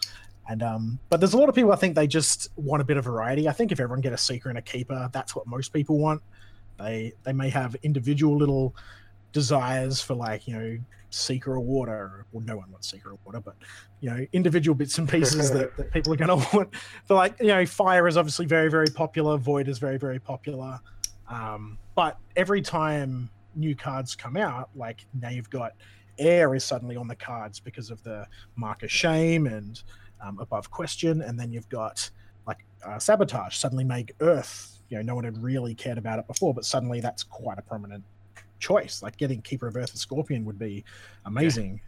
And 0.49 0.63
um, 0.63 0.99
but 1.11 1.21
there's 1.21 1.35
a 1.35 1.39
lot 1.39 1.49
of 1.49 1.55
people 1.55 1.73
I 1.73 1.77
think 1.77 1.95
they 1.95 2.07
just 2.07 2.49
want 2.57 2.83
a 2.83 2.85
bit 2.85 2.97
of 2.97 3.05
variety. 3.05 3.49
I 3.49 3.53
think 3.53 3.73
if 3.73 3.81
everyone 3.81 4.01
get 4.01 4.13
a 4.13 4.19
seeker 4.19 4.49
and 4.49 4.59
a 4.59 4.63
keeper, 4.63 5.09
that's 5.13 5.37
what 5.37 5.47
most 5.47 5.73
people 5.73 5.99
want. 5.99 6.23
They 6.79 7.13
they 7.23 7.33
may 7.33 7.51
have 7.51 7.77
individual 7.83 8.37
little 8.37 8.75
desires 9.33 10.01
for 10.01 10.15
like 10.15 10.47
you 10.47 10.57
know 10.57 10.79
seeker 11.11 11.55
or 11.55 11.61
water. 11.61 12.25
Well, 12.33 12.45
no 12.45 12.57
one 12.57 12.71
wants 12.71 12.91
seeker 12.91 13.11
or 13.11 13.19
water, 13.25 13.41
but 13.41 13.57
you 14.01 14.11
know 14.11 14.27
individual 14.33 14.75
bits 14.75 14.99
and 14.99 15.09
pieces 15.09 15.51
that, 15.51 15.77
that 15.77 15.93
people 15.93 16.13
are 16.13 16.17
going 16.17 16.41
to 16.41 16.57
want. 16.57 16.75
But 17.09 17.15
like 17.15 17.41
you 17.41 17.49
know, 17.49 17.67
fire 17.67 18.07
is 18.09 18.17
obviously 18.17 18.47
very 18.47 18.71
very 18.71 18.89
popular. 18.89 19.37
Void 19.37 19.69
is 19.69 19.79
very 19.79 19.99
very 19.99 20.19
popular. 20.19 20.81
Um, 21.29 21.79
but 21.95 22.19
every 22.37 22.61
time 22.61 23.31
new 23.55 23.75
cards 23.75 24.17
come 24.17 24.37
out, 24.37 24.71
like 24.75 25.07
now 25.21 25.29
you've 25.29 25.51
got 25.51 25.73
air 26.19 26.55
is 26.55 26.65
suddenly 26.65 26.97
on 26.97 27.09
the 27.09 27.17
cards 27.17 27.61
because 27.61 27.91
of 27.91 28.03
the 28.03 28.27
mark 28.57 28.83
of 28.83 28.91
shame 28.91 29.47
and 29.47 29.83
um, 30.23 30.39
above 30.39 30.71
question, 30.71 31.23
and 31.23 31.39
then 31.39 31.53
you've 31.53 31.69
got 31.69 32.11
like 32.47 32.65
uh, 32.85 32.99
sabotage 32.99 33.57
suddenly 33.57 33.85
make 33.85 34.13
earth. 34.21 34.79
You 34.89 34.99
know, 34.99 35.03
no 35.03 35.15
one 35.15 35.25
had 35.25 35.41
really 35.43 35.75
cared 35.75 35.99
about 35.99 36.19
it 36.19 36.27
before, 36.27 36.53
but 36.53 36.65
suddenly 36.65 37.01
that's 37.01 37.23
quite 37.23 37.59
a 37.59 37.63
prominent 37.63 38.05
choice. 38.61 39.03
Like 39.03 39.17
getting 39.17 39.43
Keeper 39.43 39.67
of 39.67 39.77
Earth 39.77 39.91
and 39.91 39.99
Scorpion 39.99 40.45
would 40.45 40.59
be 40.59 40.85
amazing. 41.27 41.81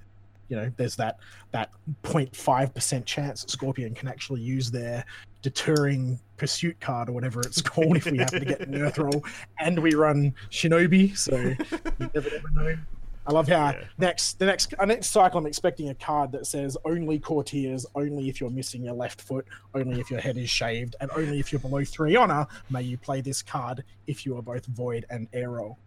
You 0.48 0.56
know, 0.56 0.72
there's 0.76 0.96
that 0.96 1.18
that 1.52 1.70
0.5 2.02 2.74
percent 2.74 3.06
chance 3.06 3.42
that 3.42 3.50
Scorpion 3.50 3.94
can 3.94 4.08
actually 4.08 4.40
use 4.40 4.70
their 4.70 5.04
deterring 5.40 6.18
pursuit 6.36 6.78
card 6.80 7.08
or 7.08 7.12
whatever 7.12 7.40
it's 7.40 7.62
called 7.62 7.96
if 7.96 8.06
we 8.06 8.18
happen 8.18 8.40
to 8.40 8.44
get 8.44 8.60
an 8.60 8.80
Earth 8.80 8.98
roll, 8.98 9.24
and 9.60 9.78
we 9.78 9.94
run 9.94 10.34
Shinobi. 10.50 11.16
So 11.16 11.36
you 11.36 12.10
never 12.14 12.28
ever 12.28 12.50
know. 12.54 12.76
I 13.24 13.32
love 13.32 13.46
how 13.46 13.70
Yeah. 13.70 13.84
next 13.98 14.40
the 14.40 14.46
next 14.46 14.74
uh, 14.78 14.84
next 14.84 15.06
cycle 15.10 15.38
I'm 15.38 15.46
expecting 15.46 15.90
a 15.90 15.94
card 15.94 16.32
that 16.32 16.44
says 16.44 16.76
only 16.84 17.20
courtiers, 17.20 17.86
only 17.94 18.28
if 18.28 18.40
you're 18.40 18.50
missing 18.50 18.82
your 18.84 18.94
left 18.94 19.22
foot, 19.22 19.46
only 19.74 20.00
if 20.00 20.10
your 20.10 20.20
head 20.20 20.36
is 20.36 20.50
shaved, 20.50 20.96
and 21.00 21.08
only 21.16 21.38
if 21.38 21.52
you're 21.52 21.60
below 21.60 21.84
three 21.84 22.16
honor 22.16 22.46
may 22.68 22.82
you 22.82 22.98
play 22.98 23.20
this 23.20 23.40
card 23.40 23.84
if 24.08 24.26
you 24.26 24.36
are 24.36 24.42
both 24.42 24.66
void 24.66 25.06
and 25.08 25.28
arrow. 25.32 25.78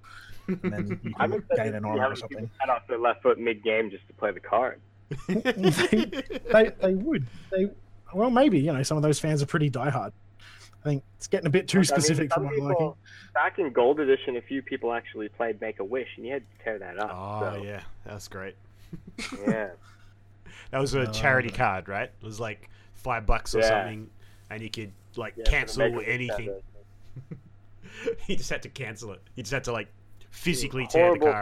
And 0.48 0.60
then 0.62 1.00
you 1.04 1.14
I'm 1.18 1.32
can 1.32 1.40
excited 1.42 1.64
gain 1.66 1.76
an 1.76 1.84
see 1.84 1.90
honor 1.90 2.02
how 2.02 2.10
or 2.10 2.16
something. 2.16 2.38
people 2.38 2.56
cut 2.60 2.70
off 2.70 2.88
their 2.88 2.98
left 3.00 3.22
foot 3.24 3.40
mid 3.40 3.64
game 3.64 3.90
just 3.90 4.06
to 4.08 4.14
play 4.14 4.32
the 4.32 4.40
card. 4.40 4.80
they 5.28 6.72
they 6.82 6.94
would 6.96 7.26
they 7.52 7.70
well 8.14 8.30
maybe 8.30 8.60
you 8.60 8.74
know 8.74 8.84
some 8.84 8.98
of 8.98 9.04
those 9.04 9.20
fans 9.20 9.42
are 9.42 9.46
pretty 9.46 9.70
diehard. 9.70 10.12
I 10.84 10.90
think 10.90 11.04
it's 11.18 11.28
getting 11.28 11.48
a 11.48 11.50
bit 11.50 11.68
too 11.68 11.80
Look, 11.80 11.92
I 11.92 11.96
mean, 11.96 12.02
specific 12.02 12.30
for 12.34 12.36
some 12.42 12.46
my 12.46 12.52
liking. 12.70 12.94
Back 13.34 13.58
in 13.60 13.72
Gold 13.72 14.00
Edition, 14.00 14.38
a 14.38 14.42
few 14.42 14.62
people 14.62 14.94
actually 14.94 15.30
played 15.30 15.60
Make 15.60 15.80
a 15.80 15.84
Wish, 15.84 16.08
and 16.18 16.26
you 16.26 16.34
had 16.34 16.44
to 16.60 16.64
tear 16.64 16.78
that 16.80 17.00
up. 17.00 17.12
oh 17.12 17.40
so, 17.56 17.64
yeah, 17.64 17.82
that's 18.06 18.28
great. 18.28 18.56
yeah. 19.48 19.70
That 20.72 20.80
was 20.80 20.94
a 20.94 21.04
No, 21.06 21.12
charity 21.12 21.50
no. 21.50 21.56
card, 21.56 21.88
right? 21.90 22.10
It 22.22 22.26
was 22.26 22.40
like 22.40 22.70
five 22.96 23.26
bucks 23.26 23.54
or 23.56 23.60
Yeah. 23.60 23.70
something, 23.70 24.10
and 24.50 24.62
you 24.62 24.70
could 24.70 24.92
like 25.16 25.34
yeah, 25.38 25.44
cancel 25.46 26.02
anything. 26.06 26.54
You 28.28 28.36
just 28.36 28.50
had 28.50 28.62
to 28.64 28.70
cancel 28.70 29.12
it. 29.14 29.22
You 29.36 29.44
just 29.44 29.54
had 29.54 29.64
to 29.66 29.72
like 29.72 29.88
physically 30.36 30.88
tear 30.88 31.14
the 31.14 31.20
Horrible 31.20 31.42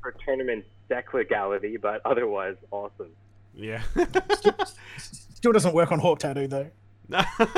for, 0.00 0.12
for 0.12 0.18
tournament 0.24 0.64
deck 0.88 1.12
legality, 1.12 1.76
but 1.76 2.00
otherwise 2.04 2.56
awesome. 2.70 3.10
Yeah. 3.54 3.82
Still 4.98 5.52
doesn't 5.52 5.74
work 5.74 5.92
on 5.92 5.98
Hawk 5.98 6.20
Tattoo 6.20 6.46
though. 6.46 6.70
no. 7.08 7.20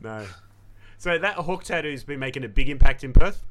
no. 0.00 0.26
So 0.98 1.18
that 1.18 1.36
hawk 1.36 1.62
tattoo's 1.62 2.04
been 2.04 2.18
making 2.18 2.44
a 2.44 2.48
big 2.48 2.68
impact 2.68 3.04
in 3.04 3.12
Perth. 3.12 3.44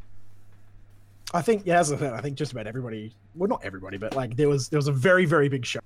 I 1.33 1.41
think 1.41 1.63
yeah, 1.65 1.79
as 1.79 1.91
I 1.91 1.97
said, 1.97 2.13
I 2.13 2.21
think 2.21 2.37
just 2.37 2.51
about 2.51 2.67
everybody. 2.67 3.13
Well, 3.35 3.47
not 3.47 3.63
everybody, 3.63 3.97
but 3.97 4.15
like 4.15 4.35
there 4.35 4.49
was 4.49 4.69
there 4.69 4.77
was 4.77 4.87
a 4.87 4.91
very 4.91 5.25
very 5.25 5.47
big 5.49 5.65
show 5.65 5.79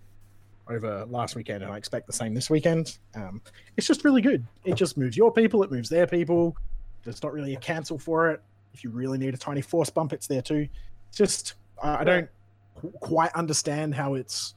over 0.69 1.05
last 1.05 1.35
weekend, 1.35 1.63
and 1.63 1.71
I 1.71 1.77
expect 1.77 2.07
the 2.07 2.13
same 2.13 2.33
this 2.33 2.49
weekend. 2.49 2.97
Um, 3.15 3.41
it's 3.77 3.87
just 3.87 4.03
really 4.03 4.21
good. 4.21 4.45
It 4.63 4.75
just 4.75 4.97
moves 4.97 5.17
your 5.17 5.31
people, 5.31 5.63
it 5.63 5.71
moves 5.71 5.89
their 5.89 6.07
people. 6.07 6.55
There's 7.03 7.21
not 7.23 7.33
really 7.33 7.55
a 7.55 7.59
cancel 7.59 7.97
for 7.97 8.31
it. 8.31 8.41
If 8.73 8.83
you 8.83 8.89
really 8.89 9.17
need 9.17 9.33
a 9.33 9.37
tiny 9.37 9.61
force 9.61 9.89
bump, 9.89 10.13
it's 10.13 10.27
there 10.27 10.41
too. 10.41 10.67
It's 11.09 11.17
just 11.17 11.55
I, 11.81 11.97
I 11.97 12.03
don't 12.03 12.29
qu- 12.75 12.93
quite 12.99 13.31
understand 13.33 13.95
how 13.95 14.13
it's 14.15 14.53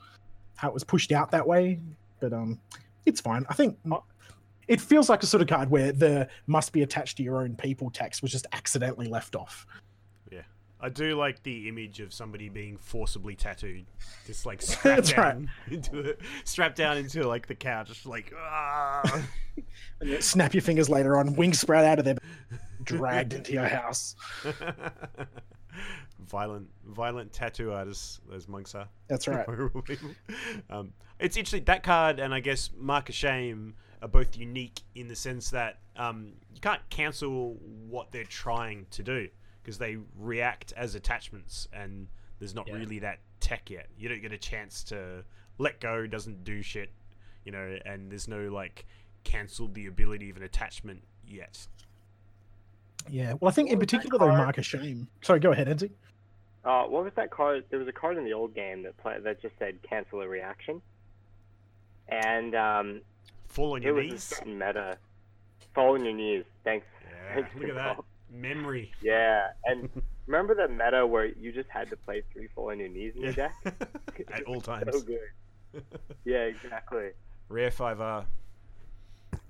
how 0.56 0.68
it 0.68 0.74
was 0.74 0.84
pushed 0.84 1.12
out 1.12 1.30
that 1.32 1.46
way, 1.46 1.80
but 2.20 2.32
um, 2.32 2.60
it's 3.06 3.20
fine. 3.20 3.44
I 3.48 3.54
think 3.54 3.78
it 4.68 4.80
feels 4.80 5.08
like 5.08 5.22
a 5.22 5.26
sort 5.26 5.42
of 5.42 5.48
card 5.48 5.70
where 5.70 5.92
the 5.92 6.28
must 6.46 6.72
be 6.72 6.82
attached 6.82 7.16
to 7.16 7.22
your 7.22 7.38
own 7.42 7.56
people 7.56 7.90
text 7.90 8.22
was 8.22 8.30
just 8.30 8.46
accidentally 8.52 9.06
left 9.08 9.34
off. 9.34 9.66
Yeah, 10.30 10.42
I 10.80 10.88
do 10.88 11.16
like 11.16 11.42
the 11.42 11.68
image 11.68 12.00
of 12.00 12.12
somebody 12.12 12.48
being 12.48 12.76
forcibly 12.76 13.34
tattooed, 13.34 13.86
just 14.26 14.46
like 14.46 14.62
strapped 14.62 14.84
That's 14.84 15.16
right. 15.16 15.32
down 15.34 15.50
into 15.70 15.98
it, 16.00 16.20
strapped 16.44 16.76
down 16.76 16.96
into 16.96 17.26
like 17.26 17.46
the 17.46 17.54
couch, 17.54 17.88
just 17.88 18.06
like 18.06 18.32
ah. 18.38 19.22
Snap 20.20 20.54
your 20.54 20.62
fingers 20.62 20.88
later 20.88 21.18
on, 21.18 21.34
wings 21.34 21.60
sprout 21.60 21.84
out 21.84 21.98
of 21.98 22.04
there, 22.04 22.16
dragged 22.84 23.32
into 23.34 23.52
your 23.52 23.66
house. 23.68 24.16
violent, 26.20 26.68
violent 26.86 27.32
tattoo 27.32 27.72
artists. 27.72 28.20
Those 28.28 28.48
monks 28.48 28.74
are. 28.74 28.88
That's 29.08 29.28
right. 29.28 29.46
Um, 30.70 30.92
it's 31.18 31.36
interesting 31.36 31.64
that 31.64 31.82
card 31.82 32.18
and 32.18 32.32
I 32.34 32.40
guess 32.40 32.70
Mark 32.76 33.08
of 33.08 33.14
Shame 33.14 33.74
are 34.00 34.08
both 34.08 34.36
unique 34.36 34.80
in 34.94 35.06
the 35.08 35.14
sense 35.14 35.50
that 35.50 35.78
um, 35.96 36.32
you 36.52 36.60
can't 36.60 36.80
cancel 36.90 37.54
what 37.88 38.10
they're 38.10 38.24
trying 38.24 38.86
to 38.90 39.02
do 39.02 39.28
because 39.62 39.78
they 39.78 39.98
react 40.18 40.72
as 40.76 40.94
attachments 40.94 41.68
and 41.72 42.08
there's 42.38 42.54
not 42.54 42.66
Yeah. 42.66 42.74
really 42.74 42.98
that 43.00 43.20
tech 43.40 43.70
yet. 43.70 43.88
You 43.96 44.08
don't 44.08 44.20
get 44.22 44.32
a 44.32 44.38
chance 44.38 44.82
to 44.84 45.24
let 45.58 45.80
go. 45.80 46.06
Doesn't 46.06 46.42
do 46.44 46.62
shit, 46.62 46.90
you 47.44 47.52
know, 47.52 47.78
and 47.84 48.10
there's 48.10 48.26
no 48.28 48.48
like 48.48 48.86
cancel 49.24 49.68
the 49.68 49.86
ability 49.86 50.30
of 50.30 50.36
an 50.36 50.42
attachment 50.42 51.04
yet. 51.24 51.66
Yeah. 53.10 53.34
Well, 53.40 53.48
I 53.48 53.52
think 53.52 53.68
in 53.70 53.78
What 53.78 53.80
was 53.80 53.90
that 53.90 53.96
particular, 54.02 54.26
though. 54.32 54.36
Mark 54.36 54.58
of 54.58 54.66
Shame. 54.66 55.08
Sorry, 55.22 55.40
go 55.40 55.52
ahead, 55.52 55.68
Enzi. 55.68 55.90
Uh, 56.64 56.84
what 56.84 57.04
was 57.04 57.12
that 57.16 57.30
card? 57.30 57.64
There 57.70 57.78
was 57.78 57.88
a 57.88 57.92
card 57.92 58.16
in 58.18 58.24
the 58.24 58.32
old 58.32 58.54
game 58.54 58.82
that 58.84 58.96
play, 58.98 59.16
that 59.20 59.42
just 59.42 59.54
said 59.58 59.82
cancel 59.82 60.20
a 60.20 60.28
reaction, 60.28 60.80
and 62.08 62.54
um, 62.54 63.00
Fall 63.48 63.72
on 63.72 63.78
it 63.82 63.86
your 63.86 63.94
was 63.94 64.04
knees. 64.04 64.22
certain 64.22 64.58
meta. 64.58 64.96
Fall 65.74 65.94
on 65.94 66.04
your 66.04 66.14
knees. 66.14 66.44
Thanks. 66.62 66.86
Yeah, 67.04 67.34
Thanks, 67.34 67.50
look 67.58 67.68
at 67.70 67.74
that 67.74 67.96
Paul. 67.96 68.04
memory. 68.30 68.92
Yeah, 69.02 69.48
and 69.64 69.88
remember 70.26 70.54
the 70.54 70.68
meta 70.68 71.04
where 71.04 71.24
you 71.26 71.50
just 71.52 71.68
had 71.68 71.90
to 71.90 71.96
play 71.96 72.22
three 72.32 72.48
fall 72.54 72.70
on 72.70 72.78
your 72.78 72.88
knees 72.90 73.14
in 73.16 73.22
your 73.22 73.32
deck? 73.32 73.54
At 74.32 74.44
all 74.44 74.60
times. 74.60 74.84
So 74.92 75.00
good. 75.00 75.82
Yeah, 76.24 76.42
exactly. 76.44 77.10
Rare 77.48 77.70
five 77.72 78.00
R. 78.00 78.24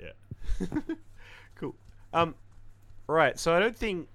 Yeah. 0.00 0.66
cool. 1.56 1.74
Um. 2.14 2.34
Right. 3.12 3.38
So 3.38 3.54
I 3.54 3.60
don't 3.60 3.76
think 3.76 4.08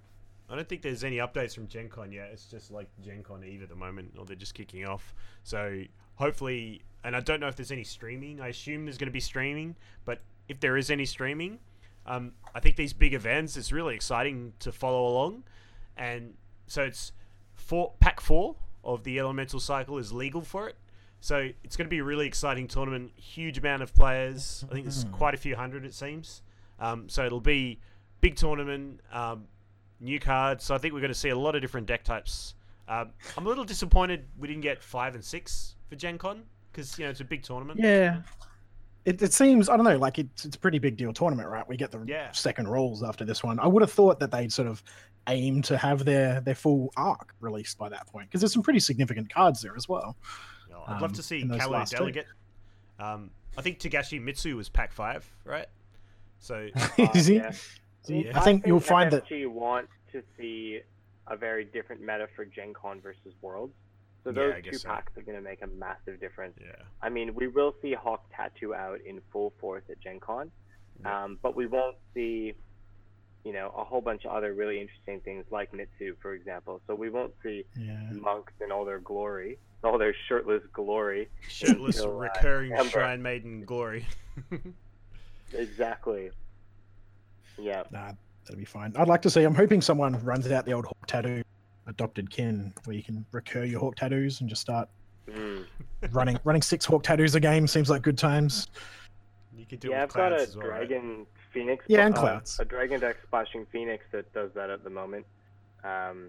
I 0.49 0.55
don't 0.55 0.67
think 0.67 0.81
there's 0.81 1.03
any 1.03 1.17
updates 1.17 1.53
from 1.53 1.67
Gen 1.67 1.87
Con 1.87 2.11
yet. 2.11 2.29
It's 2.33 2.45
just 2.45 2.71
like 2.71 2.87
Gen 3.03 3.21
Con 3.21 3.43
Eve 3.43 3.63
at 3.63 3.69
the 3.69 3.75
moment, 3.75 4.15
or 4.17 4.25
they're 4.25 4.35
just 4.35 4.55
kicking 4.55 4.85
off. 4.85 5.13
So 5.43 5.83
hopefully, 6.15 6.81
and 7.03 7.15
I 7.15 7.19
don't 7.19 7.39
know 7.39 7.47
if 7.47 7.55
there's 7.55 7.71
any 7.71 7.83
streaming. 7.83 8.41
I 8.41 8.47
assume 8.47 8.85
there's 8.85 8.97
going 8.97 9.07
to 9.07 9.13
be 9.13 9.19
streaming, 9.19 9.75
but 10.03 10.21
if 10.47 10.59
there 10.59 10.77
is 10.77 10.89
any 10.89 11.05
streaming, 11.05 11.59
um, 12.07 12.31
I 12.55 12.59
think 12.59 12.75
these 12.75 12.93
big 12.93 13.13
events, 13.13 13.55
it's 13.55 13.71
really 13.71 13.93
exciting 13.93 14.53
to 14.59 14.71
follow 14.71 15.07
along, 15.07 15.43
and 15.95 16.33
so 16.65 16.81
it's 16.81 17.11
four 17.53 17.93
pack 17.99 18.19
four 18.19 18.55
of 18.83 19.03
the 19.03 19.19
elemental 19.19 19.59
cycle 19.59 19.97
is 19.97 20.11
legal 20.11 20.41
for 20.41 20.69
it. 20.69 20.75
So 21.19 21.49
it's 21.63 21.75
going 21.75 21.85
to 21.85 21.89
be 21.89 21.99
a 21.99 22.03
really 22.03 22.25
exciting 22.25 22.67
tournament. 22.67 23.11
Huge 23.15 23.57
amount 23.57 23.83
of 23.83 23.93
players. 23.93 24.63
I 24.69 24.73
think 24.73 24.85
there's 24.85 25.05
quite 25.11 25.33
a 25.33 25.37
few 25.37 25.55
hundred, 25.55 25.85
it 25.85 25.93
seems. 25.93 26.41
Um, 26.79 27.09
so 27.09 27.25
it'll 27.25 27.41
be 27.41 27.79
big 28.21 28.35
tournament, 28.35 28.99
um, 29.11 29.45
new 29.99 30.19
cards. 30.19 30.63
So 30.63 30.75
I 30.75 30.77
think 30.77 30.93
we're 30.93 30.99
going 31.01 31.13
to 31.13 31.17
see 31.19 31.29
a 31.29 31.37
lot 31.37 31.55
of 31.55 31.61
different 31.61 31.87
deck 31.87 32.03
types. 32.03 32.55
Um, 32.87 33.11
I'm 33.37 33.45
a 33.45 33.49
little 33.49 33.65
disappointed 33.65 34.25
we 34.39 34.47
didn't 34.47 34.61
get 34.63 34.81
five 34.81 35.13
and 35.15 35.23
six 35.23 35.75
for 35.89 35.95
Gen 35.95 36.17
Con 36.17 36.43
Because 36.71 36.97
you 36.97 37.03
know 37.05 37.11
it's 37.11 37.19
a 37.19 37.25
big 37.25 37.43
tournament. 37.43 37.79
Yeah. 37.81 38.21
It, 39.03 39.21
it 39.21 39.33
seems 39.33 39.67
I 39.69 39.75
don't 39.75 39.85
know 39.85 39.97
like 39.97 40.19
it's 40.19 40.45
it's 40.45 40.55
a 40.55 40.59
pretty 40.59 40.79
big 40.79 40.95
deal 40.97 41.11
tournament 41.13 41.49
right 41.49 41.67
we 41.67 41.75
get 41.77 41.91
the 41.91 42.01
Yeah. 42.05 42.31
second 42.31 42.67
rolls 42.69 43.03
after 43.03 43.23
this 43.25 43.43
one 43.43 43.59
I 43.59 43.67
would 43.67 43.81
have 43.81 43.91
thought 43.91 44.19
that 44.19 44.31
they'd 44.31 44.51
sort 44.53 44.67
of 44.69 44.81
aim 45.27 45.61
to 45.63 45.77
have 45.77 46.05
their 46.05 46.39
their 46.41 46.55
full 46.55 46.91
arc 46.95 47.33
released 47.41 47.77
by 47.77 47.89
that 47.89 48.07
point 48.07 48.29
because 48.29 48.39
there's 48.41 48.53
some 48.53 48.63
pretty 48.63 48.79
significant 48.79 49.29
cards 49.33 49.61
there 49.61 49.75
as 49.75 49.87
well 49.89 50.15
You 50.69 50.75
I'd 50.87 51.01
love 51.01 51.03
um, 51.03 51.11
to 51.13 51.23
see 51.23 51.41
in 51.41 51.49
Kalu 51.49 51.89
delegate. 51.89 52.25
Um, 52.99 53.31
I 53.57 53.61
think 53.61 53.79
Togashi 53.79 54.21
Mitsu 54.21 54.55
was 54.55 54.69
pack 54.69 54.93
five, 54.93 55.29
right? 55.43 55.67
So 56.39 56.67
Is 57.15 57.25
he? 57.27 57.35
yeah. 57.35 57.51
Yeah. 58.09 58.39
I 58.39 58.41
think 58.43 58.65
you'll 58.65 58.79
find 58.79 59.11
that 59.11 59.25
FFG 59.27 59.47
want 59.47 59.87
to 60.11 60.21
see 60.37 60.79
a 61.27 61.35
very 61.35 61.65
different 61.65 62.01
meta 62.01 62.27
for 62.35 62.45
Gen 62.45 62.73
Con 62.73 63.01
versus 63.01 63.33
Worlds. 63.41 63.73
So 64.23 64.29
Yeah, 64.31 64.35
those 64.35 64.53
I 64.55 64.61
guess 64.61 64.71
two 64.73 64.77
so. 64.79 64.89
packs 64.89 65.17
are 65.17 65.21
going 65.21 65.37
to 65.37 65.43
make 65.43 65.61
a 65.61 65.67
massive 65.67 66.19
difference. 66.19 66.57
yeah, 66.61 66.71
I 67.01 67.09
mean, 67.09 67.35
we 67.35 67.47
will 67.47 67.75
see 67.81 67.93
Hawk 67.93 68.25
Tattoo 68.35 68.73
out 68.73 68.99
in 69.05 69.21
full 69.31 69.53
force 69.59 69.83
at 69.89 69.99
Gen 69.99 70.19
Con, 70.19 70.51
Yeah. 71.01 71.23
um, 71.25 71.37
but 71.41 71.55
we 71.55 71.65
won't 71.67 71.97
see, 72.13 72.53
you 73.43 73.53
know, 73.53 73.71
a 73.77 73.83
whole 73.83 74.01
bunch 74.01 74.25
of 74.25 74.31
other 74.31 74.53
really 74.53 74.79
interesting 74.81 75.19
things 75.21 75.45
like 75.51 75.73
Mitsu, 75.73 76.15
for 76.21 76.33
example. 76.33 76.81
So 76.87 76.95
we 76.95 77.09
won't 77.09 77.33
see 77.43 77.63
yeah 77.77 78.09
monks 78.11 78.53
in 78.61 78.71
all 78.71 78.83
their 78.85 78.99
glory, 78.99 79.59
all 79.83 79.97
their 79.97 80.15
shirtless 80.27 80.63
glory. 80.73 81.29
shirtless 81.49 81.97
until, 81.97 82.11
uh, 82.17 82.19
recurring 82.19 82.73
Ember. 82.73 82.89
shrine 82.89 83.21
maiden 83.21 83.63
glory. 83.65 84.05
Exactly. 85.53 86.31
Yeah. 87.57 87.83
nah 87.91 88.11
that'll 88.45 88.57
be 88.59 88.65
fine 88.65 88.93
I'd 88.97 89.07
like 89.07 89.21
to 89.23 89.29
see 89.29 89.43
I'm 89.43 89.55
hoping 89.55 89.81
someone 89.81 90.23
runs 90.23 90.49
out 90.51 90.65
the 90.65 90.73
old 90.73 90.85
hawk 90.85 91.07
tattoo 91.07 91.43
adopted 91.87 92.29
kin 92.29 92.73
where 92.85 92.95
you 92.95 93.03
can 93.03 93.25
recur 93.31 93.63
your 93.63 93.79
hawk 93.79 93.95
tattoos 93.95 94.41
and 94.41 94.49
just 94.49 94.61
start 94.61 94.89
Mm. 95.29 95.65
running 96.11 96.39
running 96.45 96.61
six 96.61 96.85
hawk 96.85 97.03
tattoos 97.03 97.35
a 97.35 97.39
game 97.41 97.67
seems 97.67 97.89
like 97.89 98.01
good 98.01 98.17
times 98.17 98.67
you 99.57 99.65
could 99.65 99.81
do 99.81 99.89
Yeah, 99.89 99.99
it 99.99 100.03
I've 100.03 100.07
with 100.09 100.15
got 100.15 100.31
a 100.31 100.35
as 100.35 100.55
well, 100.55 100.67
right? 100.67 100.87
dragon 100.87 101.25
phoenix. 101.51 101.83
Yeah, 101.89 102.05
and 102.05 102.15
uh, 102.15 102.21
clouds. 102.21 102.59
A 102.61 102.65
dragon 102.65 102.99
deck 103.01 103.17
splashing 103.25 103.65
phoenix 103.71 104.05
that 104.11 104.31
does 104.31 104.51
that 104.53 104.69
at 104.69 104.83
the 104.85 104.89
moment. 104.89 105.25
Um, 105.83 106.27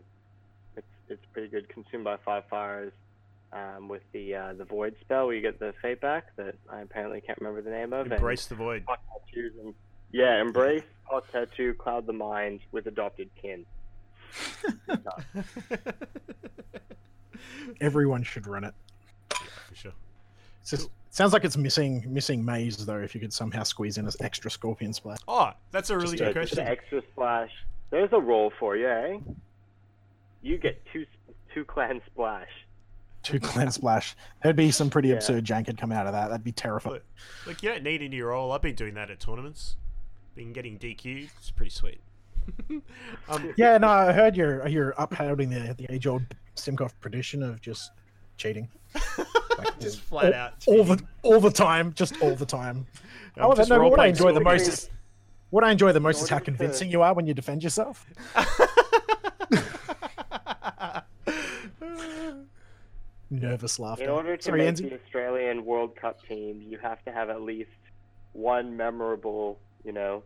it's 0.77 0.87
it's 1.09 1.25
pretty 1.33 1.49
good. 1.49 1.69
Consumed 1.69 2.05
by 2.05 2.17
five 2.25 2.45
fires. 2.51 2.93
Um, 3.53 3.87
with 3.89 4.03
the 4.13 4.35
uh, 4.35 4.53
the 4.55 4.65
void 4.65 4.97
spell, 5.01 5.27
where 5.27 5.37
you 5.37 5.43
get 5.43 5.59
the 5.61 5.73
fate 5.83 6.01
back 6.01 6.35
that 6.37 6.55
I 6.71 6.81
apparently 6.81 7.21
can't 7.21 7.39
remember 7.39 7.63
the 7.63 7.71
name 7.71 7.93
of. 7.93 8.07
and 8.07 8.13
Embrace 8.15 8.47
the 8.47 8.55
void. 8.55 8.85
and 9.35 9.75
yeah, 10.11 10.41
embrace 10.41 10.83
hot 11.11 11.25
tattoo, 11.33 11.75
cloud 11.75 12.07
the 12.07 12.13
mind 12.13 12.61
with 12.73 12.87
adopted 12.87 13.31
kin. 13.41 13.65
everyone 17.81 18.23
should 18.23 18.47
run 18.47 18.65
it 18.65 18.75
For 19.69 19.75
sure. 19.75 19.93
It's 20.61 20.71
just, 20.71 20.91
sounds 21.11 21.33
like 21.33 21.45
it's 21.45 21.57
missing 21.57 22.05
missing 22.09 22.45
maze 22.45 22.85
though. 22.85 22.99
If 22.99 23.15
you 23.15 23.21
could 23.21 23.33
somehow 23.33 23.63
squeeze 23.63 23.97
in 23.99 24.07
an 24.07 24.13
extra 24.21 24.51
scorpion 24.51 24.93
splash. 24.93 25.19
Oh, 25.27 25.51
that's 25.71 25.91
a 25.91 25.97
really 25.97 26.17
Just 26.17 26.19
good 26.19 26.37
a- 26.37 26.41
Just 26.41 26.53
question. 26.55 26.67
an 26.67 26.73
extra 26.73 27.03
splash. 27.13 27.51
There's 27.91 28.11
a 28.13 28.21
roll 28.21 28.53
for 28.59 28.77
you, 28.77 28.89
eh? 28.89 29.19
You 30.43 30.59
get 30.59 30.83
two 30.93 31.07
two 31.55 31.65
clan 31.65 32.01
splash. 32.07 32.49
Two 33.23 33.41
clan 33.41 33.71
splash. 33.71 34.15
There'd 34.43 34.57
be 34.57 34.71
some 34.71 34.91
pretty 34.91 35.09
Yeah. 35.09 35.15
absurd 35.17 35.45
jank 35.45 35.67
would 35.69 35.79
come 35.79 35.91
out 35.93 36.07
of 36.07 36.13
that. 36.13 36.29
That'd 36.29 36.45
be 36.45 36.53
terrifying. 36.53 36.95
Look, 36.97 37.05
look, 37.47 37.63
you 37.63 37.71
don't 37.71 37.83
need 37.83 38.03
any 38.03 38.21
roll. 38.21 38.53
I've 38.53 38.63
been 38.63 38.75
doing 38.77 38.95
that 38.95 39.11
at 39.11 39.21
tournaments. 39.21 39.77
Been 40.39 40.53
getting 40.53 40.79
DQ. 40.79 41.29
It's 41.37 41.51
pretty 41.51 41.71
sweet. 41.71 42.01
um, 43.29 43.53
Yeah, 43.57 43.77
no, 43.77 43.89
I 43.89 44.13
heard 44.13 44.37
you're 44.37 44.69
you're 44.69 44.95
upholding 44.97 45.51
the 45.51 45.75
the 45.77 45.93
age 45.93 46.07
old 46.07 46.23
Simkov 46.55 46.93
tradition 47.01 47.43
of 47.43 47.61
just 47.61 47.91
cheating. 48.37 48.69
Like, 49.59 49.81
just 49.81 49.99
all- 50.13 50.21
flat 50.21 50.35
out. 50.35 50.53
all 50.69 50.85
the 50.85 51.03
all 51.25 51.41
the 51.41 51.51
time, 51.51 51.93
just 51.95 52.23
all 52.23 52.37
the 52.37 52.47
time. 52.47 52.87
I'm 53.37 53.47
oh, 53.47 53.49
no, 53.49 53.55
what 53.55 53.73
I 53.73 53.77
role-playing 53.79 54.11
enjoy 54.11 54.31
the 54.33 54.41
most 54.41 54.69
is 54.69 54.91
what 55.51 55.65
I 55.65 55.73
enjoy 55.73 55.91
the 55.91 55.99
most 55.99 56.23
is 56.23 56.29
how 56.29 56.39
convincing 56.39 56.93
you 56.93 57.03
are 57.03 57.13
when 57.13 57.27
you 57.27 57.35
defend 57.35 57.65
yourself. 57.65 58.07
Nervous 63.31 63.81
laughter. 63.81 64.05
In 64.05 64.11
order 64.11 64.37
to 64.37 64.43
Sorry, 64.45 64.61
make 64.65 64.77
Enzi. 64.77 64.91
the 64.91 65.01
Australian 65.05 65.65
World 65.65 65.97
Cup 65.97 66.25
team, 66.29 66.63
you 66.65 66.79
have 66.79 67.05
to 67.07 67.11
have 67.11 67.29
at 67.29 67.43
least 67.43 67.71
one 68.33 68.77
memorable, 68.77 69.59
you 69.85 69.93
know, 69.93 70.23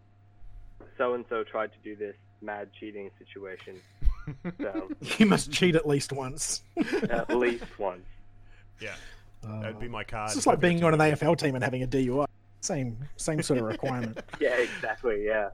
so 0.98 1.14
and 1.14 1.24
so 1.28 1.44
tried 1.44 1.72
to 1.72 1.78
do 1.84 1.96
this 1.96 2.16
mad 2.40 2.68
cheating 2.78 3.11
situation. 3.18 3.76
So 4.61 4.90
You 5.18 5.26
must 5.26 5.50
cheat 5.53 5.74
at 5.74 5.86
least 5.86 6.12
once. 6.12 6.62
at 7.11 7.36
least 7.36 7.64
once. 7.78 8.05
yeah, 8.80 8.94
Uh, 9.46 9.61
that'd 9.61 9.78
be 9.80 9.88
my 9.88 10.05
card. 10.05 10.26
it's 10.28 10.34
just 10.36 10.46
like 10.46 10.61
being 10.61 10.82
on 10.84 10.94
an. 10.94 11.00
AFL 11.00 11.36
team 11.38 11.55
and 11.55 11.62
having 11.64 11.82
a 11.82 11.86
DUI. 11.86 12.26
Same 12.61 12.96
same 13.16 13.42
sort 13.42 13.59
of 13.61 13.66
requirement. 13.66 14.20
Yeah, 14.40 14.55
exactly. 14.57 15.24
Yeah. 15.26 15.50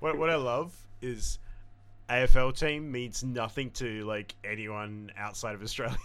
What, 0.00 0.18
what 0.18 0.30
I 0.30 0.36
love 0.36 0.74
is 1.02 1.38
AFL 2.08 2.58
team 2.58 2.90
means 2.90 3.22
nothing 3.22 3.70
to 3.72 4.04
like 4.04 4.34
anyone 4.44 5.12
outside 5.16 5.54
of 5.54 5.62
Australia. 5.62 5.96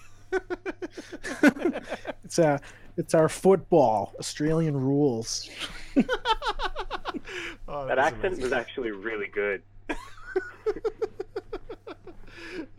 it's 2.23 2.39
our 2.39 2.59
it's 2.97 3.13
our 3.13 3.27
football 3.29 4.13
Australian 4.19 4.75
rules. 4.77 5.49
oh, 7.67 7.86
That 7.88 7.97
is 7.97 8.03
accent 8.05 8.23
amazing. 8.25 8.43
was 8.43 8.53
actually 8.53 8.91
really 8.91 9.27
good. 9.27 9.61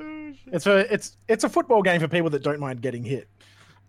Oh. 0.01 0.33
It's 0.53 0.67
a 0.67 0.93
it's 0.93 1.17
it's 1.29 1.45
a 1.45 1.49
football 1.49 1.83
game 1.83 2.01
for 2.01 2.09
people 2.09 2.31
that 2.31 2.43
don't 2.43 2.61
mind 2.61 2.81
getting 2.81 3.05
hit. 3.05 3.29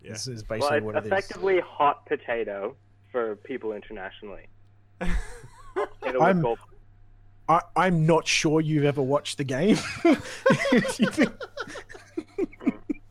Yeah. 0.03 0.11
This 0.13 0.27
is 0.27 0.43
Well, 0.49 0.59
basically 0.59 0.77
it's 0.77 0.85
what 0.85 0.95
it 0.95 0.99
is. 0.99 1.05
effectively 1.07 1.59
hot 1.61 2.05
potato 2.05 2.75
for 3.11 3.35
people 3.37 3.71
internationally. 3.73 4.47
I'm- 5.01 6.45
I, 7.49 7.61
I'm 7.77 8.05
not 8.05 8.27
sure 8.27 8.59
you've 8.59 8.83
ever 8.83 9.01
watched 9.01 9.37
the 9.37 9.45
game. 9.45 9.77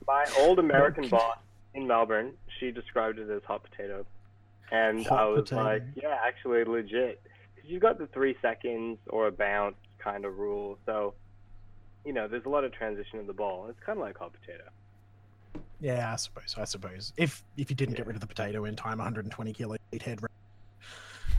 If 0.08 0.28
you 0.28 0.34
think- 0.34 0.38
My 0.38 0.44
old 0.46 0.58
American 0.58 1.08
boss 1.08 1.38
in 1.74 1.86
Melbourne, 1.86 2.32
she 2.58 2.70
described 2.70 3.18
it 3.18 3.28
as 3.30 3.42
hot 3.44 3.62
potato, 3.62 4.06
and 4.70 5.04
Hot 5.06 5.18
I 5.20 5.24
was 5.26 5.42
potato. 5.50 5.62
like, 5.62 5.82
yeah, 5.94 6.18
actually 6.24 6.64
legit, 6.64 7.20
because 7.54 7.70
you've 7.70 7.82
got 7.82 7.98
the 7.98 8.06
three 8.08 8.36
seconds 8.40 8.98
or 9.08 9.26
a 9.26 9.32
bounce 9.32 9.76
kind 9.98 10.24
of 10.24 10.38
rule, 10.38 10.78
so 10.86 11.14
you 12.04 12.12
know 12.12 12.28
there's 12.28 12.44
a 12.44 12.48
lot 12.48 12.64
of 12.64 12.72
transition 12.72 13.18
of 13.18 13.26
the 13.26 13.32
ball. 13.32 13.66
It's 13.68 13.80
kind 13.84 13.98
of 13.98 14.04
like 14.04 14.16
hot 14.18 14.32
potato. 14.32 14.64
yeah, 15.80 16.12
I 16.12 16.16
suppose. 16.16 16.54
I 16.56 16.64
suppose 16.64 17.12
if 17.16 17.42
if 17.56 17.68
you 17.70 17.76
didn't 17.76 17.96
get 17.96 18.06
rid 18.06 18.14
of 18.16 18.20
the 18.20 18.26
potato 18.28 18.64
in 18.64 18.76
time, 18.76 18.98
120 18.98 19.52
kilo 19.52 19.76
eight 19.92 20.02
head. 20.02 20.22
ra- 20.22 20.28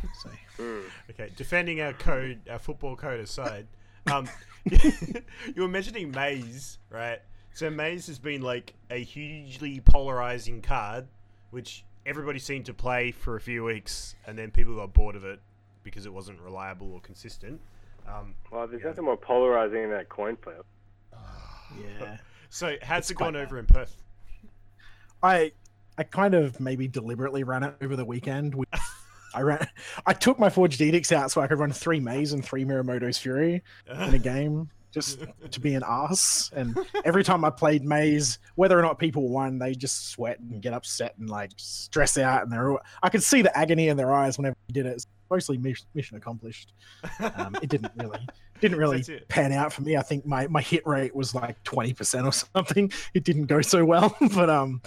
So 0.22 0.30
Mm. 0.60 0.84
Okay, 1.12 1.30
defending 1.36 1.82
our 1.82 1.94
code, 1.94 2.42
our 2.50 2.60
football 2.60 2.96
code 2.96 3.20
aside, 3.20 3.68
um, 4.12 4.28
you 4.66 5.62
were 5.62 5.68
mentioning 5.68 6.12
Maze, 6.12 6.78
right? 6.90 7.20
So 7.58 7.72
Maze 7.72 8.06
has 8.06 8.20
been 8.20 8.44
like 8.44 8.76
a 8.92 9.02
hugely 9.04 9.80
polarizing 9.80 10.62
card, 10.62 11.08
which 11.50 11.84
everybody 12.06 12.38
seemed 12.38 12.68
to 12.68 12.74
play 12.76 13.10
for 13.10 13.36
a 13.36 13.42
few 13.42 13.64
weeks, 13.64 14.16
and 14.28 14.38
then 14.38 14.52
people 14.52 14.76
got 14.76 14.94
bored 14.94 15.16
of 15.16 15.26
it 15.26 15.40
because 15.84 16.06
it 16.06 16.14
wasn't 16.14 16.40
reliable 16.40 16.94
or 16.94 17.02
consistent. 17.02 17.60
Um, 18.08 18.36
Well, 18.52 18.68
there's 18.68 18.84
Yeah. 18.84 18.90
nothing 18.90 19.06
more 19.06 19.18
polarizing 19.18 19.82
than 19.82 19.90
that 19.90 20.08
coin 20.08 20.38
flip. 20.38 20.68
yeah, 21.82 22.18
so 22.52 22.76
how's 22.84 23.00
It's 23.00 23.10
it 23.10 23.18
gone 23.18 23.36
over 23.36 23.58
in 23.58 23.66
Perth? 23.66 24.04
I 25.24 25.52
I 25.98 26.04
kind 26.04 26.36
of 26.36 26.60
maybe 26.60 26.88
deliberately 26.88 27.44
ran 27.44 27.64
it 27.64 27.74
over 27.82 27.96
the 27.96 28.06
weekend. 28.06 28.54
With, 28.54 28.70
I 29.34 29.42
ran. 29.42 29.68
I 30.06 30.14
took 30.14 30.38
my 30.38 30.52
forged 30.52 30.80
edicts 30.80 31.12
out 31.12 31.32
so 31.32 31.42
I 31.42 31.48
could 31.48 31.58
run 31.58 31.72
three 31.72 32.00
Maze 32.00 32.34
and 32.34 32.46
three 32.46 32.66
Mirumoto's 32.66 33.18
Fury 33.18 33.64
in 33.88 34.14
a 34.14 34.20
game 34.36 34.70
just 34.92 35.20
to 35.52 35.60
be 35.60 35.76
an 35.76 35.84
ass. 35.86 36.52
And 36.56 36.78
every 37.06 37.24
time 37.24 37.44
I 37.46 37.50
played 37.50 37.84
Maze, 37.84 38.40
whether 38.56 38.78
or 38.78 38.82
not 38.82 39.00
people 39.00 39.30
won, 39.30 39.60
they 39.60 39.74
just 39.74 40.10
sweat 40.10 40.40
and 40.40 40.62
get 40.62 40.74
upset 40.74 41.16
and 41.18 41.30
like 41.30 41.52
stress 41.58 42.18
out. 42.18 42.44
And 42.44 42.52
they're 42.52 42.72
all, 42.72 42.80
I 43.04 43.10
could 43.10 43.24
see 43.24 43.42
the 43.42 43.56
agony 43.58 43.90
in 43.90 43.98
their 43.98 44.14
eyes 44.14 44.38
whenever 44.38 44.56
we 44.68 44.74
did 44.74 44.86
it. 44.86 44.94
It's 44.94 45.08
mostly 45.30 45.58
mission 45.58 46.18
accomplished. 46.18 46.74
Um, 47.20 47.56
it 47.62 47.70
didn't 47.70 47.92
really 47.98 48.20
didn't 48.60 48.78
really 48.78 49.04
pan 49.28 49.52
out 49.52 49.72
for 49.72 49.82
me. 49.82 49.98
I 49.98 50.02
think 50.02 50.26
my, 50.26 50.48
my 50.48 50.62
hit 50.62 50.86
rate 50.88 51.16
was 51.16 51.36
like 51.36 51.62
twenty 51.64 51.94
percent 51.94 52.26
or 52.26 52.34
something. 52.34 52.92
It 53.14 53.24
didn't 53.24 53.46
go 53.46 53.62
so 53.62 53.86
well, 53.86 54.16
but 54.34 54.50
um, 54.50 54.82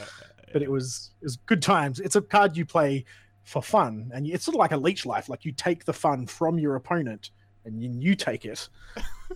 but 0.53 0.63
it 0.63 0.71
was 0.71 1.11
it 1.21 1.25
was 1.25 1.37
good 1.47 1.63
times. 1.63 2.01
It's 2.01 2.17
a 2.17 2.23
card 2.23 2.57
you 2.57 2.65
play 2.65 3.05
for 3.45 3.63
fun, 3.63 4.11
and 4.15 4.27
it's 4.27 4.45
sort 4.45 4.55
of 4.55 4.59
like 4.59 4.73
a 4.73 4.77
leech 4.77 5.07
life. 5.07 5.29
Like 5.29 5.45
you 5.45 5.53
take 5.53 5.85
the 5.85 5.93
fun 5.93 6.27
from 6.27 6.59
your 6.59 6.77
opponent, 6.77 7.31
and 7.65 7.83
then 7.83 8.01
you 8.01 8.15
take 8.15 8.45
it, 8.45 8.69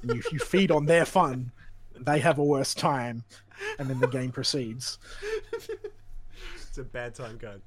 and 0.03 0.15
you, 0.15 0.23
you 0.33 0.39
feed 0.39 0.71
on 0.71 0.87
their 0.87 1.05
fun. 1.05 1.53
They 1.99 2.19
have 2.21 2.39
a 2.39 2.45
worse 2.45 2.75
time, 2.75 3.25
and 3.79 3.89
then 3.89 4.01
the 4.01 4.09
game 4.09 4.33
proceeds. 4.33 4.99
it's 6.57 6.79
a 6.79 6.85
bad 6.85 7.15
time 7.15 7.39
card. 7.39 7.63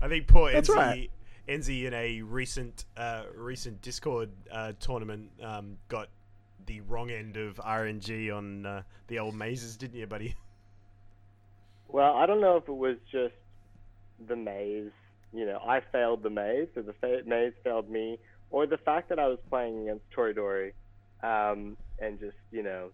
I 0.00 0.08
think 0.08 0.26
poor 0.26 0.52
That's 0.52 0.68
Enzi, 0.70 0.74
right. 0.74 1.10
Enzi 1.48 1.84
in 1.84 1.94
a 1.94 2.22
recent 2.22 2.84
uh, 2.96 3.24
recent 3.34 3.82
Discord 3.82 4.30
uh, 4.50 4.72
tournament 4.80 5.30
um, 5.42 5.76
got 5.88 6.08
the 6.66 6.80
wrong 6.82 7.10
end 7.10 7.36
of 7.36 7.56
RNG 7.56 8.34
on 8.34 8.66
uh, 8.66 8.82
the 9.08 9.18
old 9.18 9.34
mazes, 9.34 9.76
didn't 9.76 9.98
you, 9.98 10.06
buddy? 10.06 10.34
Well, 11.88 12.16
I 12.16 12.26
don't 12.26 12.40
know 12.40 12.56
if 12.56 12.68
it 12.68 12.76
was 12.76 12.96
just 13.10 13.34
the 14.26 14.36
maze. 14.36 14.90
You 15.32 15.46
know, 15.46 15.60
I 15.66 15.80
failed 15.92 16.22
the 16.22 16.30
maze, 16.30 16.68
or 16.76 16.82
the 16.82 16.94
fa- 16.94 17.22
maze 17.26 17.52
failed 17.62 17.90
me, 17.90 18.18
or 18.50 18.66
the 18.66 18.78
fact 18.78 19.08
that 19.08 19.18
I 19.18 19.26
was 19.28 19.38
playing 19.50 19.82
against 19.82 20.04
Toridori, 20.10 20.72
um, 21.22 21.76
and 21.98 22.18
just 22.20 22.36
you 22.52 22.62
know, 22.62 22.90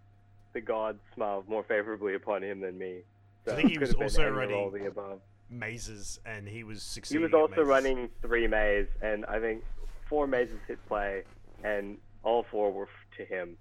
the 0.53 0.61
gods 0.61 0.99
smiled 1.15 1.49
more 1.49 1.63
favorably 1.65 2.15
upon 2.15 2.43
him 2.43 2.61
than 2.61 2.79
me. 2.79 3.01
So 3.47 3.53
I 3.53 3.57
think 3.57 3.71
he 3.71 3.79
was 3.79 3.91
could 3.93 4.03
have 4.03 4.13
been 4.15 4.25
also 4.25 4.31
running- 4.37 4.57
all 4.57 4.71
the 4.71 4.87
above. 4.87 5.21
mazes, 5.51 6.21
and 6.25 6.47
he 6.49 6.65
was 6.65 6.83
succeeding. 6.83 7.23
He 7.23 7.27
succeeding. 7.29 7.43
was 7.43 7.51
at 7.51 7.65
also 7.65 7.73
mazes. 7.83 7.87
running 7.95 8.09
three 8.23 8.47
mazes, 8.47 8.89
and 9.03 9.25
I 9.27 9.39
think 9.41 9.65
four 10.09 10.27
mazes 10.27 10.59
hit 10.69 10.79
play, 10.89 11.23
and 11.65 11.99
all 12.23 12.45
four 12.51 12.73
were 12.73 12.85
f- 12.85 13.17
to 13.19 13.25
him. 13.25 13.57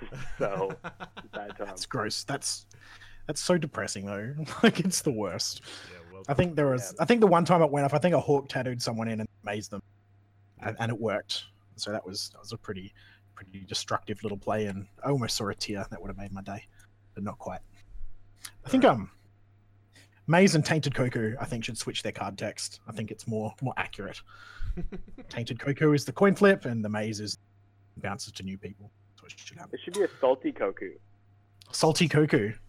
so 0.38 0.70
bad 1.32 1.56
time. 1.56 1.66
That's 1.66 1.86
gross. 1.86 2.24
That's 2.24 2.66
that's 3.26 3.40
so 3.40 3.56
depressing 3.56 4.04
though. 4.06 4.34
like 4.62 4.80
it's 4.80 5.00
the 5.02 5.12
worst. 5.12 5.62
yeah, 5.92 5.98
well, 6.12 6.22
I 6.28 6.34
think 6.34 6.56
there 6.56 6.66
was. 6.66 6.94
I 7.00 7.04
think 7.04 7.20
the 7.20 7.26
one 7.26 7.44
time 7.44 7.62
it 7.62 7.70
went 7.70 7.84
off, 7.84 7.94
I 7.94 7.98
think 7.98 8.14
a 8.14 8.20
hawk 8.20 8.48
tattooed 8.48 8.82
someone 8.82 9.08
in 9.08 9.20
and 9.20 9.28
mazed 9.44 9.70
them, 9.70 9.82
and, 10.62 10.76
and 10.78 10.90
it 10.90 10.98
worked. 10.98 11.44
So 11.76 11.90
that 11.92 12.04
was 12.04 12.30
that 12.30 12.40
was 12.40 12.52
a 12.52 12.56
pretty 12.56 12.92
pretty 13.34 13.64
destructive 13.66 14.22
little 14.22 14.38
play, 14.38 14.66
and 14.66 14.86
I 15.04 15.10
almost 15.10 15.36
saw 15.36 15.48
a 15.48 15.54
tear 15.54 15.86
that 15.90 16.00
would 16.00 16.08
have 16.08 16.18
made 16.18 16.32
my 16.32 16.42
day, 16.42 16.66
but 17.14 17.24
not 17.24 17.38
quite. 17.38 17.60
I 18.64 18.68
think 18.68 18.84
um, 18.84 19.10
Maze 20.26 20.54
and 20.54 20.64
Tainted 20.64 20.94
Koku, 20.94 21.34
I 21.40 21.44
think 21.44 21.64
should 21.64 21.78
switch 21.78 22.02
their 22.02 22.12
card 22.12 22.38
text. 22.38 22.80
I 22.88 22.92
think 22.92 23.10
it's 23.10 23.26
more 23.26 23.54
more 23.60 23.74
accurate. 23.76 24.20
Tainted 25.28 25.58
Koku 25.58 25.92
is 25.92 26.04
the 26.04 26.12
coin 26.12 26.34
flip, 26.34 26.64
and 26.64 26.84
the 26.84 26.88
Maze 26.88 27.20
is 27.20 27.38
bounces 27.98 28.32
to 28.34 28.42
new 28.42 28.58
people. 28.58 28.90
That's 29.10 29.22
what 29.22 29.32
should 29.32 29.58
happen. 29.58 29.74
It 29.74 29.80
should 29.84 29.94
be 29.94 30.02
a 30.02 30.08
salty 30.20 30.52
Koku. 30.52 30.92
Salty 31.72 32.08
Koku. 32.08 32.52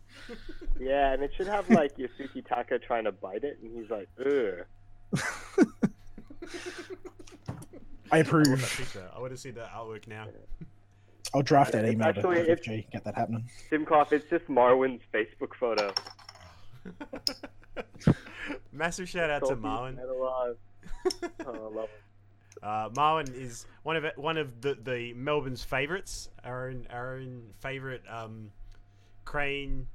Yeah, 0.80 1.14
and 1.14 1.24
it 1.24 1.32
should 1.38 1.48
have 1.48 1.70
like 1.70 1.96
Yasuki 1.98 2.46
Taka 2.46 2.80
trying 2.80 3.04
to 3.04 3.12
bite 3.12 3.44
it, 3.44 3.60
and 3.62 3.72
he's 3.78 3.90
like, 3.90 4.10
ugh. 4.20 4.66
I 8.12 8.18
I 8.18 8.22
want 8.22 8.28
that 8.28 8.28
approve. 8.28 8.74
picture. 8.78 9.10
I 9.16 9.20
want 9.20 9.32
to 9.32 9.38
see 9.38 9.52
the 9.52 9.62
artwork 9.76 10.08
now. 10.08 10.28
I'll 11.34 11.42
draft 11.42 11.72
that 11.72 11.86
email 11.86 12.10
actually- 12.10 12.46
to 12.46 12.56
FFG. 12.56 12.92
Get 12.92 13.04
that 13.06 13.16
happening. 13.16 13.50
Simcoff, 13.72 14.12
it's 14.12 14.30
just 14.30 14.46
Marwin's 14.48 15.02
Facebook 15.14 15.56
photo. 15.60 15.92
Massive 18.72 19.08
shout 19.10 19.30
out 19.30 19.46
to 19.48 19.56
Marwin. 19.56 19.96
dead 19.98 20.10
alive. 20.10 20.58
Oh, 21.46 21.54
I 21.54 21.76
love 21.76 21.90
it. 21.90 22.02
Uh, 22.64 22.90
Marwin 22.92 23.34
is 23.36 23.66
one 23.84 23.98
of 23.98 24.06
one 24.16 24.38
of 24.38 24.62
the, 24.62 24.76
the 24.82 25.12
Melbourne's 25.14 25.64
favourites. 25.64 26.30
Our 26.46 26.70
own 26.70 26.88
our 26.90 27.16
own 27.16 27.44
favourite 27.60 28.02
um, 28.10 28.52
Crane 29.26 29.88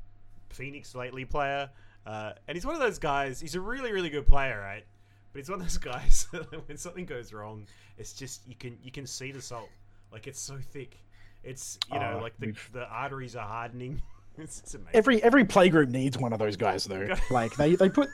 Phoenix 0.51 0.95
lately 0.95 1.25
player, 1.25 1.71
uh, 2.07 2.33
and 2.47 2.57
he's 2.57 2.67
one 2.67 2.75
of 2.75 2.81
those 2.83 2.99
guys. 2.99 3.41
He's 3.41 3.55
a 3.55 3.61
really 3.61 3.91
really 3.93 4.11
good 4.11 4.27
player, 4.27 4.59
right? 4.61 4.85
But 5.33 5.39
he's 5.41 5.51
one 5.51 5.61
of 5.61 5.67
those 5.67 5.79
guys 5.79 6.27
when 6.67 6.77
something 6.79 7.05
goes 7.05 7.33
wrong, 7.33 7.67
it's 7.99 8.13
just 8.13 8.47
you 8.49 8.55
can 8.55 8.79
you 8.83 8.91
can 8.91 9.07
see 9.07 9.31
the 9.33 9.43
salt. 9.43 9.69
Like 10.13 10.27
it's 10.27 10.41
so 10.41 10.57
thick. 10.73 10.97
It's 11.45 11.79
you 11.93 11.99
know 11.99 12.17
Oh, 12.19 12.23
like 12.23 12.35
the 12.39 12.55
the 12.73 12.87
arteries 12.89 13.37
are 13.37 13.47
hardening. 13.47 14.01
it's, 14.39 14.61
it's 14.61 14.75
amazing. 14.75 14.91
Every 14.95 15.23
every 15.23 15.45
playgroup 15.45 15.89
needs 15.89 16.17
one 16.19 16.33
of 16.33 16.39
those 16.39 16.57
guys 16.57 16.85
though. 16.85 17.09
like 17.31 17.55
they, 17.57 17.75
they 17.77 17.89
put 17.89 18.09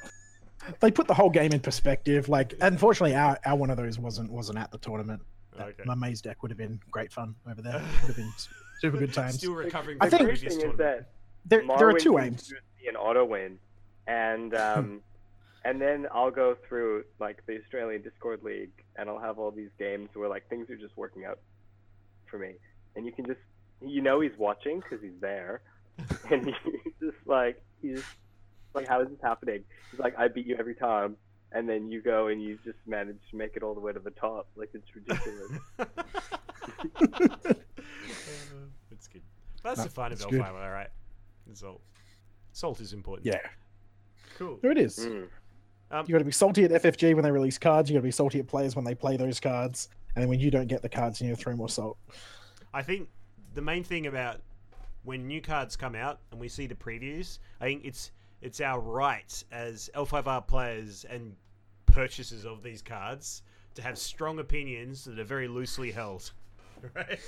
they 0.81 0.91
put 0.91 1.07
the 1.07 1.15
whole 1.15 1.31
game 1.31 1.53
in 1.53 1.61
perspective. 1.61 2.29
Like 2.29 2.55
unfortunately 2.61 3.15
our, 3.17 3.39
our 3.47 3.57
one 3.57 3.71
of 3.71 3.77
those 3.77 3.99
wasn't 3.99 4.31
wasn't 4.31 4.59
at 4.59 4.71
the 4.71 4.79
tournament. 4.79 5.23
Okay. 5.59 5.85
My 5.85 5.95
maze 5.95 6.21
deck 6.21 6.43
would 6.43 6.51
have 6.51 6.59
been 6.59 6.81
great 6.91 7.13
fun 7.13 7.35
over 7.49 7.63
there. 7.63 7.75
Would 7.75 8.09
have 8.09 8.17
been 8.17 8.33
super 8.81 8.97
good 8.99 9.13
times. 9.15 9.37
Still 9.37 9.55
recovering 9.55 9.99
I 10.01 10.09
think- 10.11 10.23
the 10.23 10.27
The 10.27 10.33
previous 10.33 10.57
thing 10.57 10.71
is 10.73 10.77
that 10.79 11.09
There 11.47 11.63
there 11.79 11.89
are 11.91 11.99
two 11.99 12.19
aims. 12.19 12.53
an 12.89 12.97
auto 12.97 13.25
win, 13.25 13.59
and 14.09 14.53
um, 14.55 15.01
and 15.65 15.81
then 15.81 16.07
I'll 16.13 16.31
go 16.31 16.57
through 16.69 17.05
like 17.21 17.45
the 17.47 17.59
Australian 17.61 18.03
Discord 18.03 18.43
League, 18.43 18.73
and 18.97 19.09
I'll 19.09 19.19
have 19.21 19.39
all 19.39 19.51
these 19.51 19.71
games 19.79 20.11
where 20.15 20.29
like 20.29 20.49
things 20.49 20.69
are 20.71 20.77
just 20.77 20.97
working 20.97 21.25
out 21.25 21.39
for 22.27 22.39
me, 22.39 22.55
and 22.97 23.07
you 23.07 23.13
can 23.13 23.25
just 23.27 23.41
you 23.81 24.03
know 24.03 24.21
he's 24.21 24.37
watching 24.39 24.81
because 24.81 25.01
he's 25.03 25.19
there, 25.21 25.63
and 26.31 26.47
he's 26.47 26.93
just 27.01 27.17
like 27.27 27.63
he's 27.83 27.97
just, 27.97 28.09
like 28.75 28.87
how 28.89 29.01
is 29.03 29.09
this 29.09 29.19
happening? 29.23 29.65
He's 29.91 30.01
like 30.01 30.19
I 30.19 30.29
beat 30.29 30.47
you 30.47 30.57
every 30.59 30.75
time, 30.75 31.17
and 31.53 31.69
then 31.69 31.91
you 31.91 32.03
go 32.03 32.29
and 32.29 32.43
you 32.43 32.59
just 32.65 32.79
manage 32.87 33.19
to 33.31 33.37
make 33.37 33.57
it 33.57 33.63
all 33.63 33.75
the 33.75 33.81
way 33.81 33.93
to 33.93 34.01
the 34.01 34.11
top, 34.11 34.49
like 34.57 34.71
it's 34.75 34.89
ridiculous. 34.95 35.53
it's 38.91 39.09
good. 39.09 39.23
That's 39.63 39.79
No, 39.79 39.85
the 39.85 39.91
fun 39.91 40.13
of 40.13 40.21
it's 40.21 40.25
L5, 40.27 40.49
all 40.49 40.71
right. 40.71 40.89
Salt. 41.55 41.81
Salt 42.53 42.81
is 42.81 42.93
important. 42.93 43.27
Yeah, 43.27 43.41
Cool. 44.39 44.59
there 44.63 44.71
it 44.71 44.79
is. 44.79 44.99
Mm. 44.99 45.29
Um, 45.91 46.05
You 46.09 46.13
got 46.13 46.19
to 46.19 46.25
be 46.25 46.33
salty 46.33 46.65
at 46.65 46.71
FFG 46.71 47.15
when 47.15 47.23
they 47.25 47.31
release 47.31 47.59
cards. 47.59 47.89
You 47.91 47.95
got 47.95 48.01
to 48.01 48.05
be 48.05 48.11
salty 48.11 48.39
at 48.41 48.47
players 48.47 48.75
when 48.77 48.85
they 48.85 48.95
play 48.95 49.17
those 49.17 49.41
cards. 49.41 49.89
And 50.17 50.29
when 50.29 50.41
you 50.41 50.51
don't 50.51 50.67
get 50.69 50.83
the 50.83 50.89
cards, 50.89 51.21
you 51.21 51.29
need 51.29 51.37
to 51.37 51.41
throw 51.43 51.55
more 51.57 51.69
salt. 51.69 51.99
I 52.73 52.83
think 52.83 53.09
the 53.55 53.63
main 53.63 53.85
thing 53.85 54.07
about 54.07 54.41
when 55.05 55.27
new 55.27 55.41
cards 55.41 55.77
come 55.77 55.95
out 55.95 56.21
and 56.31 56.41
we 56.41 56.49
see 56.49 56.67
the 56.67 56.75
previews, 56.75 57.39
I 57.61 57.65
think 57.67 57.85
it's 57.85 58.11
it's 58.41 58.61
our 58.61 58.79
right 58.81 59.43
as 59.53 59.89
L5R 59.95 60.47
players 60.47 61.05
and 61.09 61.35
purchasers 61.87 62.45
of 62.45 62.63
these 62.63 62.83
cards 62.83 63.43
to 63.75 63.83
have 63.83 63.97
strong 63.99 64.39
opinions 64.39 65.05
that 65.05 65.19
are 65.19 65.25
very 65.25 65.49
loosely 65.49 65.91
held. 65.91 66.33
Right? 66.95 67.19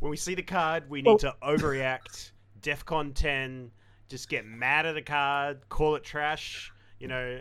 When 0.00 0.08
we 0.10 0.16
see 0.16 0.34
the 0.34 0.42
card, 0.42 0.88
we 0.88 1.02
need 1.02 1.08
Well- 1.08 1.18
to 1.18 1.34
overreact. 1.42 2.30
DEFCON 2.62 3.12
10, 3.14 3.70
just 4.08 4.30
get 4.30 4.46
mad 4.46 4.86
at 4.86 4.94
the 4.94 5.02
card, 5.02 5.68
call 5.68 5.96
it 5.96 6.02
trash, 6.02 6.72
you 6.98 7.06
know, 7.06 7.38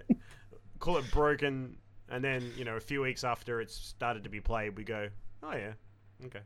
call 0.80 0.98
it 0.98 1.10
broken, 1.12 1.78
and 2.10 2.24
then, 2.24 2.52
you 2.58 2.66
know, 2.66 2.76
a 2.76 2.80
few 2.80 3.02
weeks 3.02 3.24
after 3.24 3.62
it's 3.62 3.76
started 3.76 4.24
to 4.24 4.30
be 4.30 4.40
played, 4.40 4.78
we 4.78 4.84
go, 4.84 5.10
oh 5.44 5.54
yeah, 5.54 5.74
okay. 6.26 6.42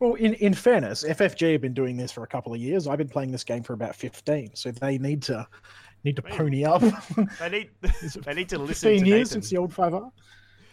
Well, 0.00 0.14
in, 0.14 0.34
in 0.34 0.52
fairness, 0.52 1.04
FFG 1.04 1.52
have 1.52 1.60
been 1.60 1.74
doing 1.74 1.96
this 1.96 2.10
for 2.10 2.24
a 2.24 2.26
couple 2.26 2.52
of 2.52 2.58
years. 2.58 2.88
I've 2.88 2.98
been 2.98 3.08
playing 3.08 3.30
this 3.30 3.44
game 3.44 3.62
for 3.62 3.72
about 3.72 3.94
fifteen, 3.94 4.50
so 4.54 4.72
they 4.72 4.98
need 4.98 5.22
to 5.22 5.46
need 6.04 6.16
to 6.16 6.22
Man. 6.22 6.32
pony 6.32 6.64
up. 6.64 6.82
They 7.38 7.48
need 7.48 7.70
they 8.24 8.34
need 8.34 8.48
to 8.48 8.58
listen 8.58 8.90
to 8.90 8.96
Fifteen 8.96 9.06
years 9.06 9.30
Nathan. 9.30 9.42
since 9.42 9.50
the 9.50 9.58
old 9.58 9.72
five 9.72 9.94
R. 9.94 10.10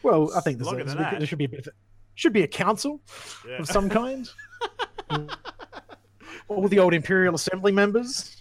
Well, 0.01 0.31
I 0.35 0.41
think 0.41 0.57
there's, 0.57 0.71
a, 0.71 0.75
there's 0.77 0.93
a 0.93 1.15
there 1.17 1.27
should 1.27 1.37
be 1.37 1.45
a 1.45 1.49
bit 1.49 1.67
of, 1.67 1.73
should 2.15 2.33
be 2.33 2.43
a 2.43 2.47
council 2.47 3.01
Yeah. 3.47 3.57
of 3.57 3.67
some 3.67 3.89
kind. 3.89 4.29
All 6.47 6.67
the 6.67 6.79
old 6.79 6.95
Imperial 6.95 7.35
Assembly 7.35 7.71
members. 7.71 8.37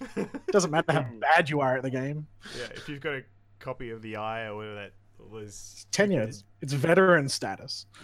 Doesn't 0.51 0.71
matter 0.71 0.93
how 0.93 1.03
hmm. 1.03 1.19
bad 1.19 1.51
you 1.51 1.61
are 1.61 1.77
at 1.77 1.83
the 1.83 1.91
game. 1.91 2.27
yeah, 2.59 2.69
if 2.75 2.89
you've 2.89 3.01
got 3.01 3.15
a 3.15 3.23
copy 3.69 3.91
of 3.91 4.01
the 4.01 4.17
Eye 4.17 4.47
or 4.47 4.57
whatever 4.57 4.75
that 4.77 4.93
was 5.31 5.87
Tenure. 5.93 6.23
It's, 6.23 6.45
it's 6.63 6.73
veteran 6.73 7.29
status. 7.29 7.87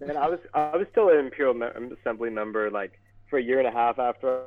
And 0.00 0.18
I 0.18 0.28
was 0.28 0.40
I 0.52 0.76
was 0.76 0.88
still 0.90 1.08
an 1.08 1.18
Imperial 1.18 1.54
Me- 1.54 1.68
Assembly 2.00 2.28
member 2.28 2.68
like 2.70 3.00
for 3.30 3.38
a 3.38 3.42
year 3.42 3.60
and 3.60 3.68
a 3.68 3.70
half 3.70 4.00
after 4.00 4.42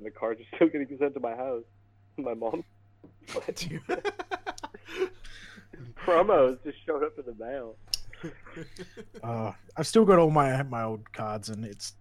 the 0.00 0.10
cards 0.10 0.40
are 0.40 0.44
still 0.56 0.68
getting 0.68 0.96
sent 0.98 1.14
to 1.14 1.20
my 1.20 1.34
house. 1.34 1.64
My 2.16 2.34
mom 2.34 2.62
promos 6.06 6.58
just 6.64 6.78
showed 6.86 7.02
up 7.02 7.18
in 7.18 7.24
the 7.26 7.34
mail. 7.44 7.76
Uh, 9.22 9.52
I've 9.76 9.88
still 9.88 10.04
got 10.04 10.20
all 10.20 10.30
my 10.30 10.62
my 10.62 10.84
old 10.84 11.12
cards, 11.12 11.48
and 11.48 11.64
it's 11.64 11.94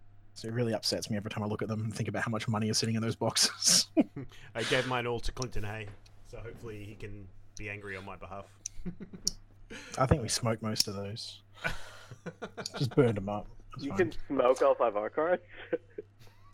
it 0.44 0.54
really 0.54 0.74
upsets 0.74 1.10
me 1.10 1.18
every 1.18 1.32
time 1.32 1.44
I 1.44 1.48
look 1.48 1.62
at 1.64 1.68
them 1.68 1.82
and 1.82 1.94
think 1.94 2.08
about 2.08 2.24
how 2.24 2.30
much 2.30 2.48
money 2.48 2.70
is 2.70 2.78
sitting 2.78 2.96
in 2.96 3.02
those 3.02 3.16
boxes. 3.16 3.88
I 4.56 4.64
gave 4.64 4.88
mine 4.88 5.08
all 5.08 5.20
to 5.20 5.32
Clinton 5.32 5.64
Hay, 5.64 5.88
so 6.32 6.38
hopefully 6.40 6.84
he 6.86 6.96
can 6.96 7.28
be 7.58 7.70
angry 7.70 7.98
on 7.98 8.06
my 8.06 8.16
behalf. 8.16 8.46
I 9.98 10.06
think 10.06 10.22
we 10.22 10.30
smoked 10.30 10.62
most 10.64 10.88
of 10.88 10.96
those. 10.96 11.42
Just 12.78 12.96
burned 12.96 13.16
them 13.18 13.28
up. 13.30 13.48
It's 13.76 13.84
You 13.84 13.90
fine. 13.90 13.98
can 13.98 14.14
smoke 14.28 14.60
L5R 14.60 15.12
cards. 15.14 15.44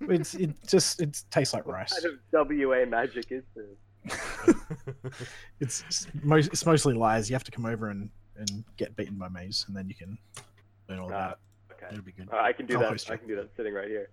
It's 0.01 0.35
it 0.35 0.51
just 0.67 1.01
it 1.01 1.23
tastes 1.31 1.55
like 1.55 1.65
what 1.65 1.73
rice. 1.73 1.91
kind 1.99 2.05
of 2.05 2.47
WA 2.47 2.85
magic 2.87 3.31
is 3.31 3.43
this? 3.55 4.55
It's 5.59 5.83
it's, 5.87 6.07
most, 6.21 6.47
it's 6.53 6.65
mostly 6.67 6.93
lies. 6.93 7.29
You 7.29 7.33
have 7.35 7.43
to 7.45 7.51
come 7.51 7.65
over 7.65 7.89
and, 7.89 8.09
and 8.35 8.63
get 8.77 8.95
beaten 8.95 9.15
by 9.17 9.27
maze, 9.29 9.65
and 9.67 9.75
then 9.75 9.87
you 9.89 9.95
can 9.95 10.17
learn 10.87 10.99
all 10.99 11.07
Ah, 11.07 11.09
about 11.09 11.31
it. 11.71 11.73
okay. 11.73 11.87
It'll 11.93 12.03
be 12.05 12.11
good. 12.11 12.29
Uh, 12.31 12.37
I 12.37 12.53
can 12.53 12.67
do 12.67 12.75
I'll 12.75 12.91
that. 12.91 13.09
I 13.11 13.17
can 13.17 13.27
do 13.27 13.35
that 13.37 13.49
sitting 13.57 13.73
right 13.73 13.87
here. 13.87 14.09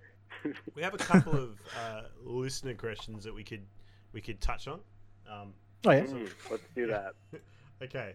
we 0.74 0.80
have 0.82 0.94
a 0.94 0.98
couple 0.98 1.34
of 1.34 1.58
uh, 1.78 2.02
listener 2.24 2.72
questions 2.74 3.22
that 3.24 3.34
we 3.34 3.44
could 3.44 3.62
we 4.14 4.22
could 4.22 4.40
touch 4.40 4.66
on. 4.66 4.80
Um, 5.30 5.54
Oh 5.86 5.90
yeah. 5.90 6.00
Mm, 6.04 6.30
let's 6.50 6.62
do 6.74 6.86
that. 6.86 7.12
okay, 7.82 8.14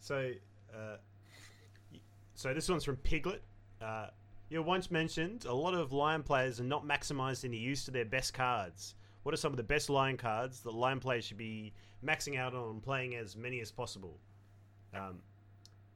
so 0.00 0.32
uh, 0.74 0.96
so 2.34 2.52
this 2.52 2.68
one's 2.68 2.84
from 2.84 2.96
Piglet. 2.96 3.42
Uh, 3.80 4.08
you 4.48 4.60
once 4.62 4.90
mentioned 4.90 5.44
a 5.44 5.54
lot 5.54 5.74
of 5.74 5.92
Lion 5.92 6.22
players 6.22 6.60
are 6.60 6.64
not 6.64 6.84
maximised 6.84 7.44
in 7.44 7.50
the 7.50 7.58
use 7.58 7.86
of 7.86 7.94
their 7.94 8.04
best 8.04 8.34
cards. 8.34 8.94
What 9.22 9.32
are 9.32 9.38
some 9.38 9.52
of 9.52 9.56
the 9.56 9.62
best 9.62 9.88
Lion 9.88 10.16
cards 10.16 10.60
that 10.60 10.74
Lion 10.74 11.00
players 11.00 11.24
should 11.24 11.38
be 11.38 11.72
maxing 12.04 12.38
out 12.38 12.54
on 12.54 12.80
playing 12.80 13.14
as 13.14 13.36
many 13.36 13.60
as 13.60 13.70
possible? 13.70 14.18
Um, 14.94 15.20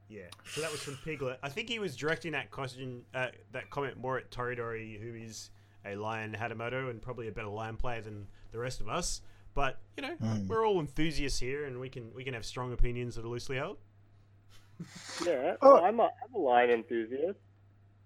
yeah, 0.08 0.22
so 0.46 0.60
that 0.60 0.70
was 0.70 0.80
from 0.80 0.98
Piglet. 1.04 1.38
I 1.42 1.48
think 1.48 1.68
he 1.68 1.78
was 1.78 1.96
directing 1.96 2.32
that 2.32 2.50
question, 2.50 3.02
uh, 3.14 3.26
that 3.52 3.70
comment 3.70 3.98
more 3.98 4.18
at 4.18 4.30
Toridori, 4.30 4.98
who 5.00 5.14
is 5.14 5.50
a 5.84 5.96
Lion 5.96 6.36
Hatamoto 6.38 6.90
and 6.90 7.02
probably 7.02 7.28
a 7.28 7.32
better 7.32 7.48
Lion 7.48 7.76
player 7.76 8.00
than 8.00 8.26
the 8.52 8.58
rest 8.58 8.80
of 8.80 8.88
us. 8.88 9.20
But 9.58 9.76
you 9.96 10.02
know, 10.04 10.14
Mm. 10.22 10.46
we're 10.46 10.64
all 10.64 10.78
enthusiasts 10.78 11.40
here, 11.40 11.64
and 11.64 11.80
we 11.80 11.88
can 11.88 12.14
we 12.14 12.22
can 12.22 12.32
have 12.32 12.46
strong 12.46 12.72
opinions 12.72 13.16
that 13.16 13.24
are 13.24 13.28
loosely 13.28 13.56
held. 13.56 13.78
Yeah, 15.26 15.56
Oh. 15.60 15.74
well, 15.74 15.84
I'm 15.84 15.98
a 15.98 16.04
I'm 16.04 16.32
a 16.36 16.38
lion 16.38 16.70
enthusiast. 16.70 17.40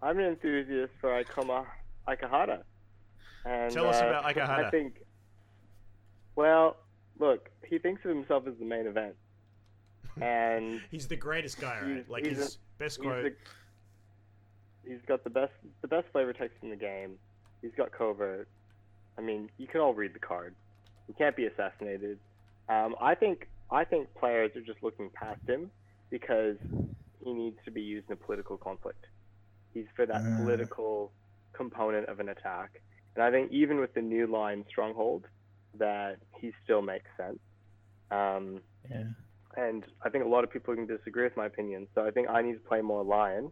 I'm 0.00 0.18
an 0.18 0.24
enthusiast 0.24 0.94
for 0.98 1.10
Ikoma 1.22 1.66
Ikahara. 2.08 2.62
And 3.44 3.70
Tell 3.70 3.86
us 3.86 4.00
uh, 4.00 4.06
about 4.06 4.24
Ikahara. 4.34 4.64
I 4.64 4.70
think. 4.70 5.02
Well, 6.36 6.78
look, 7.18 7.50
he 7.66 7.78
thinks 7.78 8.02
of 8.06 8.12
himself 8.16 8.46
as 8.46 8.54
the 8.58 8.64
main 8.64 8.86
event, 8.86 9.14
and 10.22 10.80
He's 10.90 11.06
the 11.06 11.16
greatest 11.16 11.60
guy, 11.60 11.80
right? 11.82 11.96
He's- 11.96 12.08
like 12.08 12.24
he's 12.24 12.38
his 12.38 12.58
best 12.78 12.96
he's, 12.96 13.04
quote. 13.04 13.24
the, 14.84 14.90
he's 14.90 15.02
got 15.06 15.22
the 15.22 15.28
best 15.28 15.52
the 15.82 15.88
best 15.88 16.06
flavor 16.12 16.32
text 16.32 16.56
in 16.62 16.70
the 16.70 16.76
game. 16.76 17.18
He's 17.60 17.74
got 17.76 17.92
covert. 17.92 18.48
I 19.18 19.20
mean, 19.20 19.50
you 19.58 19.66
can 19.66 19.82
all 19.82 19.92
read 19.92 20.14
the 20.14 20.18
card. 20.18 20.54
He 21.12 21.18
can't 21.22 21.36
be 21.36 21.44
assassinated. 21.46 22.18
Um, 22.70 22.94
I 23.00 23.14
think 23.14 23.48
I 23.70 23.84
think 23.84 24.08
players 24.14 24.50
are 24.56 24.60
just 24.62 24.82
looking 24.82 25.10
past 25.10 25.40
him 25.46 25.70
because 26.10 26.56
he 27.24 27.32
needs 27.32 27.56
to 27.66 27.70
be 27.70 27.82
used 27.82 28.06
in 28.08 28.14
a 28.14 28.16
political 28.16 28.56
conflict. 28.56 29.04
He's 29.74 29.86
for 29.96 30.06
that 30.06 30.22
Mm. 30.22 30.36
political 30.38 31.12
component 31.52 32.08
of 32.08 32.18
an 32.20 32.28
attack, 32.30 32.80
and 33.14 33.22
I 33.24 33.30
think 33.30 33.50
even 33.52 33.78
with 33.78 33.92
the 33.94 34.00
new 34.02 34.26
line 34.26 34.64
stronghold, 34.68 35.26
that 35.74 36.16
he 36.38 36.52
still 36.64 36.80
makes 36.82 37.08
sense. 37.16 37.38
Um, 38.10 38.62
Yeah. 38.90 39.04
and 39.56 39.84
I 40.02 40.08
think 40.08 40.24
a 40.24 40.28
lot 40.28 40.44
of 40.44 40.50
people 40.50 40.74
can 40.74 40.86
disagree 40.86 41.24
with 41.24 41.36
my 41.36 41.46
opinion. 41.46 41.88
So 41.94 42.06
I 42.06 42.10
think 42.10 42.28
I 42.30 42.40
need 42.42 42.54
to 42.54 42.60
play 42.60 42.80
more 42.80 43.04
lion, 43.04 43.50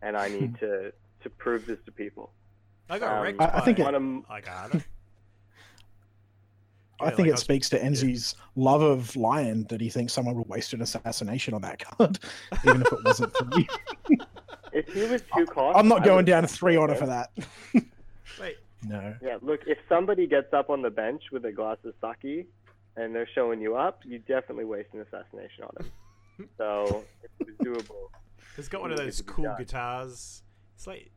and 0.00 0.16
I 0.16 0.28
need 0.28 0.54
to 0.60 0.92
to 1.22 1.30
prove 1.30 1.66
this 1.66 1.78
to 1.84 1.92
people. 1.92 2.32
I 2.90 2.98
got 2.98 3.16
um, 3.16 3.22
wrecked 3.22 3.40
I- 3.40 3.44
I 3.48 3.58
by 3.60 3.64
think 3.66 3.78
it- 3.78 3.84
One 3.84 3.94
of 3.94 4.02
'em- 4.02 4.22
Ikahara. 4.24 4.84
I 7.00 7.06
think 7.06 7.20
like 7.20 7.28
it 7.28 7.32
was- 7.32 7.40
speaks 7.40 7.68
to 7.70 7.78
Enzi's 7.78 8.34
love 8.56 8.82
of 8.82 9.14
Lion 9.16 9.64
that 9.68 9.80
he 9.80 9.88
thinks 9.88 10.12
someone 10.12 10.36
would 10.36 10.48
waste 10.48 10.72
an 10.72 10.82
assassination 10.82 11.54
on 11.54 11.62
that 11.62 11.78
card, 11.78 12.18
even 12.64 12.82
if 12.82 12.92
it 12.92 13.04
wasn't 13.04 13.36
for 13.36 13.58
you. 13.58 13.66
if 14.72 14.92
he 14.92 15.04
was 15.04 15.22
too 15.36 15.46
cost, 15.46 15.76
I'm 15.76 15.88
not 15.88 16.04
going 16.04 16.24
down 16.24 16.42
to 16.42 16.48
three 16.48 16.76
honor 16.76 16.94
for 16.94 17.06
that. 17.06 17.30
Wait, 18.40 18.56
no. 18.86 19.14
Yeah, 19.22 19.38
look, 19.42 19.60
if 19.66 19.78
somebody 19.88 20.26
gets 20.26 20.52
up 20.52 20.70
on 20.70 20.82
the 20.82 20.90
bench 20.90 21.24
with 21.32 21.44
a 21.44 21.52
glass 21.52 21.78
of 21.84 21.94
sake 22.00 22.46
and 22.96 23.14
they're 23.14 23.28
showing 23.34 23.60
you 23.60 23.76
up, 23.76 24.00
you 24.04 24.18
definitely 24.20 24.64
waste 24.64 24.90
an 24.92 25.00
assassination 25.00 25.64
on 25.64 25.70
them. 25.76 26.48
so 26.56 27.04
it 27.40 27.46
was 27.46 27.56
doable. 27.66 28.08
he's 28.56 28.68
got 28.68 28.80
one 28.80 28.92
of 28.92 28.98
those 28.98 29.08
it's 29.08 29.20
a 29.20 29.24
good 29.24 29.34
cool 29.34 29.44
guy. 29.44 29.58
guitars. 29.58 30.42
It's 30.76 30.86
like 30.86 31.10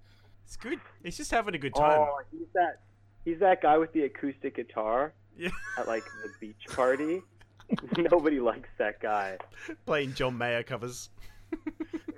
it's 0.45 0.55
good. 0.57 0.79
He's 1.03 1.17
just 1.17 1.31
having 1.31 1.55
a 1.55 1.57
good 1.57 1.73
oh, 1.75 1.79
time. 1.79 1.99
Oh, 1.99 2.19
he's 2.31 2.47
that 2.53 2.81
he's 3.23 3.39
that 3.39 3.61
guy 3.61 3.77
with 3.77 3.91
the 3.93 4.03
acoustic 4.03 4.55
guitar 4.55 5.13
Yeah, 5.37 5.49
at 5.77 5.87
like 5.87 6.03
the 6.23 6.29
beach 6.39 6.65
party. 6.69 7.21
Nobody 7.97 8.39
likes 8.39 8.69
that 8.77 8.99
guy. 8.99 9.37
playing 9.85 10.13
John 10.13 10.37
Mayer 10.37 10.63
covers. 10.63 11.09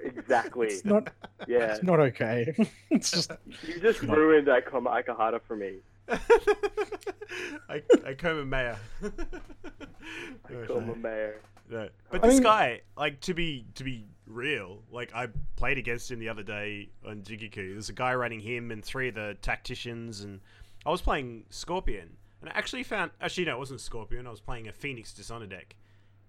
Exactly. 0.04 0.68
It's 0.68 0.86
not 0.86 1.10
Yeah. 1.48 1.74
it's 1.74 1.84
not 1.84 2.00
okay. 2.00 2.54
it's 2.90 3.12
just 3.12 3.32
You 3.68 3.80
just 3.80 4.02
ruined 4.02 4.48
Ikoma 4.48 5.04
Ikahara 5.04 5.40
for 5.48 5.56
me. 5.56 5.78
I, 7.70 7.82
I 8.06 8.14
come 8.14 8.50
Mayer. 8.50 8.78
Ikoma 10.50 11.02
Mayor. 11.02 11.42
No. 11.70 11.90
But 12.12 12.24
I 12.24 12.28
this 12.28 12.36
mean- 12.36 12.44
guy, 12.44 12.82
like 12.98 13.20
to 13.22 13.34
be 13.34 13.66
to 13.76 13.84
be 13.84 14.06
real, 14.26 14.80
like 14.92 15.14
I 15.14 15.28
played 15.56 15.78
against 15.78 16.10
him 16.12 16.20
the 16.20 16.30
other 16.30 16.44
day 16.44 16.90
on 17.06 17.22
Jigoku. 17.22 17.74
There's 17.74 17.90
a 17.90 17.94
guy 17.94 18.14
running 18.16 18.40
him 18.40 18.72
and 18.72 18.84
three 18.84 19.10
of 19.10 19.16
the 19.16 19.38
tacticians, 19.42 20.22
and 20.22 20.40
I 20.86 20.90
was 20.90 21.02
playing 21.02 21.44
Scorpion, 21.50 22.16
and 22.42 22.50
I 22.50 22.54
actually 22.58 22.84
found 22.84 23.12
actually 23.22 23.46
no, 23.46 23.56
it 23.56 23.60
wasn't 23.60 23.82
Scorpion. 23.82 24.28
I 24.28 24.30
was 24.32 24.42
playing 24.42 24.68
a 24.68 24.72
Phoenix 24.74 25.14
Dishonor 25.14 25.48
deck, 25.48 25.76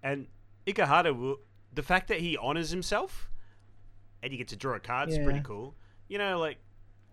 and 0.02 0.26
Ikahara, 0.66 1.16
will- 1.16 1.40
the 1.72 1.82
fact 1.82 2.08
that 2.08 2.20
he 2.20 2.36
honors 2.36 2.70
himself, 2.70 3.30
and 4.22 4.32
you 4.32 4.38
get 4.38 4.48
to 4.48 4.56
draw 4.56 4.74
a 4.76 4.80
card 4.80 5.08
is 5.10 5.18
pretty 5.24 5.40
cool. 5.44 5.74
You 6.08 6.18
know, 6.18 6.38
like 6.38 6.58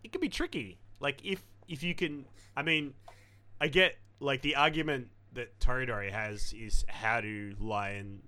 it 0.04 0.12
can 0.12 0.22
be 0.22 0.30
tricky. 0.30 0.78
Like 1.00 1.24
if 1.26 1.44
if 1.68 1.84
you 1.84 1.94
can, 1.96 2.26
I 2.56 2.62
mean, 2.64 2.94
I 3.60 3.68
get 3.68 3.98
like 4.20 4.42
the 4.42 4.56
argument 4.56 5.10
that 5.34 5.60
Toridori 5.60 6.12
has 6.12 6.54
is 6.54 6.86
how 6.88 7.20
to 7.22 7.56
lie 7.60 7.90
and 7.90 8.22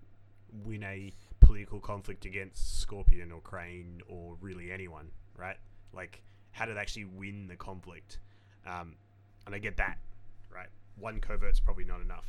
win 0.66 0.84
a 0.84 1.14
political 1.40 1.80
conflict 1.80 2.26
against 2.26 2.80
Scorpion 2.82 3.32
or 3.32 3.40
Crane 3.40 4.02
or 4.08 4.36
really 4.42 4.72
anyone, 4.72 5.12
right? 5.38 5.56
Like 5.94 6.22
how 6.52 6.66
to 6.66 6.78
actually 6.78 7.06
win 7.06 7.48
the 7.48 7.56
conflict. 7.56 8.20
Um, 8.66 8.96
and 9.46 9.56
I 9.56 9.60
get 9.60 9.78
that, 9.78 10.00
right? 10.58 10.70
One 10.98 11.20
covert's 11.22 11.60
probably 11.60 11.86
not 11.86 12.02
enough, 12.02 12.26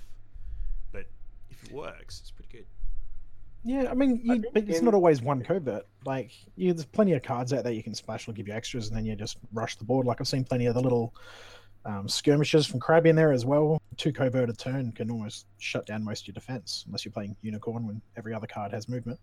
but 0.92 1.06
if 1.50 1.64
it 1.64 1.72
works, 1.72 2.20
it's 2.20 2.30
pretty 2.30 2.50
good. 2.52 2.66
yeah. 3.64 3.90
I 3.90 3.94
mean, 3.94 4.20
you, 4.22 4.34
think 4.42 4.46
but 4.54 4.68
it's 4.68 4.78
in- 4.80 4.84
not 4.84 4.94
always 4.94 5.22
one 5.22 5.42
covert. 5.42 5.86
Like, 6.04 6.30
you, 6.56 6.72
there's 6.72 6.84
plenty 6.84 7.12
of 7.14 7.22
cards 7.22 7.52
out 7.52 7.64
there 7.64 7.72
you 7.72 7.82
can 7.82 7.94
splash 7.94 8.26
will 8.26 8.34
give 8.34 8.46
you 8.48 8.54
extras, 8.54 8.88
and 8.88 8.96
then 8.96 9.06
you 9.06 9.16
just 9.16 9.38
rush 9.52 9.76
the 9.76 9.84
board. 9.84 10.06
Like 10.06 10.20
I've 10.20 10.28
seen 10.28 10.44
plenty 10.44 10.66
of 10.66 10.74
the 10.74 10.80
little 10.80 11.14
um, 11.84 12.06
skirmishes 12.08 12.66
from 12.66 12.80
Crab 12.80 13.06
in 13.06 13.16
there 13.16 13.32
as 13.32 13.46
well. 13.46 13.80
Two 13.96 14.12
covert 14.12 14.50
a 14.50 14.52
turn 14.52 14.92
can 14.92 15.10
almost 15.10 15.46
shut 15.58 15.86
down 15.86 16.04
most 16.04 16.22
of 16.24 16.28
your 16.28 16.34
defense, 16.34 16.84
unless 16.86 17.04
you're 17.04 17.12
playing 17.12 17.34
Unicorn 17.42 17.86
when 17.86 18.02
every 18.16 18.34
other 18.34 18.46
card 18.46 18.72
has 18.72 18.88
movement. 18.88 19.18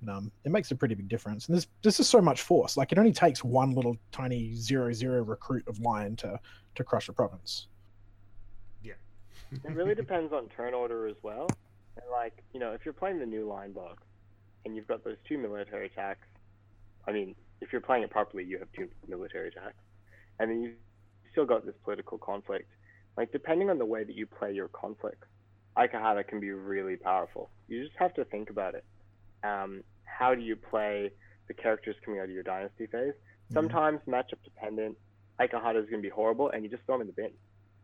And, 0.00 0.10
um, 0.10 0.32
it 0.44 0.52
makes 0.52 0.70
a 0.70 0.74
pretty 0.74 0.94
big 0.94 1.08
difference. 1.08 1.46
And 1.46 1.54
there's 1.54 1.66
there's 1.82 1.96
just 1.96 2.10
so 2.10 2.20
much 2.20 2.42
force. 2.42 2.76
Like 2.76 2.92
it 2.92 2.98
only 2.98 3.12
takes 3.12 3.42
one 3.42 3.72
little 3.74 3.96
tiny 4.12 4.54
zero 4.54 4.92
zero 4.92 5.22
recruit 5.22 5.66
of 5.66 5.78
Lion 5.78 6.14
to 6.16 6.38
to 6.74 6.84
crush 6.84 7.08
a 7.08 7.12
province. 7.14 7.68
It 9.52 9.70
really 9.74 9.94
depends 9.94 10.32
on 10.32 10.48
turn 10.48 10.74
order 10.74 11.06
as 11.06 11.16
well. 11.22 11.48
And 11.96 12.04
like, 12.10 12.42
you 12.52 12.60
know, 12.60 12.72
if 12.72 12.84
you're 12.84 12.94
playing 12.94 13.18
the 13.18 13.26
new 13.26 13.46
line 13.46 13.72
box 13.72 14.02
and 14.64 14.74
you've 14.74 14.88
got 14.88 15.04
those 15.04 15.16
two 15.28 15.38
military 15.38 15.86
attacks, 15.86 16.26
I 17.06 17.12
mean, 17.12 17.34
if 17.60 17.72
you're 17.72 17.80
playing 17.80 18.02
it 18.02 18.10
properly, 18.10 18.44
you 18.44 18.58
have 18.58 18.68
two 18.76 18.88
military 19.08 19.48
attacks, 19.48 19.76
and 20.38 20.50
then 20.50 20.62
you've 20.62 20.74
still 21.32 21.46
got 21.46 21.64
this 21.64 21.74
political 21.84 22.18
conflict. 22.18 22.68
Like, 23.16 23.30
depending 23.32 23.70
on 23.70 23.78
the 23.78 23.84
way 23.84 24.04
that 24.04 24.16
you 24.16 24.26
play 24.26 24.52
your 24.52 24.68
conflict, 24.68 25.24
Ikahara 25.76 26.26
can 26.26 26.40
be 26.40 26.50
really 26.50 26.96
powerful. 26.96 27.50
You 27.68 27.84
just 27.84 27.96
have 27.96 28.14
to 28.14 28.24
think 28.24 28.50
about 28.50 28.74
it. 28.74 28.84
Um, 29.42 29.82
how 30.04 30.34
do 30.34 30.40
you 30.40 30.56
play 30.56 31.10
the 31.46 31.54
characters 31.54 31.96
coming 32.04 32.20
out 32.20 32.24
of 32.24 32.30
your 32.30 32.42
dynasty 32.42 32.86
phase? 32.86 33.14
Sometimes 33.52 34.00
matchup 34.08 34.42
dependent, 34.42 34.96
Ikahara 35.38 35.82
is 35.82 35.88
going 35.90 36.02
to 36.02 36.06
be 36.06 36.08
horrible, 36.08 36.50
and 36.50 36.64
you 36.64 36.70
just 36.70 36.82
throw 36.86 36.96
him 36.96 37.02
in 37.02 37.06
the 37.06 37.12
bin. 37.12 37.30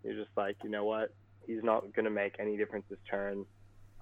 You're 0.03 0.15
just 0.15 0.37
like, 0.37 0.57
you 0.65 0.71
know 0.71 0.85
what? 0.85 1.13
He's 1.47 1.63
not 1.63 1.93
going 1.95 2.05
to 2.05 2.11
make 2.11 2.37
any 2.39 2.57
difference 2.57 2.85
this 2.91 2.99
turn. 3.11 3.45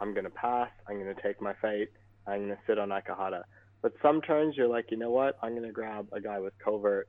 I'm 0.00 0.12
going 0.12 0.24
to 0.24 0.30
pass. 0.30 0.70
I'm 0.88 1.00
going 1.02 1.14
to 1.14 1.22
take 1.22 1.40
my 1.40 1.54
fate. 1.60 1.90
I'm 2.26 2.46
going 2.46 2.50
to 2.50 2.58
sit 2.66 2.78
on 2.78 2.90
Akahata. 2.90 3.42
But 3.82 3.92
some 4.02 4.20
turns 4.20 4.56
you're 4.56 4.68
like, 4.68 4.90
you 4.90 4.96
know 4.96 5.10
what? 5.10 5.38
I'm 5.42 5.52
going 5.52 5.66
to 5.66 5.72
grab 5.72 6.08
a 6.12 6.20
guy 6.20 6.38
with 6.40 6.52
covert, 6.58 7.08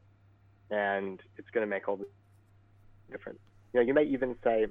and 0.70 1.20
it's 1.38 1.50
going 1.52 1.66
to 1.66 1.70
make 1.70 1.88
all 1.88 1.98
the 1.98 2.06
difference. 3.12 3.40
You 3.74 3.80
know, 3.80 3.86
you 3.86 3.94
may 3.94 4.04
even 4.04 4.36
say, 4.44 4.68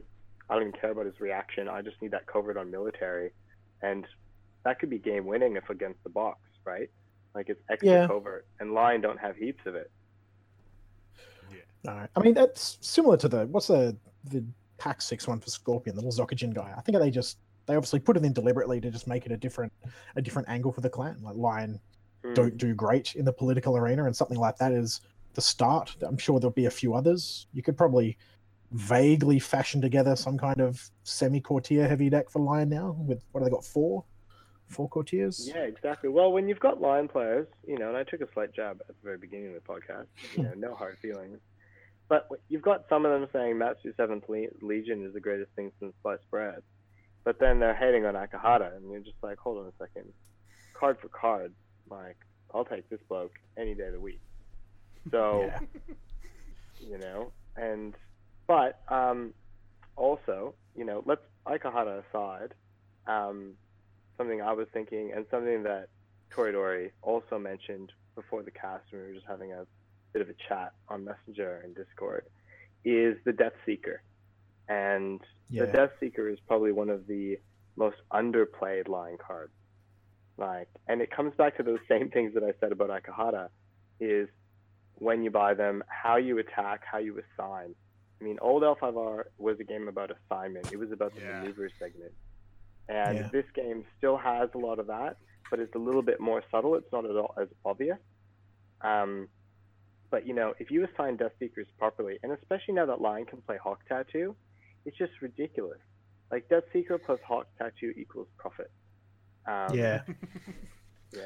I 0.49 0.55
don't 0.55 0.69
even 0.69 0.81
care 0.81 0.91
about 0.93 1.07
his 1.07 1.21
reaction. 1.21 1.69
I 1.69 1.83
just 1.83 2.01
need 2.01 2.13
that 2.13 2.27
covert 2.27 2.57
on 2.57 2.71
military, 2.71 3.33
and 3.83 4.07
that 4.65 4.79
could 4.79 4.91
be 4.91 4.99
game 4.99 5.27
winning 5.27 5.57
if 5.57 5.69
against 5.71 6.03
the 6.05 6.11
box, 6.11 6.39
right? 6.65 6.89
Like 7.35 7.49
it's 7.49 7.61
extra 7.69 7.89
Yeah. 7.89 8.07
covert, 8.07 8.47
and 8.59 8.73
Lion 8.73 9.01
don't 9.01 9.19
have 9.19 9.37
heaps 9.37 9.65
of 9.67 9.75
it. 9.75 9.91
Yeah. 11.51 11.59
No, 11.85 12.07
I 12.17 12.21
mean 12.21 12.35
that's 12.35 12.79
similar 12.81 13.17
to 13.19 13.29
the 13.29 13.47
what's 13.47 13.69
the 13.69 13.97
the 14.25 14.45
pack 14.79 15.03
six 15.03 15.27
one 15.29 15.41
for 15.41 15.51
Scorpion, 15.51 15.97
the 15.97 16.03
little 16.03 16.27
Zokajin 16.27 16.55
guy. 16.55 16.73
I 16.77 16.81
think 16.81 16.99
they 16.99 17.11
just 17.11 17.39
they 17.67 17.75
obviously 17.77 18.01
put 18.01 18.17
it 18.17 18.25
in 18.25 18.33
deliberately 18.33 18.81
to 18.81 18.91
just 18.91 19.07
make 19.07 19.27
it 19.27 19.33
a 19.33 19.37
different 19.37 19.73
a 20.17 20.23
different 20.23 20.49
angle 20.49 20.73
for 20.73 20.81
the 20.81 20.91
clan. 20.91 21.19
Like 21.23 21.37
Lion 21.37 21.81
Hmm. 22.25 22.35
don't 22.35 22.57
do 22.59 22.75
great 22.75 23.15
in 23.15 23.25
the 23.25 23.33
political 23.33 23.77
arena, 23.77 24.05
and 24.07 24.17
something 24.17 24.39
like 24.39 24.57
that 24.57 24.73
is 24.73 25.03
the 25.35 25.41
start. 25.41 25.95
I'm 26.03 26.19
sure 26.19 26.41
there'll 26.41 26.53
be 26.53 26.67
a 26.67 26.71
few 26.71 26.95
others. 26.95 27.47
You 27.53 27.63
could 27.63 27.77
probably 27.77 28.19
vaguely 28.73 29.39
fashion 29.39 29.81
together 29.81 30.15
some 30.17 30.37
kind 30.37 30.61
of 30.61 30.91
semi 31.05 31.41
courtier 31.41 31.87
heavy 31.87 32.11
deck 32.11 32.29
for 32.29 32.41
Lion 32.41 32.69
now. 32.71 32.97
With 32.99 33.23
what 33.31 33.41
have 33.41 33.49
they 33.49 33.55
got? 33.55 33.65
Four, 33.65 34.05
four 34.67 34.89
courtiers. 34.89 35.49
Yeah, 35.49 35.63
exactly. 35.63 36.09
Well, 36.09 36.33
when 36.33 36.49
you've 36.49 36.61
got 36.61 36.81
Lion 36.81 37.07
players, 37.09 37.47
you 37.67 37.79
know, 37.79 37.89
and 37.89 37.97
I 37.97 38.03
took 38.03 38.21
a 38.21 38.33
slight 38.33 38.53
jab 38.53 38.81
at 38.81 38.89
the 38.89 39.05
very 39.05 39.19
beginning 39.19 39.55
of 39.55 39.55
the 39.55 39.61
podcast, 39.61 40.07
you 40.37 40.43
know, 40.43 40.53
no 40.57 40.75
hard 40.75 40.99
feelings. 40.99 41.39
But 42.09 42.29
you've 42.49 42.63
got 42.63 42.85
some 42.89 43.05
of 43.05 43.13
them 43.13 43.29
saying 43.33 43.59
Matsu 43.59 43.93
Seventh 43.97 44.25
Le- 44.29 44.47
Legion 44.63 45.05
is 45.05 45.13
the 45.13 45.21
greatest 45.21 45.51
thing 45.57 45.71
since 45.79 45.93
sliced 46.03 46.29
bread, 46.31 46.63
but 47.25 47.39
then 47.39 47.61
they're 47.61 47.75
hating 47.75 48.07
on 48.07 48.15
Akahara, 48.15 48.77
and 48.77 48.91
you're 48.91 49.01
just 49.01 49.23
like, 49.23 49.39
hold 49.39 49.59
on 49.59 49.67
a 49.67 49.73
second, 49.79 50.13
card 50.73 50.97
for 51.01 51.09
card, 51.09 51.53
like 51.91 52.17
I'll 52.55 52.65
take 52.65 52.89
this 52.89 53.01
bloke 53.09 53.33
any 53.59 53.75
day 53.75 53.85
of 53.85 53.93
the 53.93 54.01
week. 54.01 54.21
So 55.11 55.51
you 56.81 56.99
know, 56.99 57.33
and 57.57 57.95
but 58.47 58.81
um, 58.89 59.35
also, 59.97 60.55
you 60.75 60.85
know, 60.85 61.03
let's 61.05 61.21
Aikahara 61.47 62.03
aside, 62.09 62.55
um, 63.07 63.55
something 64.17 64.41
I 64.41 64.53
was 64.53 64.67
thinking, 64.73 65.13
and 65.15 65.27
something 65.31 65.65
that 65.65 65.89
Toridori 66.35 66.91
also 67.03 67.39
mentioned 67.39 67.93
before 68.15 68.43
the 68.43 68.51
cast 68.51 68.85
when 68.91 69.03
we 69.03 69.09
were 69.09 69.15
just 69.15 69.27
having 69.27 69.53
a 69.53 69.67
bit 70.13 70.23
of 70.23 70.29
a 70.29 70.35
chat 70.49 70.73
on 70.89 71.05
Messenger 71.05 71.61
and 71.65 71.75
Discord, 71.75 72.25
is 72.85 73.17
the 73.25 73.33
Death 73.33 73.53
Seeker. 73.67 74.03
and 74.71 75.23
Yeah. 75.49 75.65
the 75.65 75.73
Death 75.73 75.93
Seeker 75.99 76.29
is 76.29 76.39
probably 76.41 76.73
one 76.73 76.91
of 76.91 77.07
the 77.07 77.39
most 77.77 77.97
underplayed 78.13 78.87
line 78.87 79.17
cards. 79.17 79.55
Like, 80.37 80.69
and 80.87 81.01
it 81.01 81.11
comes 81.11 81.35
back 81.37 81.57
to 81.57 81.63
those 81.63 81.79
same 81.89 82.11
things 82.11 82.35
that 82.35 82.43
I 82.45 82.53
said 82.61 82.73
about 82.73 82.91
Akahata, 82.91 83.49
is 83.99 84.29
when 84.97 85.23
you 85.23 85.31
buy 85.31 85.55
them, 85.55 85.83
how 85.89 86.17
you 86.17 86.37
attack, 86.39 86.83
how 86.85 86.99
you 86.99 87.19
assign. 87.19 87.75
I 88.21 88.25
mean, 88.25 88.39
old 88.43 88.63
L5R 88.63 89.25
was 89.39 89.59
a 89.59 89.65
game 89.65 89.89
about 89.89 90.11
assignment. 90.11 90.69
It 90.71 90.77
was 90.77 90.91
about 90.93 91.15
the 91.15 91.23
Yeah. 91.23 91.41
maneuver 91.41 91.71
segment, 91.79 92.13
and 92.89 93.21
Yeah. 93.21 93.29
this 93.29 93.47
game 93.53 93.87
still 93.97 94.19
has 94.19 94.51
a 94.55 94.59
lot 94.59 94.79
of 94.79 94.89
that, 94.89 95.17
but 95.51 95.61
it's 95.61 95.75
a 95.75 95.79
little 95.79 96.03
bit 96.03 96.21
more 96.21 96.43
subtle. 96.51 96.75
It's 96.75 96.93
not 96.93 97.07
at 97.07 97.17
all 97.17 97.33
as 97.41 97.49
obvious. 97.65 97.99
Um, 98.83 99.31
but 100.11 100.27
you 100.27 100.35
know, 100.35 100.55
if 100.59 100.71
you 100.71 100.85
assign 100.87 101.17
Death 101.17 101.33
Seekers 101.39 101.67
properly, 101.79 102.19
and 102.23 102.33
especially 102.33 102.75
now 102.75 102.87
that 102.87 103.01
Lion 103.01 103.27
can 103.27 103.41
play 103.43 103.57
Hawk 103.63 103.81
Tattoo, 103.89 104.35
it's 104.85 104.97
just 104.97 105.13
ridiculous. 105.21 105.79
Like 106.31 106.49
Death 106.49 106.65
Seeker 106.73 106.99
plus 106.99 107.21
Hawk 107.27 107.47
Tattoo 107.59 107.93
equals 107.97 108.29
profit. 108.37 108.71
Um, 109.47 109.75
yeah. 109.77 110.03
yeah. 111.13 111.21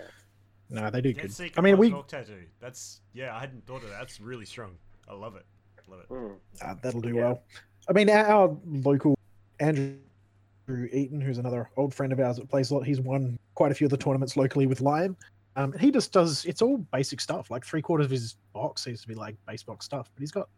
No, 0.71 0.91
they 0.91 1.01
do 1.01 1.13
Dead 1.13 1.23
good. 1.23 1.33
Seeker 1.33 1.59
I 1.59 1.63
mean, 1.63 1.77
plus 1.77 1.89
we 1.89 1.91
Hawk 1.91 2.09
tattoo. 2.09 2.45
That's 2.61 3.01
yeah. 3.13 3.35
I 3.37 3.41
hadn't 3.41 3.67
thought 3.67 3.83
of 3.83 3.91
that. 3.91 3.99
That's 3.99 4.21
really 4.21 4.45
strong. 4.47 4.77
I 5.09 5.15
love 5.15 5.37
it. 5.37 5.45
Love 5.89 6.01
it. 6.01 6.09
Mm. 6.09 6.37
uh, 6.63 6.75
that'll 6.83 7.01
do 7.01 7.15
Yeah. 7.15 7.23
well. 7.23 7.43
I 7.89 7.93
mean, 7.93 8.09
our, 8.09 8.25
our 8.27 8.57
local 8.67 9.17
Andrew 9.59 9.99
Eaton, 10.93 11.21
who's 11.21 11.39
another 11.39 11.69
old 11.77 11.93
friend 11.93 12.13
of 12.13 12.21
ours 12.21 12.37
that 12.37 12.49
plays 12.49 12.71
a 12.71 12.75
lot, 12.75 12.87
he's 12.87 13.01
won 13.01 13.39
quite 13.55 13.73
a 13.73 13.75
few 13.75 13.87
of 13.87 13.91
the 13.91 13.97
tournaments 13.97 14.37
locally 14.37 14.67
with 14.67 14.81
Lion. 14.81 15.17
Um, 15.57 15.73
and 15.73 15.81
he 15.81 15.91
just 15.91 16.13
does 16.13 16.45
it's 16.45 16.63
all 16.63 16.79
basic 16.93 17.21
stuff. 17.21 17.51
Like 17.51 17.65
three 17.65 17.83
quarters 17.83 18.07
of 18.07 18.11
his 18.11 18.37
box 18.53 18.83
seems 18.83 19.03
to 19.03 19.09
be 19.09 19.15
like 19.15 19.37
base 19.47 19.63
box 19.63 19.85
stuff, 19.85 20.11
but 20.15 20.21
he's 20.21 20.33
got 20.33 20.49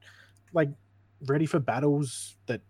like 0.53 0.69
ready 1.27 1.47
for 1.47 1.59
battles 1.59 2.37
that 2.47 2.61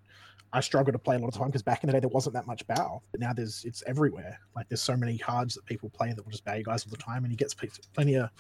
I 0.53 0.61
struggle 0.61 0.93
to 0.93 0.99
play 0.99 1.17
a 1.17 1.19
lot 1.19 1.29
of 1.29 1.35
time 1.35 1.49
because 1.49 1.63
back 1.63 1.83
in 1.83 1.89
the 1.89 1.93
day 1.93 2.01
there 2.01 2.09
wasn't 2.09 2.35
that 2.35 2.47
much 2.47 2.67
bow, 2.67 3.03
but 3.11 3.21
now 3.21 3.33
there's 3.33 3.65
it's 3.65 3.83
everywhere. 3.87 4.39
Like 4.55 4.69
there's 4.69 4.81
so 4.83 4.97
many 4.97 5.19
cards 5.19 5.55
that 5.55 5.67
people 5.67 5.91
play 5.91 6.13
that 6.13 6.25
will 6.25 6.31
just 6.31 6.45
bow 6.45 6.55
you 6.55 6.65
guys 6.65 6.85
all 6.87 6.91
the 6.91 6.97
time, 6.97 7.25
and 7.25 7.33
he 7.33 7.37
gets 7.37 7.55
plenty 7.55 8.15
of 8.15 8.31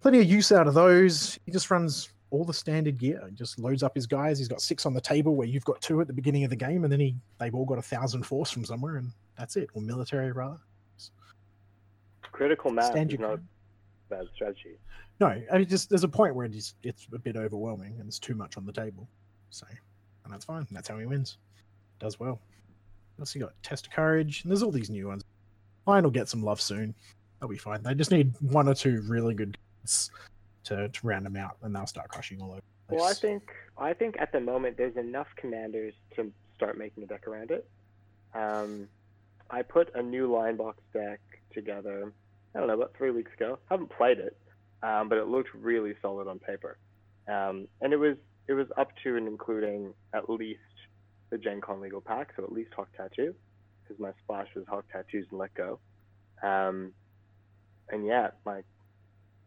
plenty 0.00 0.20
of 0.20 0.26
use 0.26 0.52
out 0.52 0.68
of 0.68 0.74
those. 0.74 1.38
He 1.44 1.52
just 1.52 1.70
runs 1.70 2.10
all 2.30 2.44
the 2.44 2.54
standard 2.54 2.98
gear. 2.98 3.22
He 3.28 3.34
just 3.34 3.58
loads 3.58 3.82
up 3.82 3.94
his 3.94 4.06
guys. 4.06 4.38
He's 4.38 4.48
got 4.48 4.60
six 4.60 4.86
on 4.86 4.94
the 4.94 5.00
table 5.00 5.34
where 5.34 5.46
you've 5.46 5.64
got 5.64 5.80
two 5.80 6.00
at 6.00 6.06
the 6.06 6.12
beginning 6.12 6.44
of 6.44 6.50
the 6.50 6.56
game, 6.56 6.84
and 6.84 6.92
then 6.92 7.00
he 7.00 7.16
they've 7.38 7.54
all 7.54 7.66
got 7.66 7.78
a 7.78 7.82
thousand 7.82 8.22
force 8.22 8.50
from 8.50 8.64
somewhere, 8.64 8.96
and 8.96 9.10
that's 9.36 9.56
it. 9.56 9.68
Or 9.74 9.82
military 9.82 10.32
rather. 10.32 10.60
Critical 12.36 12.70
mass 12.70 12.88
Stand 12.88 13.12
is 13.12 13.18
not 13.18 13.34
a 13.34 13.40
bad 14.10 14.26
strategy. 14.34 14.78
No, 15.20 15.28
I 15.28 15.58
mean 15.58 15.66
just 15.66 15.88
there's 15.88 16.04
a 16.04 16.08
point 16.08 16.34
where 16.34 16.46
it's 16.46 16.74
it's 16.82 17.06
a 17.12 17.18
bit 17.18 17.36
overwhelming 17.36 17.92
and 17.98 18.04
there's 18.04 18.18
too 18.18 18.34
much 18.34 18.56
on 18.56 18.66
the 18.66 18.72
table. 18.72 19.08
So, 19.50 19.66
and 20.24 20.32
that's 20.32 20.44
fine. 20.44 20.66
That's 20.70 20.88
how 20.88 20.98
he 20.98 21.06
wins. 21.06 21.38
Does 21.98 22.20
well. 22.20 22.40
What's 23.16 23.32
he 23.32 23.40
got? 23.40 23.54
Test 23.62 23.86
of 23.86 23.92
courage. 23.92 24.42
And 24.42 24.50
there's 24.50 24.62
all 24.62 24.70
these 24.70 24.90
new 24.90 25.08
ones. 25.08 25.24
Mine 25.86 26.02
will 26.02 26.10
get 26.10 26.28
some 26.28 26.42
love 26.42 26.60
soon. 26.60 26.94
They'll 27.40 27.48
be 27.48 27.56
fine. 27.56 27.82
They 27.82 27.94
just 27.94 28.10
need 28.10 28.34
one 28.40 28.68
or 28.68 28.74
two 28.74 29.02
really 29.06 29.34
good 29.34 29.56
cards 29.86 30.10
to, 30.64 30.88
to 30.88 31.06
round 31.06 31.24
them 31.24 31.36
out, 31.36 31.56
and 31.62 31.74
they'll 31.74 31.86
start 31.86 32.08
crushing 32.08 32.40
all 32.42 32.52
over. 32.52 32.60
Well, 32.90 33.04
I 33.04 33.14
think 33.14 33.50
I 33.78 33.92
think 33.92 34.16
at 34.18 34.32
the 34.32 34.40
moment 34.40 34.76
there's 34.76 34.96
enough 34.96 35.28
commanders 35.36 35.94
to 36.14 36.30
start 36.54 36.78
making 36.78 37.02
a 37.02 37.06
deck 37.06 37.26
around 37.26 37.50
it. 37.50 37.68
Um, 38.34 38.88
I 39.50 39.62
put 39.62 39.94
a 39.94 40.02
new 40.02 40.32
line 40.32 40.56
box 40.56 40.82
deck 40.92 41.20
together. 41.52 42.12
I 42.56 42.60
don't 42.60 42.68
know 42.68 42.74
about 42.74 42.94
three 42.96 43.10
weeks 43.10 43.30
ago. 43.36 43.58
I 43.70 43.74
haven't 43.74 43.90
played 43.90 44.18
it, 44.18 44.36
um, 44.82 45.10
but 45.10 45.18
it 45.18 45.26
looked 45.26 45.50
really 45.54 45.94
solid 46.00 46.26
on 46.26 46.38
paper. 46.38 46.78
Um, 47.28 47.68
and 47.82 47.92
it 47.92 47.98
was 47.98 48.16
it 48.48 48.54
was 48.54 48.66
up 48.78 48.88
to 49.02 49.16
and 49.16 49.28
including 49.28 49.92
at 50.14 50.30
least 50.30 50.60
the 51.30 51.36
Gen 51.36 51.60
Con 51.60 51.80
legal 51.80 52.00
pack, 52.00 52.32
so 52.34 52.44
at 52.44 52.52
least 52.52 52.70
Hawk 52.74 52.88
Tattoo, 52.96 53.34
because 53.82 54.00
my 54.00 54.12
splash 54.24 54.48
was 54.54 54.64
Hawk 54.68 54.86
Tattoos 54.90 55.26
and 55.30 55.38
Let 55.38 55.52
Go. 55.54 55.80
Um, 56.42 56.92
and 57.90 58.06
yeah, 58.06 58.28
my 58.46 58.62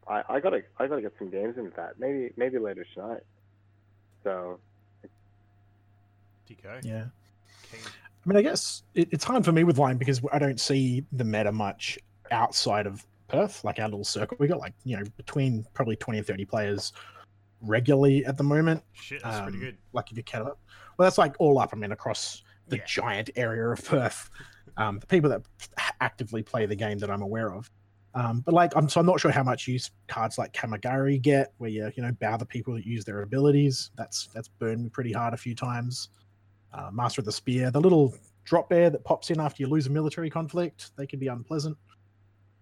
I, 0.08 0.24
I 0.30 0.40
gotta 0.40 0.62
I 0.78 0.86
gotta 0.86 1.02
get 1.02 1.14
some 1.18 1.32
games 1.32 1.58
into 1.58 1.72
that. 1.78 2.00
Maybe 2.00 2.32
maybe 2.38 2.60
later 2.60 2.86
tonight. 2.94 3.24
So 4.24 4.60
DK. 6.48 6.84
Yeah. 6.84 7.06
King. 7.72 7.80
I 7.84 8.30
mean, 8.30 8.38
I 8.38 8.42
guess 8.44 8.84
it, 8.94 9.10
it's 9.12 9.24
hard 9.24 9.46
for 9.46 9.52
me 9.52 9.64
with 9.64 9.80
line 9.80 9.98
because 9.98 10.22
I 10.32 10.38
don't 10.38 10.60
see 10.60 11.06
the 11.12 11.24
meta 11.24 11.52
much 11.52 11.98
outside 12.32 12.86
of 12.88 13.06
Perth, 13.28 13.64
like 13.64 13.80
our 13.80 13.86
little 13.88 14.04
circle. 14.04 14.38
We 14.40 14.48
got 14.48 14.60
like, 14.60 14.74
you 14.84 14.98
know, 14.98 15.04
between 15.18 15.66
probably 15.74 15.96
20 15.96 16.20
and 16.20 16.28
30 16.28 16.46
players 16.46 16.94
regularly 17.62 18.26
at 18.26 18.38
the 18.38 18.44
moment. 18.44 18.84
Shit, 18.94 19.22
that's 19.24 19.42
pretty 19.42 19.58
Um, 19.58 19.64
good. 19.64 19.78
Like 19.94 20.12
if 20.12 20.18
you 20.18 20.24
count 20.24 20.48
it. 20.48 20.54
Well, 20.98 21.06
that's 21.06 21.18
like 21.18 21.36
all 21.40 21.60
up, 21.60 21.70
I 21.74 21.76
mean, 21.78 21.92
across 21.92 22.44
the 22.68 22.78
Yeah. 22.78 22.86
giant 22.86 23.30
area 23.36 23.70
of 23.70 23.84
Perth. 23.86 24.30
Um, 24.78 25.00
the 25.00 25.08
people 25.08 25.30
that 25.30 25.42
actively 26.00 26.42
play 26.42 26.66
the 26.66 26.76
game 26.76 26.98
that 27.00 27.12
I'm 27.12 27.22
aware 27.22 27.52
of. 27.54 27.70
Um, 28.16 28.42
but 28.42 28.54
like, 28.54 28.76
I'm 28.76 28.90
so 28.90 29.00
I'm 29.00 29.06
not 29.06 29.20
sure 29.20 29.30
how 29.30 29.44
much 29.44 29.68
use 29.68 29.92
cards 30.08 30.38
like 30.40 30.52
Kamayari 30.54 31.22
get, 31.22 31.54
where 31.60 31.70
you 31.70 31.92
you 31.96 32.02
know 32.02 32.12
bow 32.14 32.38
the 32.38 32.46
people 32.46 32.74
that 32.74 32.86
use 32.86 33.06
their 33.06 33.22
abilities. 33.22 33.92
That's 33.96 34.28
that's 34.34 34.48
burned 34.48 34.82
me 34.84 34.90
pretty 34.90 35.12
hard 35.12 35.34
a 35.34 35.38
few 35.38 35.54
times. 35.54 36.10
Uh, 36.74 36.90
Master 36.92 37.22
of 37.22 37.26
the 37.26 37.32
Spear, 37.32 37.70
the 37.70 37.80
little 37.82 38.16
drop 38.46 38.70
bear 38.70 38.90
that 38.90 39.04
pops 39.04 39.30
in 39.30 39.40
after 39.40 39.62
you 39.62 39.68
lose 39.70 39.86
a 39.86 39.92
military 39.92 40.30
conflict, 40.30 40.92
they 40.98 41.06
can 41.06 41.20
be 41.20 41.28
unpleasant. 41.28 41.78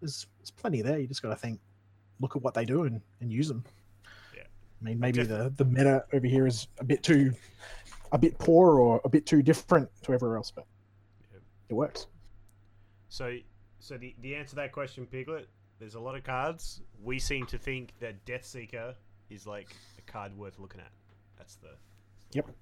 There's, 0.01 0.27
there's 0.39 0.51
plenty 0.51 0.81
there. 0.81 0.99
You 0.99 1.07
just 1.07 1.21
got 1.21 1.29
to 1.29 1.35
think, 1.35 1.59
look 2.19 2.35
at 2.35 2.41
what 2.41 2.53
they 2.53 2.65
do 2.65 2.83
and, 2.83 3.01
and 3.21 3.31
use 3.31 3.47
them. 3.47 3.63
Yeah. 4.35 4.43
I 4.81 4.83
mean, 4.83 4.99
maybe 4.99 5.23
the 5.23 5.53
the 5.55 5.65
meta 5.65 6.05
over 6.13 6.27
here 6.27 6.47
is 6.47 6.67
a 6.79 6.83
bit 6.83 7.03
too, 7.03 7.33
a 8.11 8.17
bit 8.17 8.37
poor 8.37 8.79
or 8.79 9.01
a 9.05 9.09
bit 9.09 9.25
too 9.25 9.41
different 9.41 9.89
to 10.03 10.13
everywhere 10.13 10.37
else, 10.37 10.51
but 10.51 10.65
Yep. 11.31 11.41
it 11.69 11.73
works. 11.73 12.07
So, 13.09 13.37
so 13.79 13.97
the, 13.97 14.15
the 14.21 14.35
answer 14.35 14.51
to 14.51 14.55
that 14.57 14.71
question, 14.71 15.05
Piglet, 15.05 15.47
there's 15.79 15.95
a 15.95 15.99
lot 15.99 16.15
of 16.15 16.23
cards. 16.23 16.81
We 17.03 17.19
seem 17.19 17.45
to 17.47 17.57
think 17.57 17.93
that 17.99 18.23
Death 18.25 18.45
Seeker 18.45 18.95
is 19.29 19.45
like 19.47 19.67
a 19.97 20.11
card 20.11 20.37
worth 20.37 20.59
looking 20.59 20.81
at. 20.81 20.91
That's 21.37 21.55
the, 21.55 21.67
that's 21.67 22.25
the 22.31 22.37
Yep. 22.37 22.45
Um, 22.47 22.53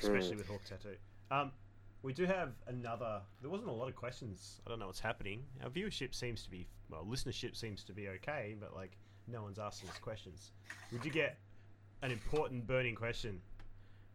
especially 0.00 0.36
with 0.36 0.46
Hawk 0.48 0.62
Tattoo. 0.64 0.96
Um, 1.30 1.50
we 2.02 2.12
do 2.12 2.24
have 2.26 2.50
another. 2.66 3.20
There 3.40 3.50
wasn't 3.50 3.70
a 3.70 3.72
lot 3.72 3.88
of 3.88 3.94
questions. 3.94 4.60
I 4.66 4.70
don't 4.70 4.78
know 4.78 4.86
what's 4.86 5.00
happening. 5.00 5.44
Our 5.62 5.70
viewership 5.70 6.14
seems 6.14 6.42
to 6.44 6.50
be 6.50 6.66
well, 6.90 7.06
listenership 7.08 7.56
seems 7.56 7.84
to 7.84 7.92
be 7.92 8.08
okay, 8.08 8.56
but 8.60 8.74
like 8.74 8.96
no 9.28 9.42
one's 9.42 9.58
asking 9.58 9.90
us 9.90 9.98
questions. 9.98 10.52
We 10.90 10.98
did 10.98 11.12
get 11.12 11.38
an 12.02 12.10
important 12.10 12.66
burning 12.66 12.94
question, 12.94 13.40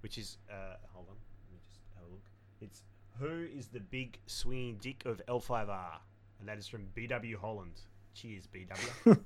which 0.01 0.17
is 0.17 0.37
uh, 0.51 0.75
hold 0.93 1.07
on, 1.09 1.15
let 1.45 1.53
me 1.53 1.59
just 1.65 1.79
have 1.95 2.07
a 2.07 2.11
look. 2.11 2.23
It's 2.61 2.83
who 3.19 3.47
is 3.57 3.67
the 3.67 3.79
big 3.79 4.19
swinging 4.27 4.77
dick 4.81 5.03
of 5.05 5.21
L5R? 5.27 5.99
And 6.39 6.47
that 6.47 6.57
is 6.57 6.67
from 6.67 6.87
BW 6.95 7.35
Holland. 7.35 7.81
Cheers, 8.13 8.47
BW. 8.47 9.19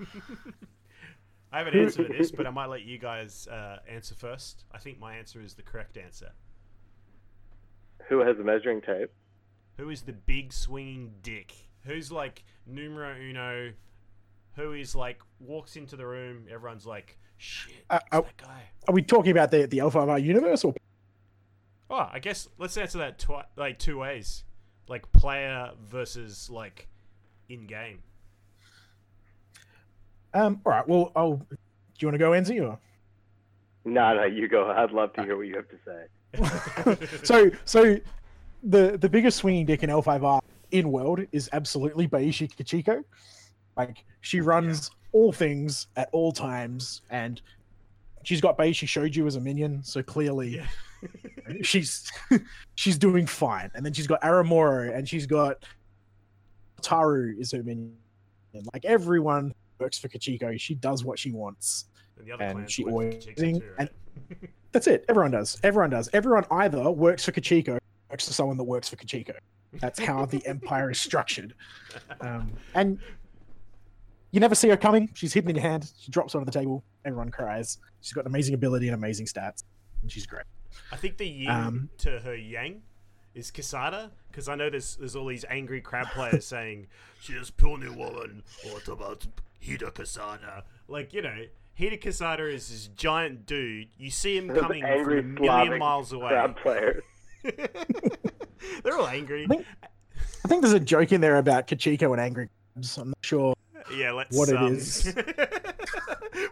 I 1.52 1.58
have 1.58 1.66
an 1.66 1.78
answer 1.78 2.06
to 2.06 2.12
this, 2.12 2.30
but 2.30 2.46
I 2.46 2.50
might 2.50 2.66
let 2.66 2.82
you 2.82 2.98
guys 2.98 3.46
uh, 3.48 3.78
answer 3.88 4.14
first. 4.14 4.64
I 4.72 4.78
think 4.78 4.98
my 4.98 5.16
answer 5.16 5.40
is 5.40 5.54
the 5.54 5.62
correct 5.62 5.96
answer. 5.96 6.32
Who 8.08 8.20
has 8.20 8.36
the 8.36 8.44
measuring 8.44 8.80
tape? 8.80 9.10
Who 9.78 9.90
is 9.90 10.02
the 10.02 10.12
big 10.12 10.52
swinging 10.52 11.12
dick? 11.22 11.52
Who's 11.84 12.10
like 12.10 12.44
numero 12.66 13.14
uno? 13.20 13.72
Who 14.56 14.72
is 14.72 14.94
like 14.94 15.20
walks 15.38 15.76
into 15.76 15.96
the 15.96 16.06
room? 16.06 16.46
Everyone's 16.50 16.86
like, 16.86 17.18
"Shit, 17.36 17.74
Uh, 17.90 17.98
it's 18.02 18.04
uh, 18.12 18.20
that 18.22 18.36
guy." 18.38 18.62
Are 18.88 18.94
we 18.94 19.02
talking 19.02 19.32
about 19.32 19.50
the 19.50 19.66
the 19.66 19.80
Alpha 19.80 19.98
R 19.98 20.18
universe 20.18 20.64
or 20.64 20.74
Oh, 21.90 22.08
I 22.10 22.18
guess 22.18 22.48
let's 22.58 22.76
answer 22.76 22.98
that 22.98 23.18
twi- 23.18 23.44
like 23.56 23.78
two 23.78 23.98
ways, 23.98 24.44
like 24.88 25.10
player 25.12 25.70
versus 25.84 26.48
like 26.50 26.88
in 27.48 27.66
game. 27.66 28.02
um? 30.34 30.60
All 30.64 30.72
right. 30.72 30.88
Well, 30.88 31.12
I'll. 31.14 31.34
Do 31.36 31.46
you 32.00 32.08
want 32.08 32.14
to 32.14 32.18
go, 32.18 32.30
Enzi? 32.32 32.60
Or 32.62 32.78
No, 33.84 34.14
no, 34.16 34.24
you 34.24 34.48
go. 34.48 34.70
I'd 34.70 34.90
love 34.90 35.12
to 35.14 35.22
hear 35.22 35.36
what 35.36 35.46
you 35.46 35.56
have 35.56 35.68
to 35.68 35.76
say. 35.84 36.06
So 37.24 37.50
so 37.64 37.96
the 38.62 38.96
the 38.98 39.08
biggest 39.08 39.38
swinging 39.38 39.66
dick 39.66 39.82
in 39.82 39.90
L5R 39.90 40.40
in 40.72 40.90
world 40.90 41.20
is 41.32 41.48
absolutely 41.52 42.08
Bayushi 42.08 42.50
Kachiko. 42.54 43.02
Like 43.76 44.04
she 44.20 44.40
runs 44.40 44.90
all 45.12 45.32
things 45.32 45.86
at 45.96 46.08
all 46.12 46.32
times 46.32 47.02
and 47.10 47.40
she's 48.24 48.40
got 48.40 48.58
Bayushi 48.58 48.86
Shoju 48.86 49.26
as 49.26 49.36
a 49.36 49.40
minion, 49.40 49.82
so 49.82 50.02
clearly 50.02 50.56
Yeah. 50.56 50.66
she's 51.62 52.10
she's 52.74 52.98
doing 52.98 53.26
fine. 53.26 53.70
And 53.74 53.84
then 53.84 53.92
she's 53.92 54.06
got 54.06 54.20
Aramoro 54.22 54.94
and 54.96 55.08
she's 55.08 55.26
got 55.26 55.64
Taru 56.82 57.38
is 57.38 57.52
her 57.52 57.62
minion. 57.62 57.94
And 58.54 58.66
Like 58.72 58.84
everyone 58.84 59.54
works 59.78 59.98
for 59.98 60.08
Kachiko. 60.08 60.58
She 60.58 60.74
does 60.74 61.04
what 61.04 61.18
she 61.18 61.30
wants. 61.30 61.86
And 62.18 62.26
the 62.26 62.32
other 62.32 62.44
And 62.44 62.70
she 62.70 62.84
always- 62.84 63.24
too, 63.24 63.32
and- 63.38 63.62
right? 63.78 63.90
That's 64.76 64.88
it. 64.88 65.06
Everyone 65.08 65.30
does. 65.30 65.58
Everyone 65.62 65.88
does. 65.88 66.10
Everyone 66.12 66.44
either 66.50 66.90
works 66.90 67.24
for 67.24 67.32
Kachiko, 67.32 67.76
or 67.76 67.80
works 68.10 68.26
for 68.26 68.34
someone 68.34 68.58
that 68.58 68.64
works 68.64 68.90
for 68.90 68.96
Kachiko. 68.96 69.32
That's 69.80 69.98
how 69.98 70.26
the 70.26 70.46
empire 70.46 70.90
is 70.90 71.00
structured. 71.00 71.54
Um, 72.20 72.52
and 72.74 72.98
you 74.32 74.40
never 74.40 74.54
see 74.54 74.68
her 74.68 74.76
coming. 74.76 75.08
She's 75.14 75.32
hidden 75.32 75.48
in 75.48 75.56
your 75.56 75.62
hand. 75.62 75.90
She 75.98 76.10
drops 76.10 76.34
onto 76.34 76.44
the 76.44 76.50
table. 76.52 76.84
Everyone 77.06 77.30
cries. 77.30 77.78
She's 78.02 78.12
got 78.12 78.24
an 78.24 78.26
amazing 78.26 78.52
ability 78.52 78.86
and 78.88 78.94
amazing 78.94 79.24
stats, 79.24 79.64
and 80.02 80.12
she's 80.12 80.26
great. 80.26 80.44
I 80.92 80.96
think 80.96 81.16
the 81.16 81.26
yin 81.26 81.48
Um, 81.50 81.88
to 81.96 82.20
her 82.20 82.34
yang 82.34 82.82
is 83.34 83.50
Kisada, 83.50 84.10
because 84.30 84.46
I 84.46 84.56
know 84.56 84.68
there's 84.68 84.96
there's 84.96 85.16
all 85.16 85.24
these 85.26 85.46
angry 85.48 85.80
crab 85.80 86.08
players 86.08 86.44
saying 86.54 86.88
she's 87.22 87.48
a 87.48 87.52
puny 87.54 87.88
woman. 87.88 88.42
What 88.70 88.86
about 88.88 89.26
Hida 89.64 89.90
Kisada? 89.94 90.64
Like 90.86 91.14
you 91.14 91.22
know, 91.22 91.46
Hida 91.78 92.00
Kisada 92.02 92.52
is 92.52 92.68
this 92.70 92.86
giant 92.96 93.46
dude. 93.46 93.88
You 93.98 94.10
see 94.10 94.36
him 94.36 94.46
Those 94.48 94.60
coming 94.62 94.82
from 94.82 94.90
a 94.92 95.22
million 95.22 95.36
Slavic 95.36 95.78
miles 95.78 96.12
away. 96.12 96.28
crab 96.28 96.56
players. 96.56 97.02
They're 98.82 98.98
all 98.98 99.06
angry. 99.08 99.44
I 99.44 99.46
think- 99.46 99.66
I 100.44 100.48
think 100.48 100.62
there's 100.62 100.74
a 100.74 100.80
joke 100.80 101.10
in 101.10 101.20
there 101.20 101.38
about 101.38 101.66
Kachiko 101.66 102.12
and 102.12 102.20
angry 102.20 102.48
crabs. 102.74 102.96
I'm 102.98 103.08
not 103.08 103.18
sure. 103.22 103.54
Yeah, 103.92 104.12
let's. 104.12 104.36
what 104.36 104.48
it 104.48 104.56
um, 104.56 104.74
is. 104.74 105.12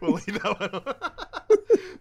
we'll 0.01 0.13
leave 0.15 0.43
that 0.43 0.57
one. 0.59 0.71
on. 0.75 0.95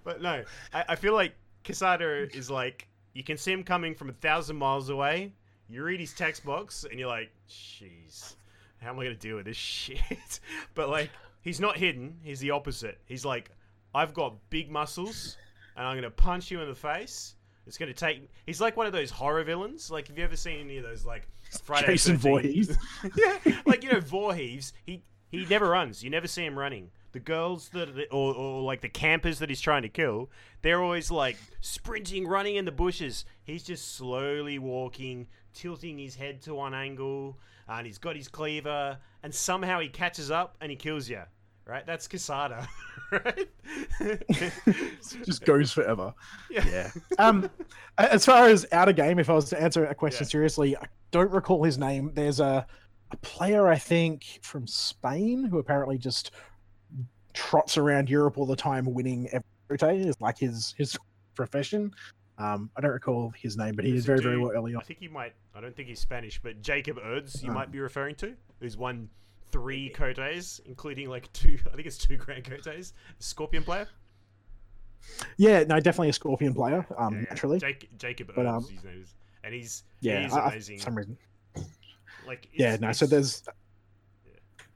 but 0.03 0.19
no, 0.21 0.43
I, 0.74 0.86
I 0.89 0.95
feel 0.95 1.13
like 1.13 1.36
Kisada 1.63 2.34
is 2.36 2.49
like 2.49 2.88
you 3.13 3.24
can 3.24 3.38
see 3.38 3.51
him 3.51 3.63
coming 3.63 3.93
from 3.93 4.09
a 4.09 4.13
thousand 4.13 4.55
miles 4.57 4.89
away. 4.89 5.34
You 5.69 5.84
read 5.84 5.99
his 5.99 6.13
text 6.13 6.43
box 6.43 6.84
and 6.89 6.99
you're 6.99 7.09
like, 7.09 7.32
"Jeez, 7.47 8.36
how 8.82 8.89
am 8.89 8.99
I 8.99 9.03
gonna 9.03 9.15
deal 9.15 9.36
with 9.36 9.45
this 9.45 9.57
shit?" 9.57 10.39
but 10.74 10.89
like, 10.89 11.11
he's 11.44 11.60
not 11.60 11.78
hidden. 11.78 12.18
He's 12.24 12.39
the 12.39 12.52
opposite. 12.52 13.00
He's 13.06 13.24
like, 13.24 13.52
"I've 13.94 14.14
got 14.14 14.36
big 14.50 14.72
muscles, 14.72 15.38
and 15.76 15.86
I'm 15.86 15.96
gonna 15.96 16.10
punch 16.10 16.50
you 16.50 16.62
in 16.62 16.68
the 16.68 16.76
face." 16.76 17.36
It's 17.68 17.78
gonna 17.78 17.94
take. 17.94 18.30
He's 18.46 18.60
like 18.60 18.76
one 18.76 18.88
of 18.88 18.94
those 18.94 19.12
horror 19.12 19.44
villains. 19.44 19.91
Like, 19.91 20.08
have 20.08 20.18
you 20.18 20.24
ever 20.24 20.36
seen 20.36 20.60
any 20.60 20.78
of 20.78 20.84
those 20.84 21.06
like 21.06 21.28
Friday 21.64 21.88
Jason 21.88 22.18
13th? 22.18 22.20
Voorhees. 22.20 22.78
yeah, 23.16 23.38
like 23.66 23.84
you 23.84 23.91
know 23.91 24.00
Voorhees. 24.00 24.74
He 24.86 25.04
he 25.30 25.46
never 25.46 25.70
runs. 25.70 26.04
You 26.04 26.10
never 26.10 26.28
see 26.28 26.46
him 26.46 26.58
running. 26.58 26.91
The 27.12 27.20
girls 27.20 27.70
that 27.70 27.89
or, 28.12 28.34
or 28.34 28.62
like 28.64 28.82
the 28.82 28.89
campers 28.89 29.39
that 29.39 29.50
he's 29.50 29.62
trying 29.62 29.84
to 29.84 29.89
kill, 29.89 30.30
they're 30.62 30.82
always 30.82 31.12
like 31.12 31.38
sprinting, 31.62 32.28
running 32.28 32.56
in 32.56 32.66
the 32.66 32.72
bushes. 32.72 33.24
He's 33.44 33.64
just 33.64 33.96
slowly 33.96 34.60
walking, 34.60 35.28
tilting 35.54 36.00
his 36.00 36.16
head 36.16 36.41
to 36.44 36.56
one 36.56 36.74
angle, 36.74 37.38
and 37.68 37.86
he's 37.88 37.97
got 37.97 38.16
his 38.16 38.28
cleaver, 38.28 38.97
and 39.24 39.34
somehow 39.34 39.80
he 39.80 39.89
catches 39.89 40.32
up 40.32 40.57
and 40.61 40.70
he 40.70 40.76
kills 40.76 41.09
you. 41.09 41.22
Right? 41.66 41.86
That's 41.86 42.09
Kisada, 42.09 42.68
right? 43.11 43.47
Just 45.26 45.45
goes 45.45 45.72
forever. 45.72 46.14
yeah. 46.51 46.66
Yeah. 46.70 46.91
Um, 47.20 47.49
as 47.97 48.26
far 48.26 48.47
as 48.49 48.66
out 48.74 48.89
of 48.89 48.97
game, 48.97 49.18
if 49.18 49.30
I 49.30 49.34
was 49.34 49.49
to 49.51 49.61
answer 49.61 49.86
a 49.86 49.95
question 49.95 50.26
Yeah. 50.26 50.30
seriously, 50.30 50.76
I 50.76 50.86
don't 51.11 51.32
recall 51.32 51.64
his 51.64 51.78
name. 51.78 52.11
There's 52.14 52.41
a, 52.41 52.68
a 53.11 53.18
player 53.18 53.68
I 53.70 53.78
think 53.78 54.39
from 54.41 54.68
Spain 54.68 55.45
who 55.45 55.59
apparently 55.59 55.97
just 55.97 56.32
trots 57.34 57.78
around 57.78 58.09
Europe 58.09 58.38
all 58.38 58.45
the 58.45 58.57
time, 58.57 58.86
winning 58.93 59.30
every 59.32 59.78
day. 59.78 59.99
Is 60.05 60.20
like 60.20 60.38
his 60.38 60.76
his 60.78 60.97
profession. 61.36 61.91
Um, 62.38 62.70
I 62.76 62.82
don't 62.82 62.92
recall 62.92 63.32
his 63.38 63.58
name, 63.58 63.76
but 63.76 63.86
he 63.86 63.92
There's 63.92 64.06
did 64.06 64.12
a 64.12 64.22
very 64.22 64.24
very 64.36 64.38
well 64.42 64.52
early 64.52 64.74
on. 64.74 64.82
I 64.82 64.84
think 64.84 65.00
he 65.00 65.08
might. 65.08 65.34
I 65.54 65.62
don't 65.62 65.76
think 65.76 65.88
he's 65.90 66.00
Spanish, 66.00 66.42
but 66.42 66.62
Jacob 66.62 66.98
Erds, 67.04 67.44
you 67.44 67.52
Oh. 67.52 67.54
might 67.54 67.72
be 67.72 67.80
referring 67.80 68.16
to, 68.16 68.34
who's 68.60 68.76
won 68.76 69.10
three 69.52 69.92
Koteis, 69.96 70.60
including 70.66 71.10
like 71.10 71.32
two. 71.34 71.60
I 71.72 71.76
think 71.76 71.86
it's 71.88 71.98
two 71.98 72.18
Grand 72.18 72.44
Koteis. 72.44 72.94
Scorpion 73.20 73.64
player. 73.64 73.88
Yeah, 75.38 75.64
no, 75.64 75.80
definitely 75.80 76.10
a 76.10 76.14
Scorpion 76.14 76.54
player. 76.54 76.86
Um, 76.98 77.14
Yeah, 77.14 77.20
yeah. 77.20 77.26
naturally. 77.30 77.60
Jake, 77.60 77.90
Jacob 77.98 78.32
But, 78.36 78.46
Erds, 78.46 78.66
um, 78.70 78.74
his 78.74 78.84
name 78.84 79.02
is, 79.02 79.14
and 79.44 79.54
he's 79.54 79.84
Yeah, 80.00 80.24
he's 80.24 80.34
I- 80.34 80.46
I- 80.48 80.60
for 80.60 80.78
some 80.80 80.96
reason. 80.96 81.18
like 82.26 82.50
Yeah, 82.54 82.78
no. 82.78 82.92
So 82.94 83.06
it's- 83.06 83.10
there's 83.10 83.44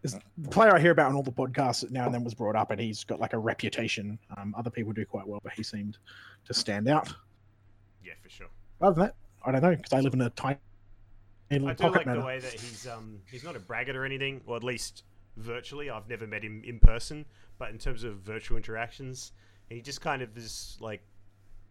there's 0.03 0.23
the 0.37 0.49
player 0.49 0.75
I 0.75 0.79
hear 0.79 0.91
about 0.91 1.07
on 1.07 1.15
all 1.15 1.23
the 1.23 1.31
podcasts 1.31 1.89
now 1.89 2.05
and 2.05 2.13
then 2.13 2.23
was 2.23 2.35
brought 2.35 2.55
up, 2.55 2.69
and 2.69 2.79
he's 2.79 3.03
got 3.03 3.19
like 3.19 3.33
a 3.33 3.39
reputation. 3.39 4.19
Um, 4.37 4.53
other 4.55 4.69
people 4.69 4.93
do 4.93 5.05
quite 5.05 5.25
well, 5.27 5.39
but 5.43 5.53
he 5.53 5.63
seemed 5.63 5.97
to 6.45 6.53
stand 6.53 6.87
out. 6.87 7.11
Yeah, 8.07 8.13
for 8.21 8.29
sure. 8.29 8.47
Other 8.81 8.93
than 8.95 9.03
that, 9.05 9.15
I 9.45 9.51
don't 9.51 9.61
know 9.61 9.75
because 9.75 9.93
I 9.93 9.99
live 9.99 10.13
in 10.13 10.21
a 10.21 10.29
tiny 10.31 10.57
little 11.51 11.67
I 11.69 11.73
do 11.73 11.89
like 11.89 12.05
manor. 12.05 12.21
the 12.21 12.25
way 12.25 12.39
that 12.39 12.53
he's 12.53 12.87
um 12.87 13.19
he's 13.29 13.43
not 13.43 13.55
a 13.55 13.59
braggart 13.59 13.95
or 13.95 14.05
anything, 14.05 14.41
or 14.45 14.55
at 14.55 14.63
least 14.63 15.03
virtually. 15.35 15.89
I've 15.89 16.09
never 16.09 16.25
met 16.27 16.43
him 16.43 16.61
in 16.65 16.79
person, 16.79 17.25
but 17.57 17.69
in 17.69 17.77
terms 17.77 18.03
of 18.03 18.17
virtual 18.19 18.57
interactions, 18.57 19.31
he 19.69 19.81
just 19.81 20.01
kind 20.01 20.21
of 20.21 20.35
is 20.37 20.77
like, 20.79 21.01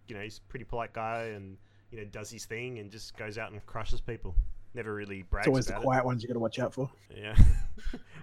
you 0.08 0.14
know, 0.14 0.22
he's 0.22 0.38
a 0.38 0.50
pretty 0.50 0.64
polite 0.64 0.92
guy 0.92 1.32
and 1.34 1.56
you 1.90 1.98
know 1.98 2.04
does 2.04 2.30
his 2.30 2.44
thing 2.44 2.78
and 2.78 2.90
just 2.90 3.16
goes 3.16 3.38
out 3.38 3.52
and 3.52 3.64
crushes 3.66 4.00
people. 4.00 4.34
Never 4.74 4.94
really 4.94 5.22
brags 5.22 5.46
It's 5.46 5.48
always 5.48 5.66
the 5.66 5.72
about 5.72 5.84
quiet 5.84 6.04
ones 6.04 6.22
you 6.22 6.28
got 6.28 6.34
to 6.34 6.40
watch 6.40 6.58
out 6.58 6.74
for. 6.74 6.90
it. 7.08 7.18
Yeah. 7.22 7.36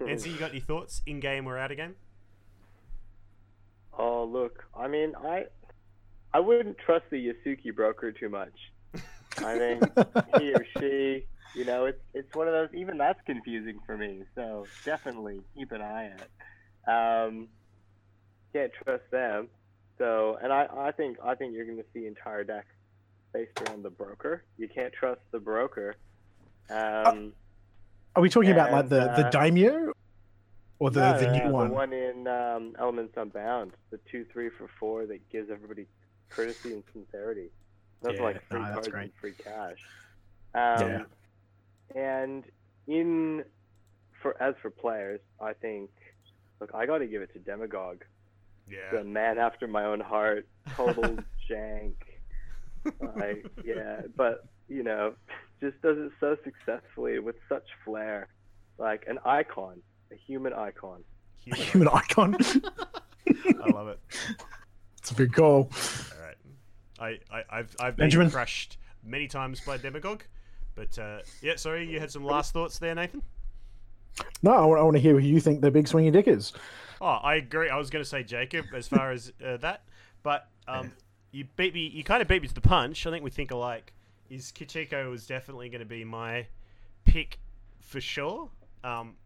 Nancy, 0.06 0.30
you 0.30 0.36
got 0.36 0.50
any 0.50 0.60
thoughts 0.60 1.02
in 1.04 1.18
game 1.18 1.48
or 1.48 1.58
out 1.58 1.72
of 1.72 1.76
game? 1.78 1.96
Oh, 3.98 4.24
look. 4.24 4.64
I 4.76 4.86
mean, 4.88 5.14
I 5.16 5.46
I 6.34 6.40
wouldn't 6.40 6.76
trust 6.78 7.04
the 7.10 7.28
Yasuki 7.28 7.72
broker 7.72 8.10
too 8.10 8.28
much. 8.28 8.52
I 9.38 9.56
think 9.56 9.84
he 10.40 10.52
or 10.52 10.66
she, 10.78 11.26
you 11.54 11.64
know, 11.64 11.86
it's 11.86 12.02
it's 12.12 12.34
one 12.34 12.48
of 12.48 12.52
those. 12.52 12.68
Even 12.74 12.98
that's 12.98 13.20
confusing 13.24 13.78
for 13.86 13.96
me. 13.96 14.24
So 14.34 14.66
definitely 14.84 15.40
keep 15.56 15.70
an 15.70 15.80
eye 15.80 16.10
out. 16.86 17.26
Um, 17.26 17.48
can't 18.52 18.72
trust 18.84 19.04
them. 19.12 19.48
So, 19.96 20.36
and 20.42 20.52
I 20.52 20.66
I 20.76 20.90
think 20.90 21.18
I 21.24 21.36
think 21.36 21.54
you're 21.54 21.66
going 21.66 21.78
to 21.78 21.84
see 21.94 22.06
entire 22.06 22.42
decks 22.42 22.74
based 23.32 23.52
around 23.62 23.84
the 23.84 23.90
broker. 23.90 24.44
You 24.58 24.68
can't 24.68 24.92
trust 24.92 25.20
the 25.30 25.38
broker. 25.38 25.94
Um, 26.68 27.32
Are 28.16 28.22
we 28.22 28.28
talking 28.28 28.50
about 28.50 28.72
like 28.72 28.80
And, 28.82 28.90
the 28.90 29.00
the 29.00 29.26
uh, 29.26 29.30
daimyo 29.30 29.92
or 30.80 30.90
the 30.90 31.12
no, 31.12 31.18
the 31.18 31.30
new 31.30 31.44
no, 31.44 31.50
one? 31.50 31.68
The 31.68 31.74
one 31.74 31.92
in 31.92 32.26
um, 32.26 32.74
Elements 32.80 33.14
Unbound, 33.16 33.72
the 33.90 34.00
two, 34.10 34.24
three 34.32 34.50
for 34.50 34.68
four 34.80 35.06
that 35.06 35.30
gives 35.30 35.48
everybody 35.48 35.86
courtesy 36.30 36.72
and 36.72 36.82
sincerity. 36.92 37.50
Those 38.02 38.14
Yeah, 38.16 38.22
like 38.22 38.48
free 38.48 38.60
no, 38.60 38.64
that's 38.74 38.88
cards 38.88 39.04
and 39.04 39.12
free 39.20 39.32
cash. 39.32 39.78
Um, 40.54 40.88
Yeah. 40.88 41.04
And 41.94 42.44
in 42.86 43.44
for 44.20 44.40
as 44.42 44.54
for 44.62 44.70
players, 44.70 45.20
I 45.40 45.52
think 45.52 45.90
look, 46.60 46.70
I 46.74 46.86
got 46.86 46.98
to 46.98 47.06
give 47.06 47.22
it 47.22 47.32
to 47.34 47.38
Demagogue, 47.38 48.02
Yeah. 48.68 48.90
the 48.92 49.04
man 49.04 49.38
after 49.38 49.66
my 49.66 49.84
own 49.84 50.00
heart, 50.00 50.46
total 50.76 51.18
jank. 51.50 51.94
Like, 53.16 53.46
yeah, 53.64 54.02
but 54.16 54.46
you 54.68 54.82
know, 54.82 55.14
just 55.60 55.80
does 55.82 55.96
it 55.98 56.12
so 56.20 56.36
successfully 56.44 57.18
with 57.18 57.36
such 57.48 57.66
flair, 57.84 58.28
like 58.78 59.04
an 59.08 59.18
icon, 59.24 59.80
a 60.10 60.14
human 60.16 60.52
icon. 60.52 61.04
Human. 61.44 61.60
Human 61.60 61.88
icon. 61.88 62.36
I 63.28 63.70
love 63.70 63.88
it. 63.88 64.00
it's 64.98 65.10
a 65.10 65.14
big 65.14 65.32
call. 65.32 65.70
I, 67.04 67.18
I 67.30 67.42
I've 67.50 67.76
I've 67.80 67.96
been 67.96 68.04
Benjamin? 68.04 68.30
crushed 68.30 68.78
many 69.04 69.28
times 69.28 69.60
by 69.60 69.76
Demagogue, 69.76 70.22
but 70.74 70.98
uh, 70.98 71.18
yeah. 71.42 71.56
Sorry, 71.56 71.86
you 71.88 72.00
had 72.00 72.10
some 72.10 72.24
last 72.24 72.52
thoughts 72.52 72.78
there, 72.78 72.94
Nathan. 72.94 73.22
No, 74.42 74.52
I 74.52 74.64
want, 74.64 74.80
I 74.80 74.82
want 74.84 74.96
to 74.96 75.00
hear 75.00 75.12
who 75.18 75.26
you 75.26 75.40
think 75.40 75.60
the 75.60 75.70
big 75.70 75.86
swingy 75.86 76.12
dick 76.12 76.28
is. 76.28 76.52
Oh, 77.00 77.06
I 77.06 77.34
agree. 77.34 77.68
I 77.68 77.76
was 77.76 77.90
going 77.90 78.02
to 78.04 78.08
say 78.08 78.22
Jacob 78.22 78.66
as 78.74 78.86
far 78.88 79.10
as 79.10 79.32
uh, 79.44 79.56
that, 79.58 79.82
but 80.22 80.48
um, 80.68 80.92
you 81.32 81.44
beat 81.56 81.74
me. 81.74 81.88
You 81.88 82.04
kind 82.04 82.22
of 82.22 82.28
beat 82.28 82.40
me 82.40 82.48
to 82.48 82.54
the 82.54 82.60
punch. 82.60 83.06
I 83.06 83.10
think 83.10 83.24
we 83.24 83.30
think 83.30 83.50
alike. 83.50 83.92
Is 84.30 84.52
Kachiko 84.52 85.10
was 85.10 85.26
definitely 85.26 85.68
going 85.68 85.80
to 85.80 85.86
be 85.86 86.04
my 86.04 86.46
pick 87.04 87.38
for 87.80 88.00
sure. 88.00 88.48
Um, 88.82 89.16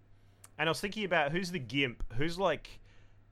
and 0.59 0.69
I 0.69 0.71
was 0.71 0.81
thinking 0.81 1.05
about 1.05 1.31
who's 1.31 1.51
the 1.51 1.59
gimp, 1.61 2.03
who's 2.17 2.39
like 2.39 2.81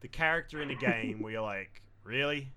the 0.00 0.08
character 0.08 0.62
in 0.62 0.68
the 0.68 0.76
game 0.76 1.20
where 1.20 1.32
you're 1.32 1.42
like, 1.42 1.82
really? 2.04 2.52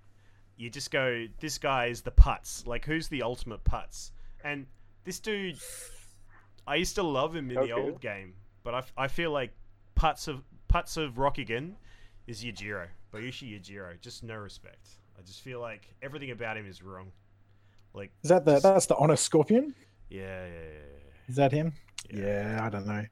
You 0.60 0.68
just 0.68 0.90
go, 0.90 1.26
this 1.40 1.56
guy 1.56 1.86
is 1.86 2.02
the 2.02 2.10
putz. 2.10 2.66
Like, 2.66 2.84
who's 2.84 3.08
the 3.08 3.22
ultimate 3.22 3.64
putz? 3.64 4.10
And 4.44 4.66
this 5.04 5.18
dude, 5.18 5.56
I 6.66 6.74
used 6.74 6.96
to 6.96 7.02
love 7.02 7.34
him 7.34 7.50
in 7.50 7.56
the 7.66 7.72
old 7.72 8.02
game, 8.02 8.34
but 8.62 8.74
I, 8.74 8.82
I 9.04 9.08
feel 9.08 9.30
like 9.30 9.52
putz 9.98 10.28
of 10.28 10.42
putz 10.68 10.98
of 10.98 11.14
Rokugan 11.14 11.72
is 12.26 12.44
Yojiro. 12.44 12.88
Bayushi 13.10 13.58
Yojiro. 13.58 13.98
Just 14.02 14.22
no 14.22 14.36
respect. 14.36 14.86
I 15.18 15.22
just 15.22 15.40
feel 15.40 15.60
like 15.60 15.88
everything 16.02 16.30
about 16.30 16.58
him 16.58 16.66
is 16.66 16.82
wrong. 16.82 17.10
Like, 17.94 18.10
Is 18.22 18.28
that 18.28 18.44
the 18.44 18.60
that's 18.60 18.84
the 18.84 18.96
honest 18.96 19.24
scorpion? 19.24 19.74
yeah, 20.10 20.44
yeah, 20.44 20.52
yeah, 20.52 21.28
Is 21.28 21.36
that 21.36 21.52
him? 21.52 21.72
yeah. 22.12 22.54
Yeah, 22.54 22.60
I 22.66 22.68
don't 22.68 22.86
know. 22.86 23.04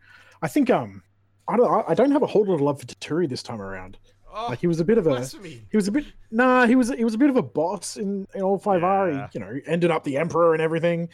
I 0.43 0.49
think 0.49 0.69
um, 0.69 1.03
I 1.49 1.57
don't. 1.57 1.71
I- 1.73 1.93
I 1.93 1.95
don't 1.95 2.11
have 2.13 2.23
a 2.23 2.27
whole 2.27 2.45
lot 2.45 2.55
of 2.57 2.61
love 2.61 2.79
for 2.81 2.87
Toturi 2.87 3.27
this 3.27 3.43
time 3.43 3.61
around. 3.63 3.97
Oh, 4.33 4.47
Like 4.49 4.61
he 4.61 4.67
was 4.67 4.81
a 4.81 4.85
bit 4.85 4.99
of 4.99 5.07
a. 5.07 5.11
blasphemy. 5.11 5.63
He 5.71 5.77
was 5.77 5.89
a 5.89 5.93
bit. 5.93 6.05
Nah, 6.31 6.67
he 6.67 6.77
was. 6.77 6.91
He 6.91 7.05
was 7.05 7.15
a 7.15 7.19
bit 7.19 7.31
of 7.31 7.37
a 7.37 7.43
boss 7.43 7.97
in 7.97 8.27
in 8.35 8.43
all 8.43 8.59
five 8.59 8.83
R. 8.85 9.11
Yeah. 9.11 9.29
He, 9.33 9.39
you 9.39 9.45
know, 9.45 9.61
ended 9.67 9.91
up 9.91 10.05
the 10.05 10.17
emperor 10.17 10.53
and 10.55 10.63
everything. 10.63 11.09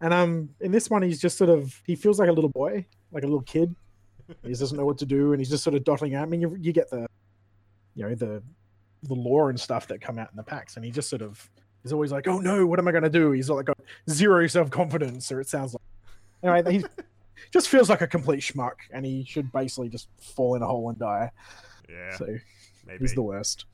And 0.00 0.14
um, 0.14 0.48
in 0.60 0.72
this 0.72 0.88
one, 0.90 1.02
he's 1.02 1.20
just 1.20 1.36
sort 1.38 1.50
of. 1.50 1.80
He 1.86 1.94
feels 1.96 2.18
like 2.18 2.28
a 2.28 2.32
little 2.32 2.50
boy, 2.50 2.84
like 3.12 3.22
a 3.24 3.26
little 3.26 3.42
kid. 3.42 3.74
he 4.42 4.48
just 4.48 4.60
doesn't 4.60 4.76
know 4.78 4.86
what 4.86 4.98
to 4.98 5.06
do, 5.06 5.32
and 5.32 5.40
he's 5.40 5.50
just 5.50 5.64
sort 5.64 5.74
of 5.74 5.84
dotting 5.84 6.14
out. 6.14 6.22
I 6.22 6.26
mean, 6.26 6.40
you, 6.40 6.56
you 6.60 6.72
get 6.72 6.88
the, 6.90 7.06
you 7.94 8.06
know, 8.08 8.14
the 8.14 8.42
the 9.04 9.14
lore 9.14 9.48
and 9.50 9.58
stuff 9.58 9.86
that 9.88 10.00
come 10.00 10.18
out 10.18 10.30
in 10.30 10.36
the 10.36 10.42
packs, 10.42 10.76
and 10.76 10.84
he 10.84 10.90
just 10.90 11.08
sort 11.08 11.22
of 11.22 11.48
is 11.84 11.92
always 11.92 12.12
like, 12.12 12.28
"Oh 12.28 12.38
no, 12.38 12.66
what 12.66 12.78
am 12.78 12.86
I 12.88 12.92
going 12.92 13.04
to 13.04 13.10
do?" 13.10 13.32
He's 13.32 13.48
like 13.50 13.66
got 13.66 13.78
zero 14.08 14.46
self 14.46 14.70
confidence, 14.70 15.30
or 15.32 15.40
it 15.40 15.48
sounds 15.48 15.74
like. 15.74 15.82
Anyway, 16.42 16.78
he 16.78 16.84
just 17.52 17.68
feels 17.68 17.90
like 17.90 18.00
a 18.00 18.06
complete 18.06 18.40
schmuck, 18.40 18.76
and 18.92 19.04
he 19.04 19.24
should 19.24 19.50
basically 19.52 19.88
just 19.90 20.08
fall 20.20 20.54
in 20.54 20.62
a 20.62 20.66
hole 20.66 20.88
and 20.88 20.98
die. 20.98 21.30
Yeah, 21.90 22.16
So 22.16 22.26
maybe. 22.86 22.98
he's 23.00 23.14
the 23.14 23.22
worst. 23.22 23.64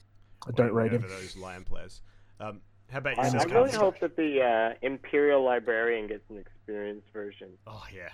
I 0.46 0.50
don't 0.52 0.72
rate 0.72 0.92
him. 0.92 1.04
over 1.04 1.08
those 1.08 1.36
lion 1.36 1.64
players. 1.64 2.00
Um, 2.40 2.60
How 2.90 2.98
about 2.98 3.18
I, 3.18 3.24
yourself? 3.24 3.42
I 3.42 3.44
really 3.54 3.70
Carlos? 3.70 3.74
hope 3.74 4.00
that 4.00 4.16
the 4.16 4.42
uh, 4.42 4.74
Imperial 4.86 5.42
Librarian 5.44 6.06
gets 6.06 6.28
an 6.30 6.38
experienced 6.38 7.08
version. 7.12 7.48
Oh 7.66 7.84
yeah. 7.94 8.08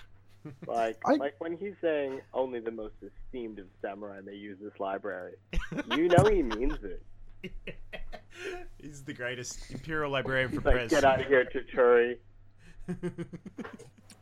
Like, 0.66 0.98
I- 1.06 1.14
like 1.14 1.34
when 1.38 1.56
he's 1.56 1.74
saying 1.80 2.20
only 2.34 2.58
the 2.58 2.72
most 2.72 2.94
esteemed 3.00 3.60
of 3.60 3.66
samurai 3.80 4.20
may 4.24 4.34
use 4.34 4.58
this 4.60 4.72
library, 4.80 5.34
you 5.94 6.08
know 6.08 6.24
he 6.24 6.42
means 6.42 6.78
it. 6.82 7.02
He's 8.80 9.04
the 9.04 9.12
greatest 9.12 9.70
Imperial 9.70 10.10
Librarian 10.10 10.48
for 10.48 10.56
He's 10.56 10.64
like, 10.64 10.74
Prez. 10.74 10.90
get 10.90 11.04
out 11.04 11.20
of 11.20 11.26
here, 11.26 11.44
Chichuri. 11.44 12.16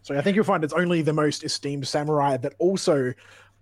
So 0.03 0.17
I 0.17 0.21
think 0.23 0.35
you'll 0.35 0.45
find 0.45 0.65
it's 0.65 0.73
only 0.73 1.03
the 1.03 1.13
most 1.13 1.45
esteemed 1.45 1.87
samurai 1.87 2.37
that 2.39 2.55
also 2.59 3.13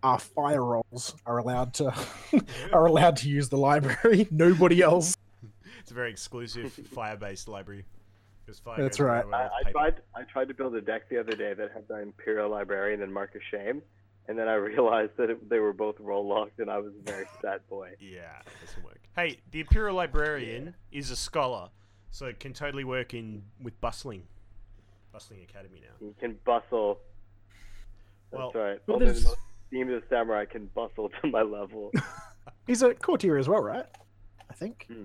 are 0.03 0.19
fire 0.19 0.65
roles 0.65 1.15
are 1.27 1.39
allowed 1.39 1.75
to 1.75 1.93
are 2.73 2.87
allowed 2.87 3.17
to 3.19 3.29
use 3.29 3.49
the 3.49 3.57
library. 3.57 4.29
Nobody 4.31 4.81
else. 4.83 5.17
it's 5.81 5.91
a 5.91 5.95
very 5.95 6.11
exclusive 6.11 6.73
fire-based 6.95 7.49
library. 7.49 7.85
fire 8.65 8.83
That's 8.83 9.01
right. 9.01 9.25
I, 9.33 9.49
I 9.67 9.71
tried. 9.73 10.01
I 10.15 10.23
tried 10.23 10.49
to 10.49 10.55
build 10.55 10.75
a 10.75 10.81
deck 10.81 11.09
the 11.09 11.19
other 11.21 11.37
day 11.37 11.53
that 11.55 11.73
had 11.73 11.87
the 11.89 12.01
Imperial 12.01 12.51
Librarian 12.51 13.03
and 13.03 13.13
Mark 13.13 13.35
of 13.35 13.43
Shame, 13.51 13.83
and 14.27 14.39
then 14.39 14.49
I 14.49 14.55
realized 14.55 15.13
that 15.19 15.31
it, 15.31 15.49
they 15.51 15.59
were 15.59 15.73
both 15.73 15.97
role 16.01 16.27
locked, 16.27 16.59
and 16.61 16.71
I 16.71 16.79
was 16.79 16.93
a 16.99 17.11
very 17.11 17.27
sad 17.43 17.61
boy. 17.69 17.91
Yeah, 18.01 18.41
doesn't 18.65 18.85
work. 18.85 19.01
Hey, 19.17 19.41
the 19.51 19.61
Imperial 19.61 19.97
Librarian 19.97 20.75
is 20.93 21.11
a 21.11 21.17
scholar, 21.17 21.69
so 22.11 22.27
it 22.27 22.41
can 22.41 22.53
totally 22.55 22.85
work 22.85 23.13
in 23.15 23.43
with 23.61 23.79
Bustling. 23.81 24.23
Bustling 25.13 25.43
Academy 25.43 25.81
now. 25.83 26.07
You 26.07 26.15
can 26.21 26.39
bustle. 26.45 27.01
That's 28.31 28.39
Well- 28.41 28.53
right. 28.55 28.79
Well, 28.87 28.99
there's- 28.99 29.27
most 29.71 29.81
esteemed 29.83 29.91
of 29.93 30.03
samurai 30.09 30.45
can 30.45 30.67
bustle 30.75 31.11
to 31.23 31.29
my 31.29 31.43
level. 31.43 31.93
He's 32.67 32.83
a 32.83 32.95
courtier 32.95 33.37
as 33.39 33.49
well, 33.49 33.63
right? 33.63 33.85
I 34.51 34.55
think 34.55 34.87
Hmm. 34.89 35.05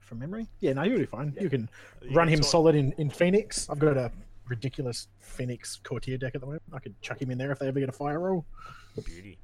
from 0.00 0.18
memory. 0.20 0.48
Yeah, 0.60 0.72
no, 0.74 0.82
you'll 0.82 0.98
be 0.98 1.06
fine. 1.06 1.32
Yeah. 1.36 1.44
You 1.44 1.50
can 1.50 1.68
You 2.02 2.10
run 2.16 2.26
can 2.28 2.34
him 2.38 2.42
sort- 2.42 2.50
solid 2.52 2.74
in, 2.74 2.92
in 2.98 3.10
Phoenix. 3.10 3.68
I've 3.70 3.78
got 3.78 3.96
a 3.96 4.10
ridiculous 4.48 5.08
Phoenix 5.20 5.76
courtier 5.82 6.16
deck 6.18 6.34
at 6.34 6.40
the 6.40 6.46
moment. 6.46 6.62
I 6.72 6.78
could 6.78 7.00
chuck 7.02 7.20
him 7.20 7.30
in 7.30 7.38
there 7.38 7.52
if 7.52 7.58
they 7.58 7.68
ever 7.68 7.80
get 7.80 7.88
a 7.88 7.92
fire 7.92 8.18
role. 8.20 8.44
Beauty. 9.04 9.38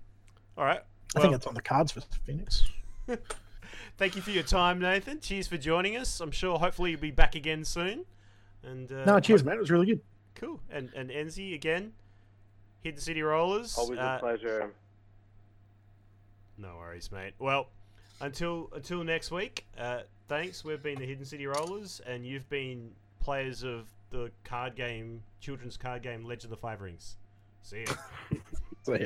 All 0.57 0.64
right. 0.64 0.80
I 1.16 1.20
think 1.20 1.34
it's 1.34 1.46
on 1.46 1.55
the 1.55 1.62
cards 1.62 1.92
for 1.92 2.00
Phoenix. 2.26 2.64
thank 3.98 4.16
you 4.16 4.22
for 4.22 4.30
your 4.30 4.42
time, 4.42 4.80
Nathan. 4.80 5.20
Cheers 5.20 5.46
for 5.46 5.57
joining 5.57 5.96
us. 5.96 6.20
I'm 6.20 6.32
sure, 6.32 6.59
hopefully, 6.59 6.90
you'll 6.92 7.00
be 7.00 7.12
back 7.12 7.34
again 7.36 7.64
soon. 7.64 8.05
And 8.64 8.90
uh, 8.90 9.05
No, 9.05 9.20
cheers, 9.20 9.44
man. 9.44 9.57
It 9.57 9.61
was 9.61 9.70
really 9.70 9.86
good. 9.86 10.00
Cool. 10.34 10.59
And 10.70 10.90
and 10.96 11.11
Enzi 11.11 11.55
again. 11.55 11.92
Hidden 12.85 13.01
City 13.01 13.22
Rollers. 13.22 13.76
Always 13.78 13.99
uh, 13.99 14.16
a 14.16 14.20
pleasure. 14.20 14.70
No 16.59 16.76
worries, 16.76 17.11
mate. 17.11 17.32
Well, 17.39 17.68
until 18.20 18.68
until 18.74 19.03
next 19.03 19.30
week. 19.30 19.66
Uh, 19.76 20.01
thanks. 20.28 20.64
We've 20.64 20.82
been 20.82 20.99
the 20.99 21.07
Hidden 21.07 21.24
City 21.24 21.47
Rollers, 21.47 22.01
and 22.07 22.24
you've 22.26 22.49
been 22.51 22.93
players 23.20 23.64
of 23.64 23.89
the 24.11 24.30
card 24.45 24.76
game, 24.76 25.22
children's 25.41 25.78
card 25.78 26.03
game, 26.03 26.24
Legend 26.24 26.45
of 26.45 26.51
the 26.51 26.57
Five 26.59 26.82
Rings. 26.82 27.16
See 27.62 27.85
ya. 27.87 28.39